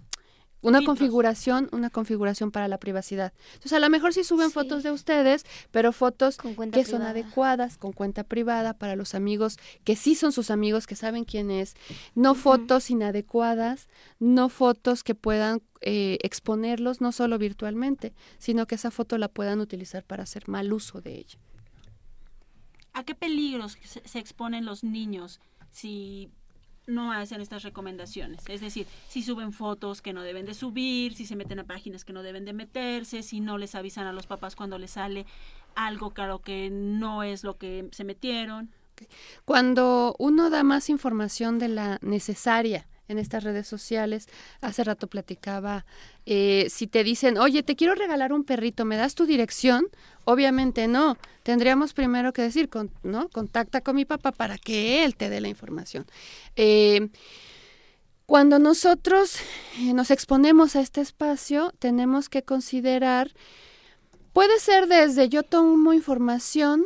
una 0.60 0.84
configuración, 0.84 1.68
una 1.72 1.90
configuración 1.90 2.50
para 2.50 2.68
la 2.68 2.78
privacidad. 2.78 3.32
Entonces, 3.54 3.72
a 3.74 3.78
lo 3.78 3.88
mejor 3.90 4.12
sí 4.12 4.24
suben 4.24 4.48
sí. 4.48 4.54
fotos 4.54 4.82
de 4.82 4.90
ustedes, 4.90 5.44
pero 5.70 5.92
fotos 5.92 6.36
que 6.36 6.54
privada. 6.54 6.84
son 6.84 7.02
adecuadas, 7.02 7.76
con 7.78 7.92
cuenta 7.92 8.24
privada, 8.24 8.74
para 8.74 8.96
los 8.96 9.14
amigos 9.14 9.58
que 9.84 9.96
sí 9.96 10.14
son 10.14 10.32
sus 10.32 10.50
amigos, 10.50 10.86
que 10.86 10.96
saben 10.96 11.24
quién 11.24 11.50
es. 11.50 11.74
No 12.14 12.32
uh 12.32 12.34
-huh. 12.34 12.38
fotos 12.38 12.90
inadecuadas, 12.90 13.88
no 14.18 14.48
fotos 14.48 15.04
que 15.04 15.14
puedan 15.14 15.62
eh, 15.80 16.18
exponerlos, 16.22 17.00
no 17.00 17.12
solo 17.12 17.38
virtualmente, 17.38 18.12
sino 18.38 18.66
que 18.66 18.74
esa 18.74 18.90
foto 18.90 19.16
la 19.18 19.28
puedan 19.28 19.60
utilizar 19.60 20.04
para 20.04 20.24
hacer 20.24 20.48
mal 20.48 20.72
uso 20.72 21.00
de 21.00 21.18
ella. 21.18 21.38
¿A 22.92 23.04
qué 23.04 23.14
peligros 23.14 23.78
se, 23.84 24.06
se 24.08 24.18
exponen 24.18 24.64
los 24.64 24.82
niños 24.82 25.40
si 25.70 26.30
no 26.88 27.12
hacen 27.12 27.40
estas 27.40 27.62
recomendaciones. 27.62 28.42
Es 28.48 28.60
decir, 28.60 28.86
si 29.08 29.22
suben 29.22 29.52
fotos 29.52 30.02
que 30.02 30.12
no 30.12 30.22
deben 30.22 30.46
de 30.46 30.54
subir, 30.54 31.14
si 31.14 31.26
se 31.26 31.36
meten 31.36 31.60
a 31.60 31.64
páginas 31.64 32.04
que 32.04 32.12
no 32.12 32.22
deben 32.22 32.44
de 32.44 32.52
meterse, 32.52 33.22
si 33.22 33.40
no 33.40 33.58
les 33.58 33.74
avisan 33.74 34.06
a 34.06 34.12
los 34.12 34.26
papás 34.26 34.56
cuando 34.56 34.78
les 34.78 34.92
sale 34.92 35.26
algo 35.74 36.10
claro 36.10 36.40
que 36.40 36.70
no 36.70 37.22
es 37.22 37.44
lo 37.44 37.56
que 37.56 37.88
se 37.92 38.04
metieron. 38.04 38.70
Cuando 39.44 40.16
uno 40.18 40.50
da 40.50 40.64
más 40.64 40.90
información 40.90 41.58
de 41.58 41.68
la 41.68 41.98
necesaria 42.02 42.88
en 43.08 43.18
estas 43.18 43.42
redes 43.42 43.66
sociales, 43.66 44.28
hace 44.60 44.84
rato 44.84 45.06
platicaba, 45.06 45.86
eh, 46.26 46.66
si 46.70 46.86
te 46.86 47.02
dicen, 47.02 47.38
oye, 47.38 47.62
te 47.62 47.74
quiero 47.74 47.94
regalar 47.94 48.32
un 48.32 48.44
perrito, 48.44 48.84
¿me 48.84 48.96
das 48.96 49.14
tu 49.14 49.26
dirección? 49.26 49.86
Obviamente 50.24 50.86
no, 50.88 51.16
tendríamos 51.42 51.94
primero 51.94 52.32
que 52.32 52.42
decir, 52.42 52.68
¿no? 53.02 53.28
Contacta 53.30 53.80
con 53.80 53.96
mi 53.96 54.04
papá 54.04 54.32
para 54.32 54.58
que 54.58 55.04
él 55.04 55.16
te 55.16 55.30
dé 55.30 55.40
la 55.40 55.48
información. 55.48 56.04
Eh, 56.56 57.08
cuando 58.26 58.58
nosotros 58.58 59.36
eh, 59.78 59.94
nos 59.94 60.10
exponemos 60.10 60.76
a 60.76 60.80
este 60.80 61.00
espacio, 61.00 61.72
tenemos 61.78 62.28
que 62.28 62.42
considerar, 62.42 63.32
puede 64.34 64.60
ser 64.60 64.86
desde 64.86 65.30
yo 65.30 65.42
tomo 65.42 65.94
información 65.94 66.84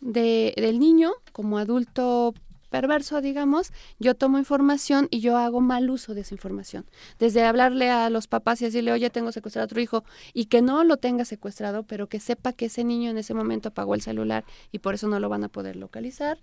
de, 0.00 0.54
del 0.56 0.78
niño 0.78 1.14
como 1.32 1.58
adulto 1.58 2.32
perverso, 2.68 3.20
digamos, 3.20 3.72
yo 3.98 4.14
tomo 4.14 4.38
información 4.38 5.08
y 5.10 5.20
yo 5.20 5.36
hago 5.36 5.60
mal 5.60 5.90
uso 5.90 6.14
de 6.14 6.22
esa 6.22 6.34
información. 6.34 6.86
Desde 7.18 7.44
hablarle 7.44 7.90
a 7.90 8.10
los 8.10 8.26
papás 8.26 8.60
y 8.62 8.66
decirle, 8.66 8.92
oye, 8.92 9.10
tengo 9.10 9.32
secuestrado 9.32 9.64
a 9.64 9.68
tu 9.68 9.78
hijo, 9.78 10.04
y 10.32 10.46
que 10.46 10.62
no 10.62 10.84
lo 10.84 10.96
tenga 10.96 11.24
secuestrado, 11.24 11.82
pero 11.82 12.08
que 12.08 12.20
sepa 12.20 12.52
que 12.52 12.66
ese 12.66 12.84
niño 12.84 13.10
en 13.10 13.18
ese 13.18 13.34
momento 13.34 13.70
apagó 13.70 13.94
el 13.94 14.02
celular 14.02 14.44
y 14.72 14.78
por 14.78 14.94
eso 14.94 15.08
no 15.08 15.20
lo 15.20 15.28
van 15.28 15.44
a 15.44 15.48
poder 15.48 15.76
localizar. 15.76 16.38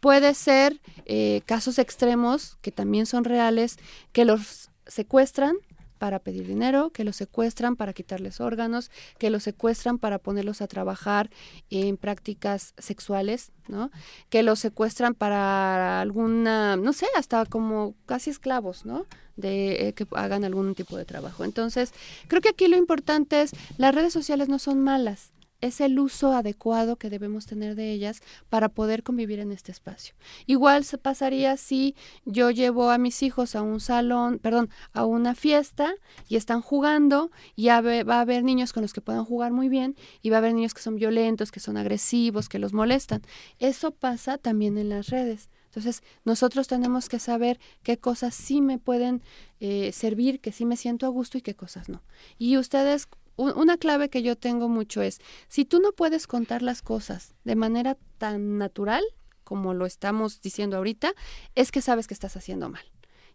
Puede 0.00 0.34
ser 0.34 0.80
eh, 1.04 1.42
casos 1.46 1.78
extremos, 1.78 2.58
que 2.62 2.72
también 2.72 3.06
son 3.06 3.24
reales, 3.24 3.76
que 4.12 4.24
los 4.24 4.70
secuestran 4.86 5.56
para 5.98 6.18
pedir 6.18 6.46
dinero, 6.46 6.90
que 6.90 7.04
los 7.04 7.16
secuestran 7.16 7.76
para 7.76 7.92
quitarles 7.92 8.40
órganos, 8.40 8.90
que 9.18 9.30
los 9.30 9.42
secuestran 9.42 9.98
para 9.98 10.18
ponerlos 10.18 10.62
a 10.62 10.66
trabajar 10.66 11.30
en 11.70 11.96
prácticas 11.96 12.74
sexuales, 12.78 13.52
¿no? 13.68 13.90
Que 14.28 14.42
los 14.42 14.58
secuestran 14.58 15.14
para 15.14 16.00
alguna, 16.00 16.76
no 16.76 16.92
sé, 16.92 17.06
hasta 17.16 17.44
como 17.46 17.94
casi 18.06 18.30
esclavos, 18.30 18.84
¿no? 18.84 19.06
De 19.36 19.88
eh, 19.88 19.92
que 19.92 20.06
hagan 20.12 20.44
algún 20.44 20.74
tipo 20.74 20.96
de 20.96 21.04
trabajo. 21.04 21.44
Entonces, 21.44 21.92
creo 22.28 22.40
que 22.40 22.50
aquí 22.50 22.68
lo 22.68 22.76
importante 22.76 23.42
es, 23.42 23.50
las 23.76 23.94
redes 23.94 24.12
sociales 24.12 24.48
no 24.48 24.58
son 24.58 24.80
malas, 24.80 25.32
es 25.60 25.80
el 25.80 25.98
uso 25.98 26.32
adecuado 26.32 26.96
que 26.96 27.10
debemos 27.10 27.46
tener 27.46 27.74
de 27.74 27.92
ellas 27.92 28.22
para 28.48 28.68
poder 28.68 29.02
convivir 29.02 29.40
en 29.40 29.52
este 29.52 29.72
espacio. 29.72 30.14
Igual 30.46 30.84
se 30.84 30.98
pasaría 30.98 31.56
si 31.56 31.94
yo 32.24 32.50
llevo 32.50 32.90
a 32.90 32.98
mis 32.98 33.22
hijos 33.22 33.56
a 33.56 33.62
un 33.62 33.80
salón, 33.80 34.38
perdón, 34.38 34.70
a 34.92 35.04
una 35.04 35.34
fiesta 35.34 35.94
y 36.28 36.36
están 36.36 36.60
jugando 36.60 37.30
y 37.54 37.68
va 37.68 38.16
a 38.16 38.20
haber 38.20 38.44
niños 38.44 38.72
con 38.72 38.82
los 38.82 38.92
que 38.92 39.00
puedan 39.00 39.24
jugar 39.24 39.52
muy 39.52 39.68
bien 39.68 39.96
y 40.22 40.30
va 40.30 40.36
a 40.36 40.38
haber 40.38 40.54
niños 40.54 40.74
que 40.74 40.82
son 40.82 40.96
violentos, 40.96 41.50
que 41.50 41.60
son 41.60 41.76
agresivos, 41.76 42.48
que 42.48 42.58
los 42.58 42.72
molestan. 42.72 43.22
Eso 43.58 43.90
pasa 43.92 44.38
también 44.38 44.78
en 44.78 44.88
las 44.88 45.08
redes. 45.08 45.48
Entonces, 45.76 46.02
nosotros 46.24 46.68
tenemos 46.68 47.10
que 47.10 47.18
saber 47.18 47.60
qué 47.82 47.98
cosas 47.98 48.34
sí 48.34 48.62
me 48.62 48.78
pueden 48.78 49.22
eh, 49.60 49.92
servir, 49.92 50.40
que 50.40 50.50
sí 50.50 50.64
me 50.64 50.76
siento 50.76 51.04
a 51.04 51.10
gusto 51.10 51.36
y 51.36 51.42
qué 51.42 51.54
cosas 51.54 51.90
no. 51.90 52.02
Y 52.38 52.56
ustedes 52.56 53.08
una 53.36 53.76
clave 53.76 54.08
que 54.08 54.22
yo 54.22 54.36
tengo 54.36 54.68
mucho 54.68 55.02
es, 55.02 55.20
si 55.48 55.64
tú 55.64 55.80
no 55.80 55.92
puedes 55.92 56.26
contar 56.26 56.62
las 56.62 56.82
cosas 56.82 57.34
de 57.44 57.56
manera 57.56 57.96
tan 58.18 58.58
natural 58.58 59.04
como 59.44 59.74
lo 59.74 59.86
estamos 59.86 60.42
diciendo 60.42 60.76
ahorita, 60.76 61.12
es 61.54 61.70
que 61.70 61.80
sabes 61.80 62.08
que 62.08 62.14
estás 62.14 62.36
haciendo 62.36 62.68
mal. 62.68 62.84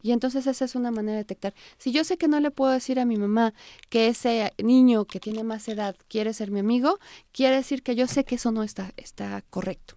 Y 0.02 0.12
entonces 0.12 0.48
esa 0.48 0.66
es 0.66 0.76
una 0.76 0.92
manera 0.92 1.14
de 1.14 1.24
detectar. 1.24 1.54
Si 1.78 1.92
yo 1.92 2.04
sé 2.04 2.18
que 2.18 2.28
no 2.28 2.40
le 2.40 2.52
puedo 2.52 2.72
decir 2.72 3.00
a 3.00 3.06
mi 3.06 3.18
mamá 3.18 3.54
que 3.90 4.08
ese 4.08 4.52
niño 4.58 5.06
que 5.06 5.20
tiene 5.20 5.44
más 5.44 5.68
edad 5.68 5.96
quiere 6.08 6.34
ser 6.34 6.52
mi 6.52 6.60
amigo, 6.60 7.00
quiere 7.32 7.56
decir 7.56 7.84
que 7.84 7.96
yo 7.96 8.08
sé 8.08 8.26
que 8.26 8.36
eso 8.36 8.52
no 8.52 8.64
está, 8.64 8.92
está 8.98 9.42
correcto. 9.50 9.96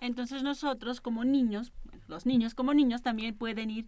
Entonces 0.00 0.42
nosotros 0.42 1.00
como 1.00 1.24
niños, 1.24 1.72
los 2.06 2.24
niños 2.24 2.54
como 2.54 2.72
niños 2.72 3.02
también 3.02 3.36
pueden 3.36 3.70
ir 3.70 3.86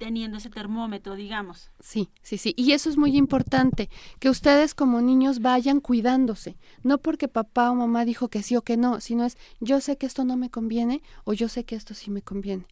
teniendo 0.00 0.38
ese 0.38 0.48
termómetro, 0.48 1.14
digamos. 1.14 1.70
Sí, 1.78 2.08
sí, 2.22 2.38
sí. 2.38 2.54
Y 2.56 2.72
eso 2.72 2.88
es 2.88 2.96
muy 2.96 3.18
importante, 3.18 3.90
que 4.18 4.30
ustedes 4.30 4.74
como 4.74 5.02
niños 5.02 5.40
vayan 5.40 5.78
cuidándose. 5.80 6.56
No 6.82 6.96
porque 6.98 7.28
papá 7.28 7.70
o 7.70 7.74
mamá 7.74 8.06
dijo 8.06 8.28
que 8.28 8.42
sí 8.42 8.56
o 8.56 8.62
que 8.62 8.78
no, 8.78 9.00
sino 9.00 9.26
es 9.26 9.36
yo 9.60 9.78
sé 9.80 9.98
que 9.98 10.06
esto 10.06 10.24
no 10.24 10.38
me 10.38 10.48
conviene 10.48 11.02
o 11.24 11.34
yo 11.34 11.48
sé 11.48 11.64
que 11.64 11.76
esto 11.76 11.92
sí 11.92 12.10
me 12.10 12.22
conviene. 12.22 12.66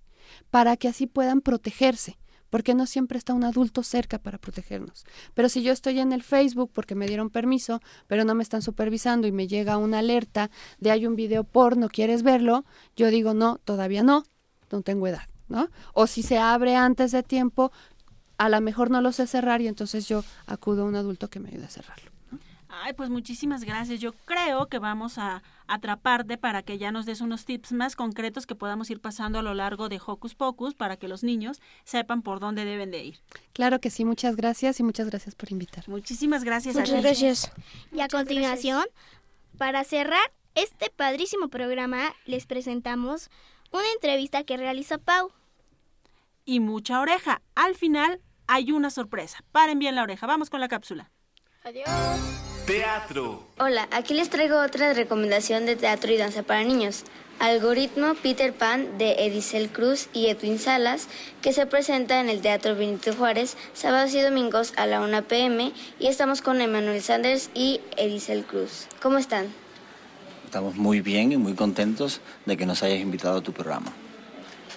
Para 0.51 0.79
que 0.79 0.89
así 0.89 1.07
puedan 1.07 1.43
protegerse. 1.43 2.19
Porque 2.49 2.75
no 2.75 2.87
siempre 2.87 3.19
está 3.19 3.35
un 3.35 3.45
adulto 3.45 3.83
cerca 3.83 4.19
para 4.19 4.39
protegernos. 4.39 5.05
Pero 5.35 5.51
si 5.51 5.63
yo 5.63 5.71
estoy 5.71 6.01
en 6.01 6.15
el 6.15 6.23
Facebook 6.23 6.71
porque 6.73 6.95
me 6.95 7.07
dieron 7.07 7.29
permiso, 7.29 7.83
pero 8.07 8.25
no 8.25 8.35
me 8.35 8.43
están 8.43 8.63
supervisando 8.63 9.27
y 9.27 9.33
me 9.33 9.47
llega 9.47 9.77
una 9.77 9.99
alerta 9.99 10.51
de 10.79 10.91
hay 10.91 11.05
un 11.05 11.15
video 11.15 11.45
porno, 11.45 11.91
¿quieres 11.91 12.23
verlo? 12.23 12.65
Yo 12.97 13.09
digo 13.09 13.35
no, 13.35 13.59
todavía 13.59 14.03
no, 14.03 14.25
no 14.73 14.81
tengo 14.81 15.07
edad. 15.09 15.29
¿No? 15.49 15.69
O 15.95 16.07
si 16.07 16.23
se 16.23 16.39
abre 16.39 16.77
antes 16.77 17.13
de 17.13 17.23
tiempo, 17.23 17.73
a 18.39 18.49
lo 18.49 18.61
mejor 18.61 18.91
no 18.91 19.01
lo 19.01 19.13
sé 19.13 19.27
cerrar 19.27 19.61
y 19.61 19.69
entonces 19.69 20.09
yo 20.09 20.25
acudo 20.47 20.83
a 20.83 20.87
un 20.87 20.97
adulto 20.97 21.29
que 21.29 21.41
me 21.41 21.49
ayude 21.49 21.65
a 21.65 21.71
cerrarlo. 21.71 22.11
Ay, 22.71 22.93
pues 22.93 23.09
muchísimas 23.09 23.65
gracias. 23.65 23.99
Yo 23.99 24.13
creo 24.25 24.67
que 24.67 24.79
vamos 24.79 25.19
a 25.19 25.43
atraparte 25.67 26.37
para 26.37 26.63
que 26.63 26.79
ya 26.79 26.93
nos 26.93 27.07
des 27.07 27.21
unos 27.21 27.45
tips 27.45 27.73
más 27.73 27.97
concretos 27.97 28.47
que 28.47 28.55
podamos 28.55 28.91
ir 28.91 29.01
pasando 29.01 29.39
a 29.39 29.43
lo 29.43 29.55
largo 29.55 29.89
de 29.89 30.01
Hocus 30.05 30.35
Pocus 30.35 30.75
para 30.75 30.97
que 30.97 31.09
los 31.09 31.25
niños 31.25 31.61
sepan 31.85 32.23
por 32.23 32.41
dónde 32.41 32.65
deben 32.65 32.91
de 32.91 33.05
ir. 33.05 33.19
Claro 33.53 33.81
que 33.81 33.91
sí, 33.91 34.05
muchas 34.05 34.37
gracias 34.37 34.81
y 34.81 34.83
muchas 34.83 35.09
gracias 35.09 35.35
por 35.35 35.51
invitar. 35.51 35.89
Muchísimas 35.89 36.45
gracias. 36.45 36.77
Muchas 36.77 37.03
gracias. 37.03 37.51
Y 37.91 38.01
a 38.01 38.09
continuación, 38.09 38.85
para 39.57 39.83
cerrar 39.85 40.33
este 40.55 40.91
padrísimo 40.95 41.49
programa, 41.49 42.15
les 42.27 42.47
presentamos 42.47 43.31
una 43.73 43.91
entrevista 43.95 44.45
que 44.45 44.57
realiza 44.57 44.99
Pau 44.99 45.33
y 46.49 46.61
mucha 46.61 47.01
oreja. 47.01 47.43
Al 47.55 47.75
final 47.75 48.23
hay 48.47 48.73
una 48.73 48.89
sorpresa. 48.89 49.45
Paren 49.53 49.79
bien 49.79 49.95
la 49.95 50.03
oreja. 50.03 50.27
Vamos 50.27 50.49
con 50.49 50.61
la 50.61 50.69
cápsula. 50.69 51.11
Adiós. 51.63 51.87
Teatro. 52.67 53.47
Hola, 53.59 53.87
aquí 53.93 54.15
les 54.15 54.31
traigo 54.31 54.59
otra 54.59 54.95
recomendación 54.95 55.67
de 55.67 55.77
teatro 55.77 56.11
y 56.11 56.17
danza 56.17 56.43
para 56.43 56.65
niños. 56.65 57.05
Algoritmo 57.39 58.15
Peter 58.15 58.55
Pan 58.55 58.97
de 58.97 59.27
Edicel 59.27 59.69
Cruz 59.69 60.09
y 60.15 60.29
Edwin 60.29 60.59
Salas, 60.59 61.09
que 61.43 61.53
se 61.53 61.67
presenta 61.67 62.19
en 62.19 62.31
el 62.31 62.41
Teatro 62.41 62.75
Benito 62.75 63.15
Juárez 63.15 63.59
sábados 63.75 64.15
y 64.15 64.23
domingos 64.23 64.73
a 64.77 64.87
la 64.87 65.03
1 65.03 65.25
pm 65.25 65.73
y 66.01 66.07
estamos 66.07 66.41
con 66.41 66.63
Emanuel 66.63 67.03
Sanders 67.03 67.51
y 67.53 67.83
Edicel 67.99 68.45
Cruz. 68.45 68.87
¿Cómo 69.03 69.19
están? 69.19 69.49
Estamos 70.47 70.77
muy 70.77 71.03
bien 71.03 71.31
y 71.31 71.37
muy 71.37 71.55
contentos 71.55 72.23
de 72.47 72.57
que 72.57 72.65
nos 72.65 72.83
hayas 72.83 73.01
invitado 73.01 73.39
a 73.39 73.43
tu 73.43 73.53
programa. 73.53 73.93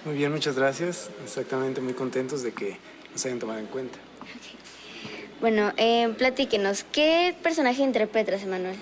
Muy 0.06 0.16
bien, 0.16 0.32
muchas 0.32 0.56
gracias. 0.56 1.10
Exactamente, 1.24 1.80
muy 1.80 1.94
contentos 1.94 2.42
de 2.42 2.54
que 2.54 2.78
nos 3.12 3.26
hayan 3.26 3.40
tomado 3.40 3.60
en 3.60 3.68
cuenta. 3.68 4.00
Bueno, 5.40 5.74
eh, 5.78 6.14
platíquenos, 6.18 6.86
¿qué 6.92 7.36
personaje 7.44 7.84
interpretas, 7.84 8.44
Emanuel? 8.44 8.76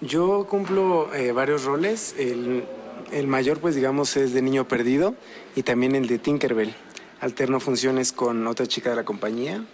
Yo 0.00 0.46
cumplo 0.48 1.12
eh, 1.14 1.32
varios 1.32 1.64
roles. 1.64 2.14
El, 2.18 2.64
el, 3.12 3.26
mayor, 3.26 3.58
pues 3.58 3.74
digamos, 3.74 4.16
es 4.16 4.34
de 4.34 4.42
Niño 4.42 4.68
Perdido 4.68 5.14
y 5.56 5.62
también 5.62 5.94
el 5.94 6.06
de 6.06 6.18
Tinkerbell. 6.18 6.74
Alterno 7.20 7.58
funciones 7.58 8.12
con 8.12 8.46
otra 8.46 8.66
chica 8.66 8.90
de 8.90 8.96
la 8.96 9.04
compañía, 9.04 9.64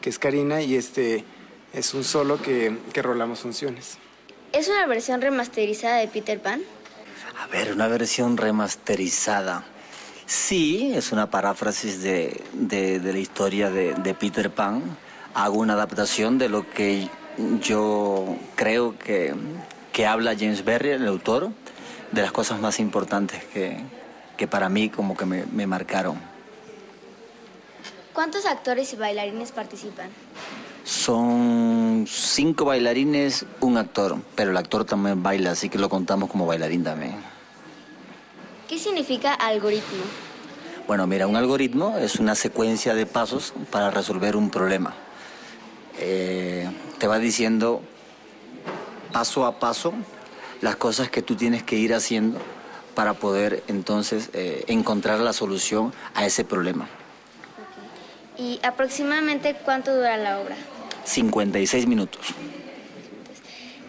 que 0.00 0.10
es 0.10 0.18
Karina, 0.18 0.62
y 0.62 0.74
este 0.74 1.24
es 1.72 1.94
un 1.94 2.02
solo 2.02 2.40
que, 2.40 2.78
que 2.92 3.02
rolamos 3.02 3.40
funciones. 3.40 3.98
¿Es 4.52 4.68
una 4.68 4.86
versión 4.86 5.20
remasterizada 5.20 5.96
de 5.96 6.08
Peter 6.08 6.40
Pan? 6.40 6.62
A 7.38 7.46
ver, 7.48 7.72
una 7.72 7.88
versión 7.88 8.36
remasterizada. 8.36 9.64
Sí, 10.26 10.92
es 10.94 11.12
una 11.12 11.30
paráfrasis 11.30 12.02
de, 12.02 12.42
de, 12.52 12.98
de 12.98 13.12
la 13.12 13.18
historia 13.18 13.70
de, 13.70 13.94
de, 13.94 14.14
Peter 14.14 14.50
Pan. 14.50 14.82
Hago 15.34 15.58
una 15.58 15.74
adaptación 15.74 16.38
de 16.38 16.48
lo 16.48 16.70
que 16.70 17.10
yo 17.60 18.36
creo 18.54 18.98
que, 18.98 19.34
que 19.92 20.06
habla 20.06 20.34
James 20.38 20.64
Berry, 20.64 20.90
el 20.90 21.06
autor, 21.06 21.50
de 22.12 22.22
las 22.22 22.32
cosas 22.32 22.58
más 22.60 22.80
importantes 22.80 23.44
que, 23.52 23.78
que 24.36 24.46
para 24.46 24.68
mí 24.68 24.88
como 24.88 25.16
que 25.16 25.26
me, 25.26 25.44
me 25.46 25.66
marcaron. 25.66 26.18
¿Cuántos 28.14 28.46
actores 28.46 28.92
y 28.92 28.96
bailarines 28.96 29.52
participan? 29.52 30.08
Son 30.84 32.06
cinco 32.08 32.66
bailarines, 32.66 33.44
un 33.60 33.76
actor, 33.76 34.16
pero 34.36 34.52
el 34.52 34.56
actor 34.56 34.84
también 34.84 35.22
baila, 35.22 35.50
así 35.50 35.68
que 35.68 35.78
lo 35.78 35.88
contamos 35.88 36.30
como 36.30 36.46
bailarín 36.46 36.84
también. 36.84 37.33
¿Qué 38.68 38.78
significa 38.78 39.34
algoritmo? 39.34 40.04
Bueno, 40.86 41.06
mira, 41.06 41.26
un 41.26 41.36
algoritmo 41.36 41.98
es 41.98 42.16
una 42.16 42.34
secuencia 42.34 42.94
de 42.94 43.06
pasos 43.06 43.52
para 43.70 43.90
resolver 43.90 44.36
un 44.36 44.50
problema. 44.50 44.94
Eh, 45.98 46.68
te 46.98 47.06
va 47.06 47.18
diciendo 47.18 47.82
paso 49.12 49.46
a 49.46 49.58
paso 49.60 49.92
las 50.60 50.76
cosas 50.76 51.10
que 51.10 51.22
tú 51.22 51.36
tienes 51.36 51.62
que 51.62 51.76
ir 51.76 51.94
haciendo 51.94 52.38
para 52.94 53.14
poder 53.14 53.62
entonces 53.68 54.30
eh, 54.32 54.64
encontrar 54.68 55.20
la 55.20 55.32
solución 55.32 55.92
a 56.14 56.24
ese 56.24 56.44
problema. 56.44 56.88
¿Y 58.36 58.60
aproximadamente 58.62 59.56
cuánto 59.64 59.94
dura 59.94 60.16
la 60.16 60.40
obra? 60.40 60.56
56 61.04 61.86
minutos. 61.86 62.34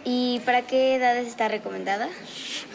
¿Y 0.06 0.40
para 0.42 0.62
qué 0.62 0.96
edades 0.96 1.28
está 1.28 1.48
recomendada? 1.48 2.08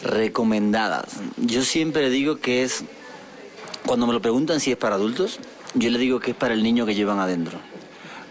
Recomendadas. 0.03 1.05
Yo 1.37 1.61
siempre 1.63 2.09
digo 2.09 2.39
que 2.39 2.63
es, 2.63 2.83
cuando 3.85 4.05
me 4.05 4.11
lo 4.11 4.21
preguntan 4.21 4.59
si 4.59 4.71
es 4.71 4.77
para 4.77 4.95
adultos, 4.95 5.39
yo 5.73 5.89
le 5.89 5.97
digo 5.97 6.19
que 6.19 6.31
es 6.31 6.37
para 6.37 6.53
el 6.53 6.61
niño 6.61 6.85
que 6.85 6.93
llevan 6.93 7.19
adentro. 7.19 7.57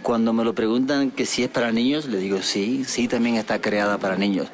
Cuando 0.02 0.34
me 0.34 0.44
lo 0.44 0.54
preguntan 0.54 1.10
que 1.10 1.24
si 1.24 1.42
es 1.42 1.48
para 1.48 1.72
niños, 1.72 2.04
le 2.04 2.18
digo 2.18 2.42
sí, 2.42 2.84
sí 2.86 3.08
también 3.08 3.36
está 3.36 3.58
creada 3.62 3.96
para 3.96 4.16
niños. 4.16 4.48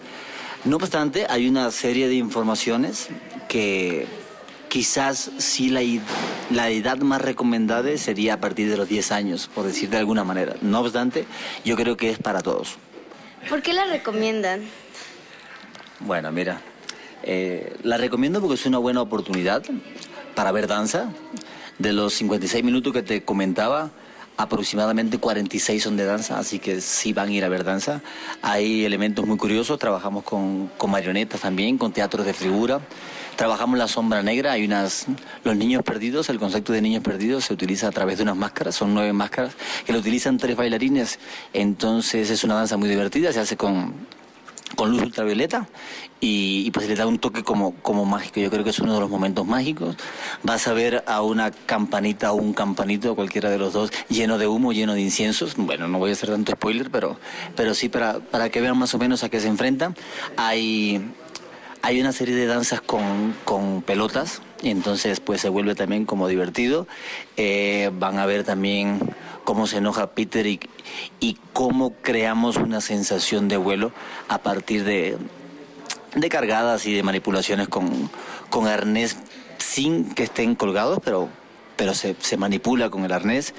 No 0.64 0.76
obstante, 0.76 1.26
hay 1.28 1.48
una 1.48 1.72
serie 1.72 2.06
de 2.06 2.14
informaciones 2.14 3.08
que 3.48 4.06
quizás 4.68 5.30
sí 5.38 5.70
la, 5.70 5.80
la, 6.50 6.70
edad 6.70 6.98
más 6.98 7.20
recomendada 7.20 7.96
sería 7.96 8.34
a 8.34 8.40
partir 8.40 8.70
de 8.70 8.76
los 8.76 8.88
10 8.88 9.10
años, 9.12 9.50
por 9.52 9.66
decir 9.66 9.90
de 9.90 9.96
alguna 9.96 10.22
manera. 10.22 10.54
No 10.62 10.80
obstante, 10.80 11.24
yo 11.64 11.76
creo 11.76 11.96
que 11.96 12.10
es 12.10 12.18
para 12.18 12.42
todos. 12.42 12.78
¿Por 13.48 13.62
qué 13.62 13.72
la 13.72 13.84
recomiendan? 13.84 14.62
Bueno, 16.00 16.30
mira, 16.32 16.60
Eh, 17.28 17.74
la 17.82 17.96
recomiendo 17.96 18.40
porque 18.40 18.54
es 18.54 18.66
una 18.66 18.78
buena 18.78 19.00
oportunidad 19.02 19.62
para 20.36 20.52
ver 20.52 20.68
danza. 20.68 21.08
De 21.78 21.92
los 21.92 22.14
56 22.14 22.62
minutos 22.62 22.92
que 22.92 23.02
te 23.02 23.24
comentaba, 23.24 23.90
aproximadamente 24.36 25.18
46 25.18 25.82
son 25.82 25.96
de 25.96 26.04
danza, 26.04 26.38
así 26.38 26.60
que 26.60 26.80
sí 26.80 27.12
van 27.12 27.30
a 27.30 27.32
ir 27.32 27.44
a 27.44 27.48
ver 27.48 27.64
danza. 27.64 28.00
Hay 28.42 28.84
elementos 28.84 29.26
muy 29.26 29.38
curiosos, 29.38 29.76
trabajamos 29.78 30.22
con, 30.22 30.68
con 30.76 30.90
marionetas 30.90 31.40
también, 31.40 31.78
con 31.78 31.92
teatros 31.92 32.24
de 32.26 32.32
figura. 32.34 32.80
Trabajamos 33.36 33.78
la 33.78 33.86
sombra 33.86 34.22
negra, 34.22 34.52
hay 34.52 34.64
unas... 34.64 35.06
Los 35.44 35.56
niños 35.56 35.82
perdidos, 35.82 36.28
el 36.30 36.38
concepto 36.38 36.72
de 36.72 36.80
niños 36.80 37.02
perdidos 37.02 37.44
se 37.44 37.52
utiliza 37.52 37.88
a 37.88 37.92
través 37.92 38.16
de 38.16 38.22
unas 38.22 38.36
máscaras, 38.36 38.74
son 38.74 38.94
nueve 38.94 39.12
máscaras, 39.12 39.52
que 39.84 39.92
lo 39.92 39.98
utilizan 39.98 40.38
tres 40.38 40.56
bailarines, 40.56 41.18
entonces 41.52 42.30
es 42.30 42.44
una 42.44 42.54
danza 42.54 42.76
muy 42.76 42.88
divertida, 42.88 43.32
se 43.32 43.40
hace 43.40 43.56
con, 43.56 43.92
con 44.74 44.90
luz 44.90 45.02
ultravioleta 45.02 45.68
y, 46.18 46.70
pues 46.70 46.88
le 46.88 46.94
da 46.96 47.06
un 47.06 47.18
toque 47.18 47.42
como, 47.42 47.74
como 47.82 48.04
mágico. 48.04 48.40
Yo 48.40 48.50
creo 48.50 48.64
que 48.64 48.70
es 48.70 48.78
uno 48.78 48.94
de 48.94 49.00
los 49.00 49.10
momentos 49.10 49.46
mágicos. 49.46 49.96
Vas 50.42 50.66
a 50.66 50.72
ver 50.72 51.04
a 51.06 51.22
una 51.22 51.50
campanita 51.50 52.32
o 52.32 52.36
un 52.36 52.54
campanito, 52.54 53.14
cualquiera 53.14 53.50
de 53.50 53.58
los 53.58 53.74
dos, 53.74 53.90
lleno 54.08 54.38
de 54.38 54.46
humo, 54.46 54.72
lleno 54.72 54.94
de 54.94 55.02
inciensos. 55.02 55.56
Bueno, 55.56 55.88
no 55.88 55.98
voy 55.98 56.10
a 56.10 56.12
hacer 56.14 56.30
tanto 56.30 56.52
spoiler, 56.52 56.90
pero, 56.90 57.18
pero 57.54 57.74
sí 57.74 57.88
para, 57.88 58.18
para 58.18 58.48
que 58.48 58.60
vean 58.60 58.78
más 58.78 58.94
o 58.94 58.98
menos 58.98 59.22
a 59.24 59.28
qué 59.28 59.40
se 59.40 59.48
enfrentan. 59.48 59.94
Hay 60.36 61.02
hay 61.86 62.00
una 62.00 62.10
serie 62.10 62.34
de 62.34 62.46
danzas 62.46 62.80
con, 62.80 63.32
con 63.44 63.80
pelotas, 63.80 64.42
y 64.60 64.70
entonces 64.70 65.20
pues 65.20 65.40
se 65.40 65.48
vuelve 65.48 65.76
también 65.76 66.04
como 66.04 66.26
divertido. 66.26 66.88
Eh, 67.36 67.92
van 67.94 68.18
a 68.18 68.26
ver 68.26 68.42
también 68.42 68.98
cómo 69.44 69.68
se 69.68 69.76
enoja 69.76 70.08
Peter 70.08 70.48
y, 70.48 70.58
cómo 71.52 71.94
creamos 72.02 72.56
una 72.56 72.80
sensación 72.80 73.46
de 73.46 73.56
vuelo 73.56 73.92
a 74.26 74.38
partir 74.38 74.82
de, 74.82 75.16
de 76.16 76.28
cargadas 76.28 76.86
y 76.86 76.92
de 76.92 77.04
manipulaciones 77.04 77.68
con, 77.68 78.10
con 78.50 78.66
arnés 78.66 79.16
sin 79.58 80.12
que 80.12 80.24
estén 80.24 80.56
colgados, 80.56 80.98
pero 81.04 81.28
pero 81.76 81.94
se, 81.94 82.16
se 82.18 82.36
manipula 82.36 82.90
con 82.90 83.04
el 83.04 83.12
arnés. 83.12 83.54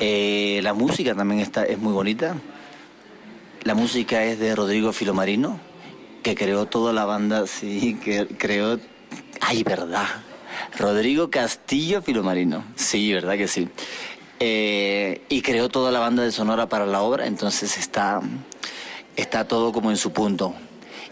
Eh, 0.00 0.60
la 0.62 0.72
música 0.72 1.14
también 1.14 1.40
está, 1.40 1.64
es 1.64 1.78
muy 1.78 1.92
bonita. 1.92 2.34
La 3.64 3.74
música 3.74 4.24
es 4.24 4.38
de 4.38 4.56
Rodrigo 4.56 4.92
Filomarino, 4.92 5.60
que 6.22 6.34
creó 6.34 6.66
toda 6.66 6.92
la 6.92 7.04
banda, 7.04 7.46
sí, 7.46 7.98
que 8.02 8.26
creó... 8.26 8.78
Ay, 9.40 9.62
verdad. 9.62 10.06
Rodrigo 10.78 11.30
Castillo 11.30 12.02
Filomarino. 12.02 12.64
Sí, 12.76 13.12
verdad 13.12 13.36
que 13.36 13.48
sí. 13.48 13.68
Eh, 14.40 15.22
y 15.28 15.42
creó 15.42 15.68
toda 15.68 15.90
la 15.90 15.98
banda 15.98 16.22
de 16.22 16.30
Sonora 16.30 16.68
para 16.68 16.86
la 16.86 17.02
obra, 17.02 17.26
entonces 17.26 17.76
está, 17.76 18.20
está 19.16 19.48
todo 19.48 19.72
como 19.72 19.90
en 19.90 19.96
su 19.96 20.12
punto. 20.12 20.54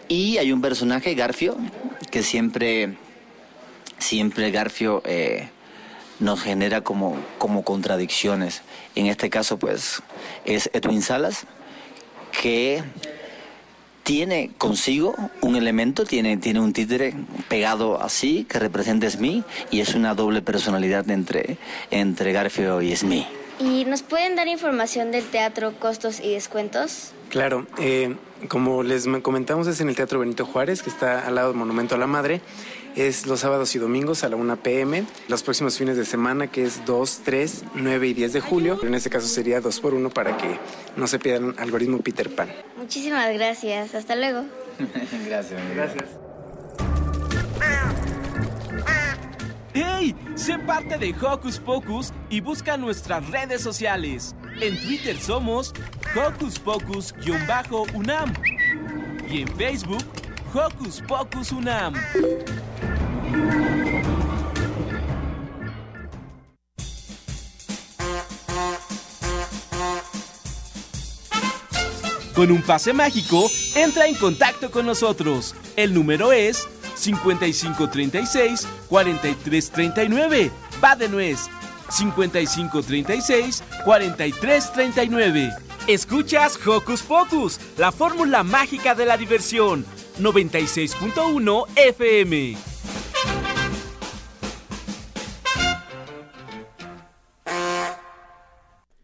Y 0.09 0.38
hay 0.38 0.52
un 0.52 0.61
personaje, 0.61 1.14
Garfio, 1.14 1.57
que 2.11 2.22
siempre, 2.22 2.96
siempre 3.98 4.52
Garfio 4.52 5.02
eh, 5.04 5.48
nos 6.20 6.40
genera 6.40 6.82
como, 6.82 7.16
como 7.38 7.64
contradicciones. 7.64 8.62
En 8.94 9.07
este 9.07 9.28
caso, 9.28 9.59
pues, 9.59 10.02
es 10.44 10.70
Edwin 10.72 11.02
Salas, 11.02 11.46
que 12.40 12.84
tiene 14.07 14.52
consigo 14.57 15.16
un 15.40 15.57
elemento, 15.57 16.04
tiene, 16.04 16.36
tiene 16.36 16.61
un 16.61 16.72
títere 16.72 17.12
pegado 17.48 18.00
así 18.00 18.46
que 18.48 18.61
representa 18.61 19.11
Smee 19.11 19.42
y 19.72 19.80
es 19.80 19.96
una 19.96 20.14
doble 20.14 20.42
personalidad 20.42 21.11
entre, 21.11 21.59
entre 21.90 22.30
Garfio 22.30 22.80
y 22.80 22.94
Smee. 22.94 23.26
¿Y 23.59 23.84
nos 23.84 24.02
pueden 24.02 24.36
dar 24.36 24.46
información 24.46 25.11
del 25.11 25.24
teatro, 25.24 25.74
costos 25.80 26.20
y 26.20 26.34
descuentos? 26.34 27.14
Claro, 27.30 27.66
eh, 27.80 28.14
como 28.48 28.84
les 28.84 29.09
comentamos 29.22 29.66
es 29.66 29.80
en 29.80 29.88
el 29.88 29.96
Teatro 29.96 30.20
Benito 30.20 30.46
Juárez, 30.46 30.82
que 30.82 30.90
está 30.90 31.26
al 31.26 31.34
lado 31.34 31.48
del 31.48 31.57
Monumento 31.57 31.96
a 31.96 31.98
la 31.98 32.07
Madre. 32.07 32.40
Es 32.97 33.26
los 33.26 33.40
sábados 33.40 33.76
y 33.76 33.78
domingos 33.78 34.24
a 34.24 34.30
la 34.30 34.36
1 34.36 34.57
pm. 34.62 35.05
Los 35.28 35.42
próximos 35.42 35.76
fines 35.76 35.99
de 35.99 36.07
semana, 36.07 36.47
que 36.47 36.64
es 36.64 36.86
2, 36.86 37.20
3, 37.24 37.64
9 37.74 38.09
y 38.09 38.14
10 38.14 38.32
de 38.32 38.40
julio. 38.40 38.80
En 38.82 38.94
este 38.94 39.11
caso 39.11 39.28
sería 39.28 39.61
2 39.61 39.80
por 39.80 39.92
1 39.92 40.09
para 40.09 40.38
que 40.38 40.59
no 40.97 41.07
se 41.07 41.18
pierdan 41.18 41.55
algoritmo 41.59 41.99
Peter 41.99 42.34
Pan. 42.34 42.49
Muchísimas 42.78 43.30
gracias. 43.34 43.94
Hasta 43.94 44.16
luego. 44.16 44.47
gracias. 45.26 45.61
Gracias. 45.74 46.05
¡Hey! 49.74 50.16
Sé 50.34 50.59
parte 50.61 50.97
de 50.97 51.14
Hocus 51.20 51.59
Pocus 51.59 52.14
y 52.30 52.40
busca 52.40 52.78
nuestras 52.78 53.28
redes 53.28 53.61
sociales. 53.61 54.34
En 54.59 54.80
Twitter 54.80 55.18
somos 55.18 55.74
Hocus 56.14 56.59
Pocus-UNAM 56.59 58.32
y 59.28 59.42
en 59.42 59.49
Facebook 59.49 60.03
Hocus 60.57 61.02
Pocus 61.07 61.52
UNAM. 61.52 61.92
Con 72.34 72.50
un 72.50 72.62
pase 72.62 72.94
mágico, 72.94 73.50
entra 73.74 74.07
en 74.07 74.14
contacto 74.14 74.70
con 74.70 74.86
nosotros. 74.86 75.54
El 75.76 75.92
número 75.92 76.32
es 76.32 76.66
5536 76.94 78.66
4339. 78.88 80.50
Va 80.82 80.96
de 80.96 81.11
nuez. 81.11 81.50
5536 81.90 83.62
4339. 83.84 85.52
Escuchas 85.86 86.59
Hocus 86.66 87.02
Pocus, 87.02 87.61
la 87.76 87.92
fórmula 87.92 88.42
mágica 88.42 88.94
de 88.94 89.04
la 89.04 89.18
diversión. 89.18 89.84
96.1 90.18 91.66
FM. 91.76 92.56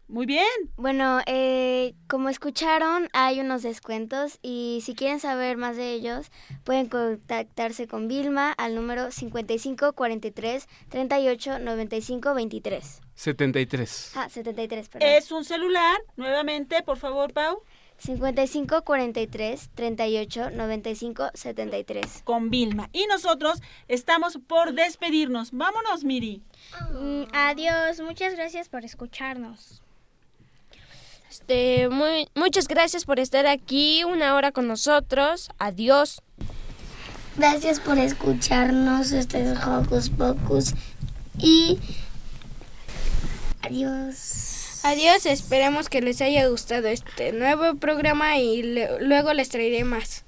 Muy 0.07 0.27
bien. 0.27 0.45
Bueno, 0.75 1.21
eh, 1.25 1.95
como 2.07 2.29
escucharon, 2.29 3.09
hay 3.13 3.39
unos 3.39 3.63
descuentos 3.63 4.37
y 4.43 4.81
si 4.83 4.93
quieren 4.93 5.19
saber 5.19 5.57
más 5.57 5.75
de 5.75 5.91
ellos, 5.91 6.31
pueden 6.63 6.87
contactarse 6.87 7.87
con 7.87 8.07
Vilma 8.07 8.51
al 8.51 8.75
número 8.75 9.09
55 9.09 9.93
43 9.93 10.67
38 10.89 11.59
95 11.59 12.33
23. 12.35 13.01
73. 13.15 14.11
Ah, 14.15 14.29
73, 14.29 14.89
perdón. 14.89 15.09
Es 15.09 15.31
un 15.31 15.43
celular, 15.45 15.97
nuevamente, 16.15 16.83
por 16.83 16.97
favor, 16.97 17.33
Pau. 17.33 17.63
55 17.97 18.83
43 18.83 19.69
38 19.73 20.49
95 20.51 21.29
73. 21.33 22.21
Con 22.23 22.49
Vilma. 22.49 22.89
Y 22.91 23.05
nosotros 23.05 23.61
estamos 23.87 24.37
por 24.47 24.73
despedirnos. 24.73 25.51
Vámonos, 25.51 26.03
Miri. 26.03 26.41
Mm, 26.91 27.23
adiós, 27.33 28.01
muchas 28.01 28.35
gracias 28.35 28.69
por 28.69 28.83
escucharnos. 28.83 29.81
Este, 31.29 31.89
muy, 31.89 32.27
muchas 32.35 32.67
gracias 32.67 33.05
por 33.05 33.19
estar 33.19 33.47
aquí 33.47 34.03
una 34.03 34.35
hora 34.35 34.51
con 34.51 34.67
nosotros. 34.67 35.49
Adiós. 35.57 36.21
Gracias 37.37 37.79
por 37.79 37.97
escucharnos. 37.97 39.11
Este 39.11 39.41
es 39.41 39.57
Hocus 39.65 40.11
Pocus. 40.11 40.73
Y 41.39 41.79
adiós. 43.63 44.52
Adiós, 44.83 45.25
esperemos 45.25 45.87
que 45.89 46.01
les 46.01 46.21
haya 46.21 46.47
gustado 46.47 46.87
este 46.89 47.31
nuevo 47.31 47.75
programa 47.75 48.37
y 48.37 48.61
le- 48.63 48.99
luego 49.01 49.33
les 49.33 49.49
traeré 49.49 49.83
más. 49.85 50.25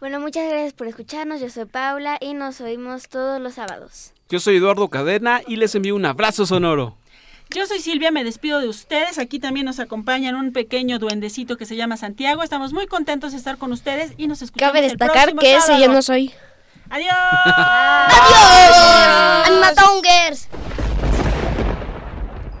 Bueno, 0.00 0.18
muchas 0.18 0.48
gracias 0.48 0.72
por 0.72 0.86
escucharnos. 0.86 1.40
Yo 1.42 1.50
soy 1.50 1.66
Paula 1.66 2.16
y 2.20 2.32
nos 2.32 2.60
oímos 2.62 3.08
todos 3.08 3.38
los 3.40 3.54
sábados. 3.54 4.12
Yo 4.30 4.40
soy 4.40 4.56
Eduardo 4.56 4.88
Cadena 4.88 5.42
y 5.46 5.56
les 5.56 5.74
envío 5.74 5.94
un 5.94 6.06
abrazo 6.06 6.46
sonoro. 6.46 6.96
Yo 7.50 7.66
soy 7.66 7.80
Silvia, 7.80 8.10
me 8.10 8.24
despido 8.24 8.60
de 8.60 8.68
ustedes. 8.68 9.18
Aquí 9.18 9.38
también 9.40 9.66
nos 9.66 9.78
acompañan 9.80 10.36
un 10.36 10.52
pequeño 10.52 10.98
duendecito 10.98 11.56
que 11.58 11.66
se 11.66 11.76
llama 11.76 11.96
Santiago. 11.98 12.42
Estamos 12.42 12.72
muy 12.72 12.86
contentos 12.86 13.32
de 13.32 13.38
estar 13.38 13.58
con 13.58 13.72
ustedes 13.72 14.12
y 14.16 14.26
nos 14.28 14.40
escuchamos 14.40 14.72
Cabe 14.72 14.86
destacar 14.86 15.34
que 15.36 15.56
ese 15.56 15.66
sábado. 15.66 15.84
yo 15.84 15.92
no 15.92 16.00
soy. 16.00 16.32
¡Adiós! 16.88 17.12
¡Adiós! 18.16 19.48
¡Animatongers! 19.48 20.48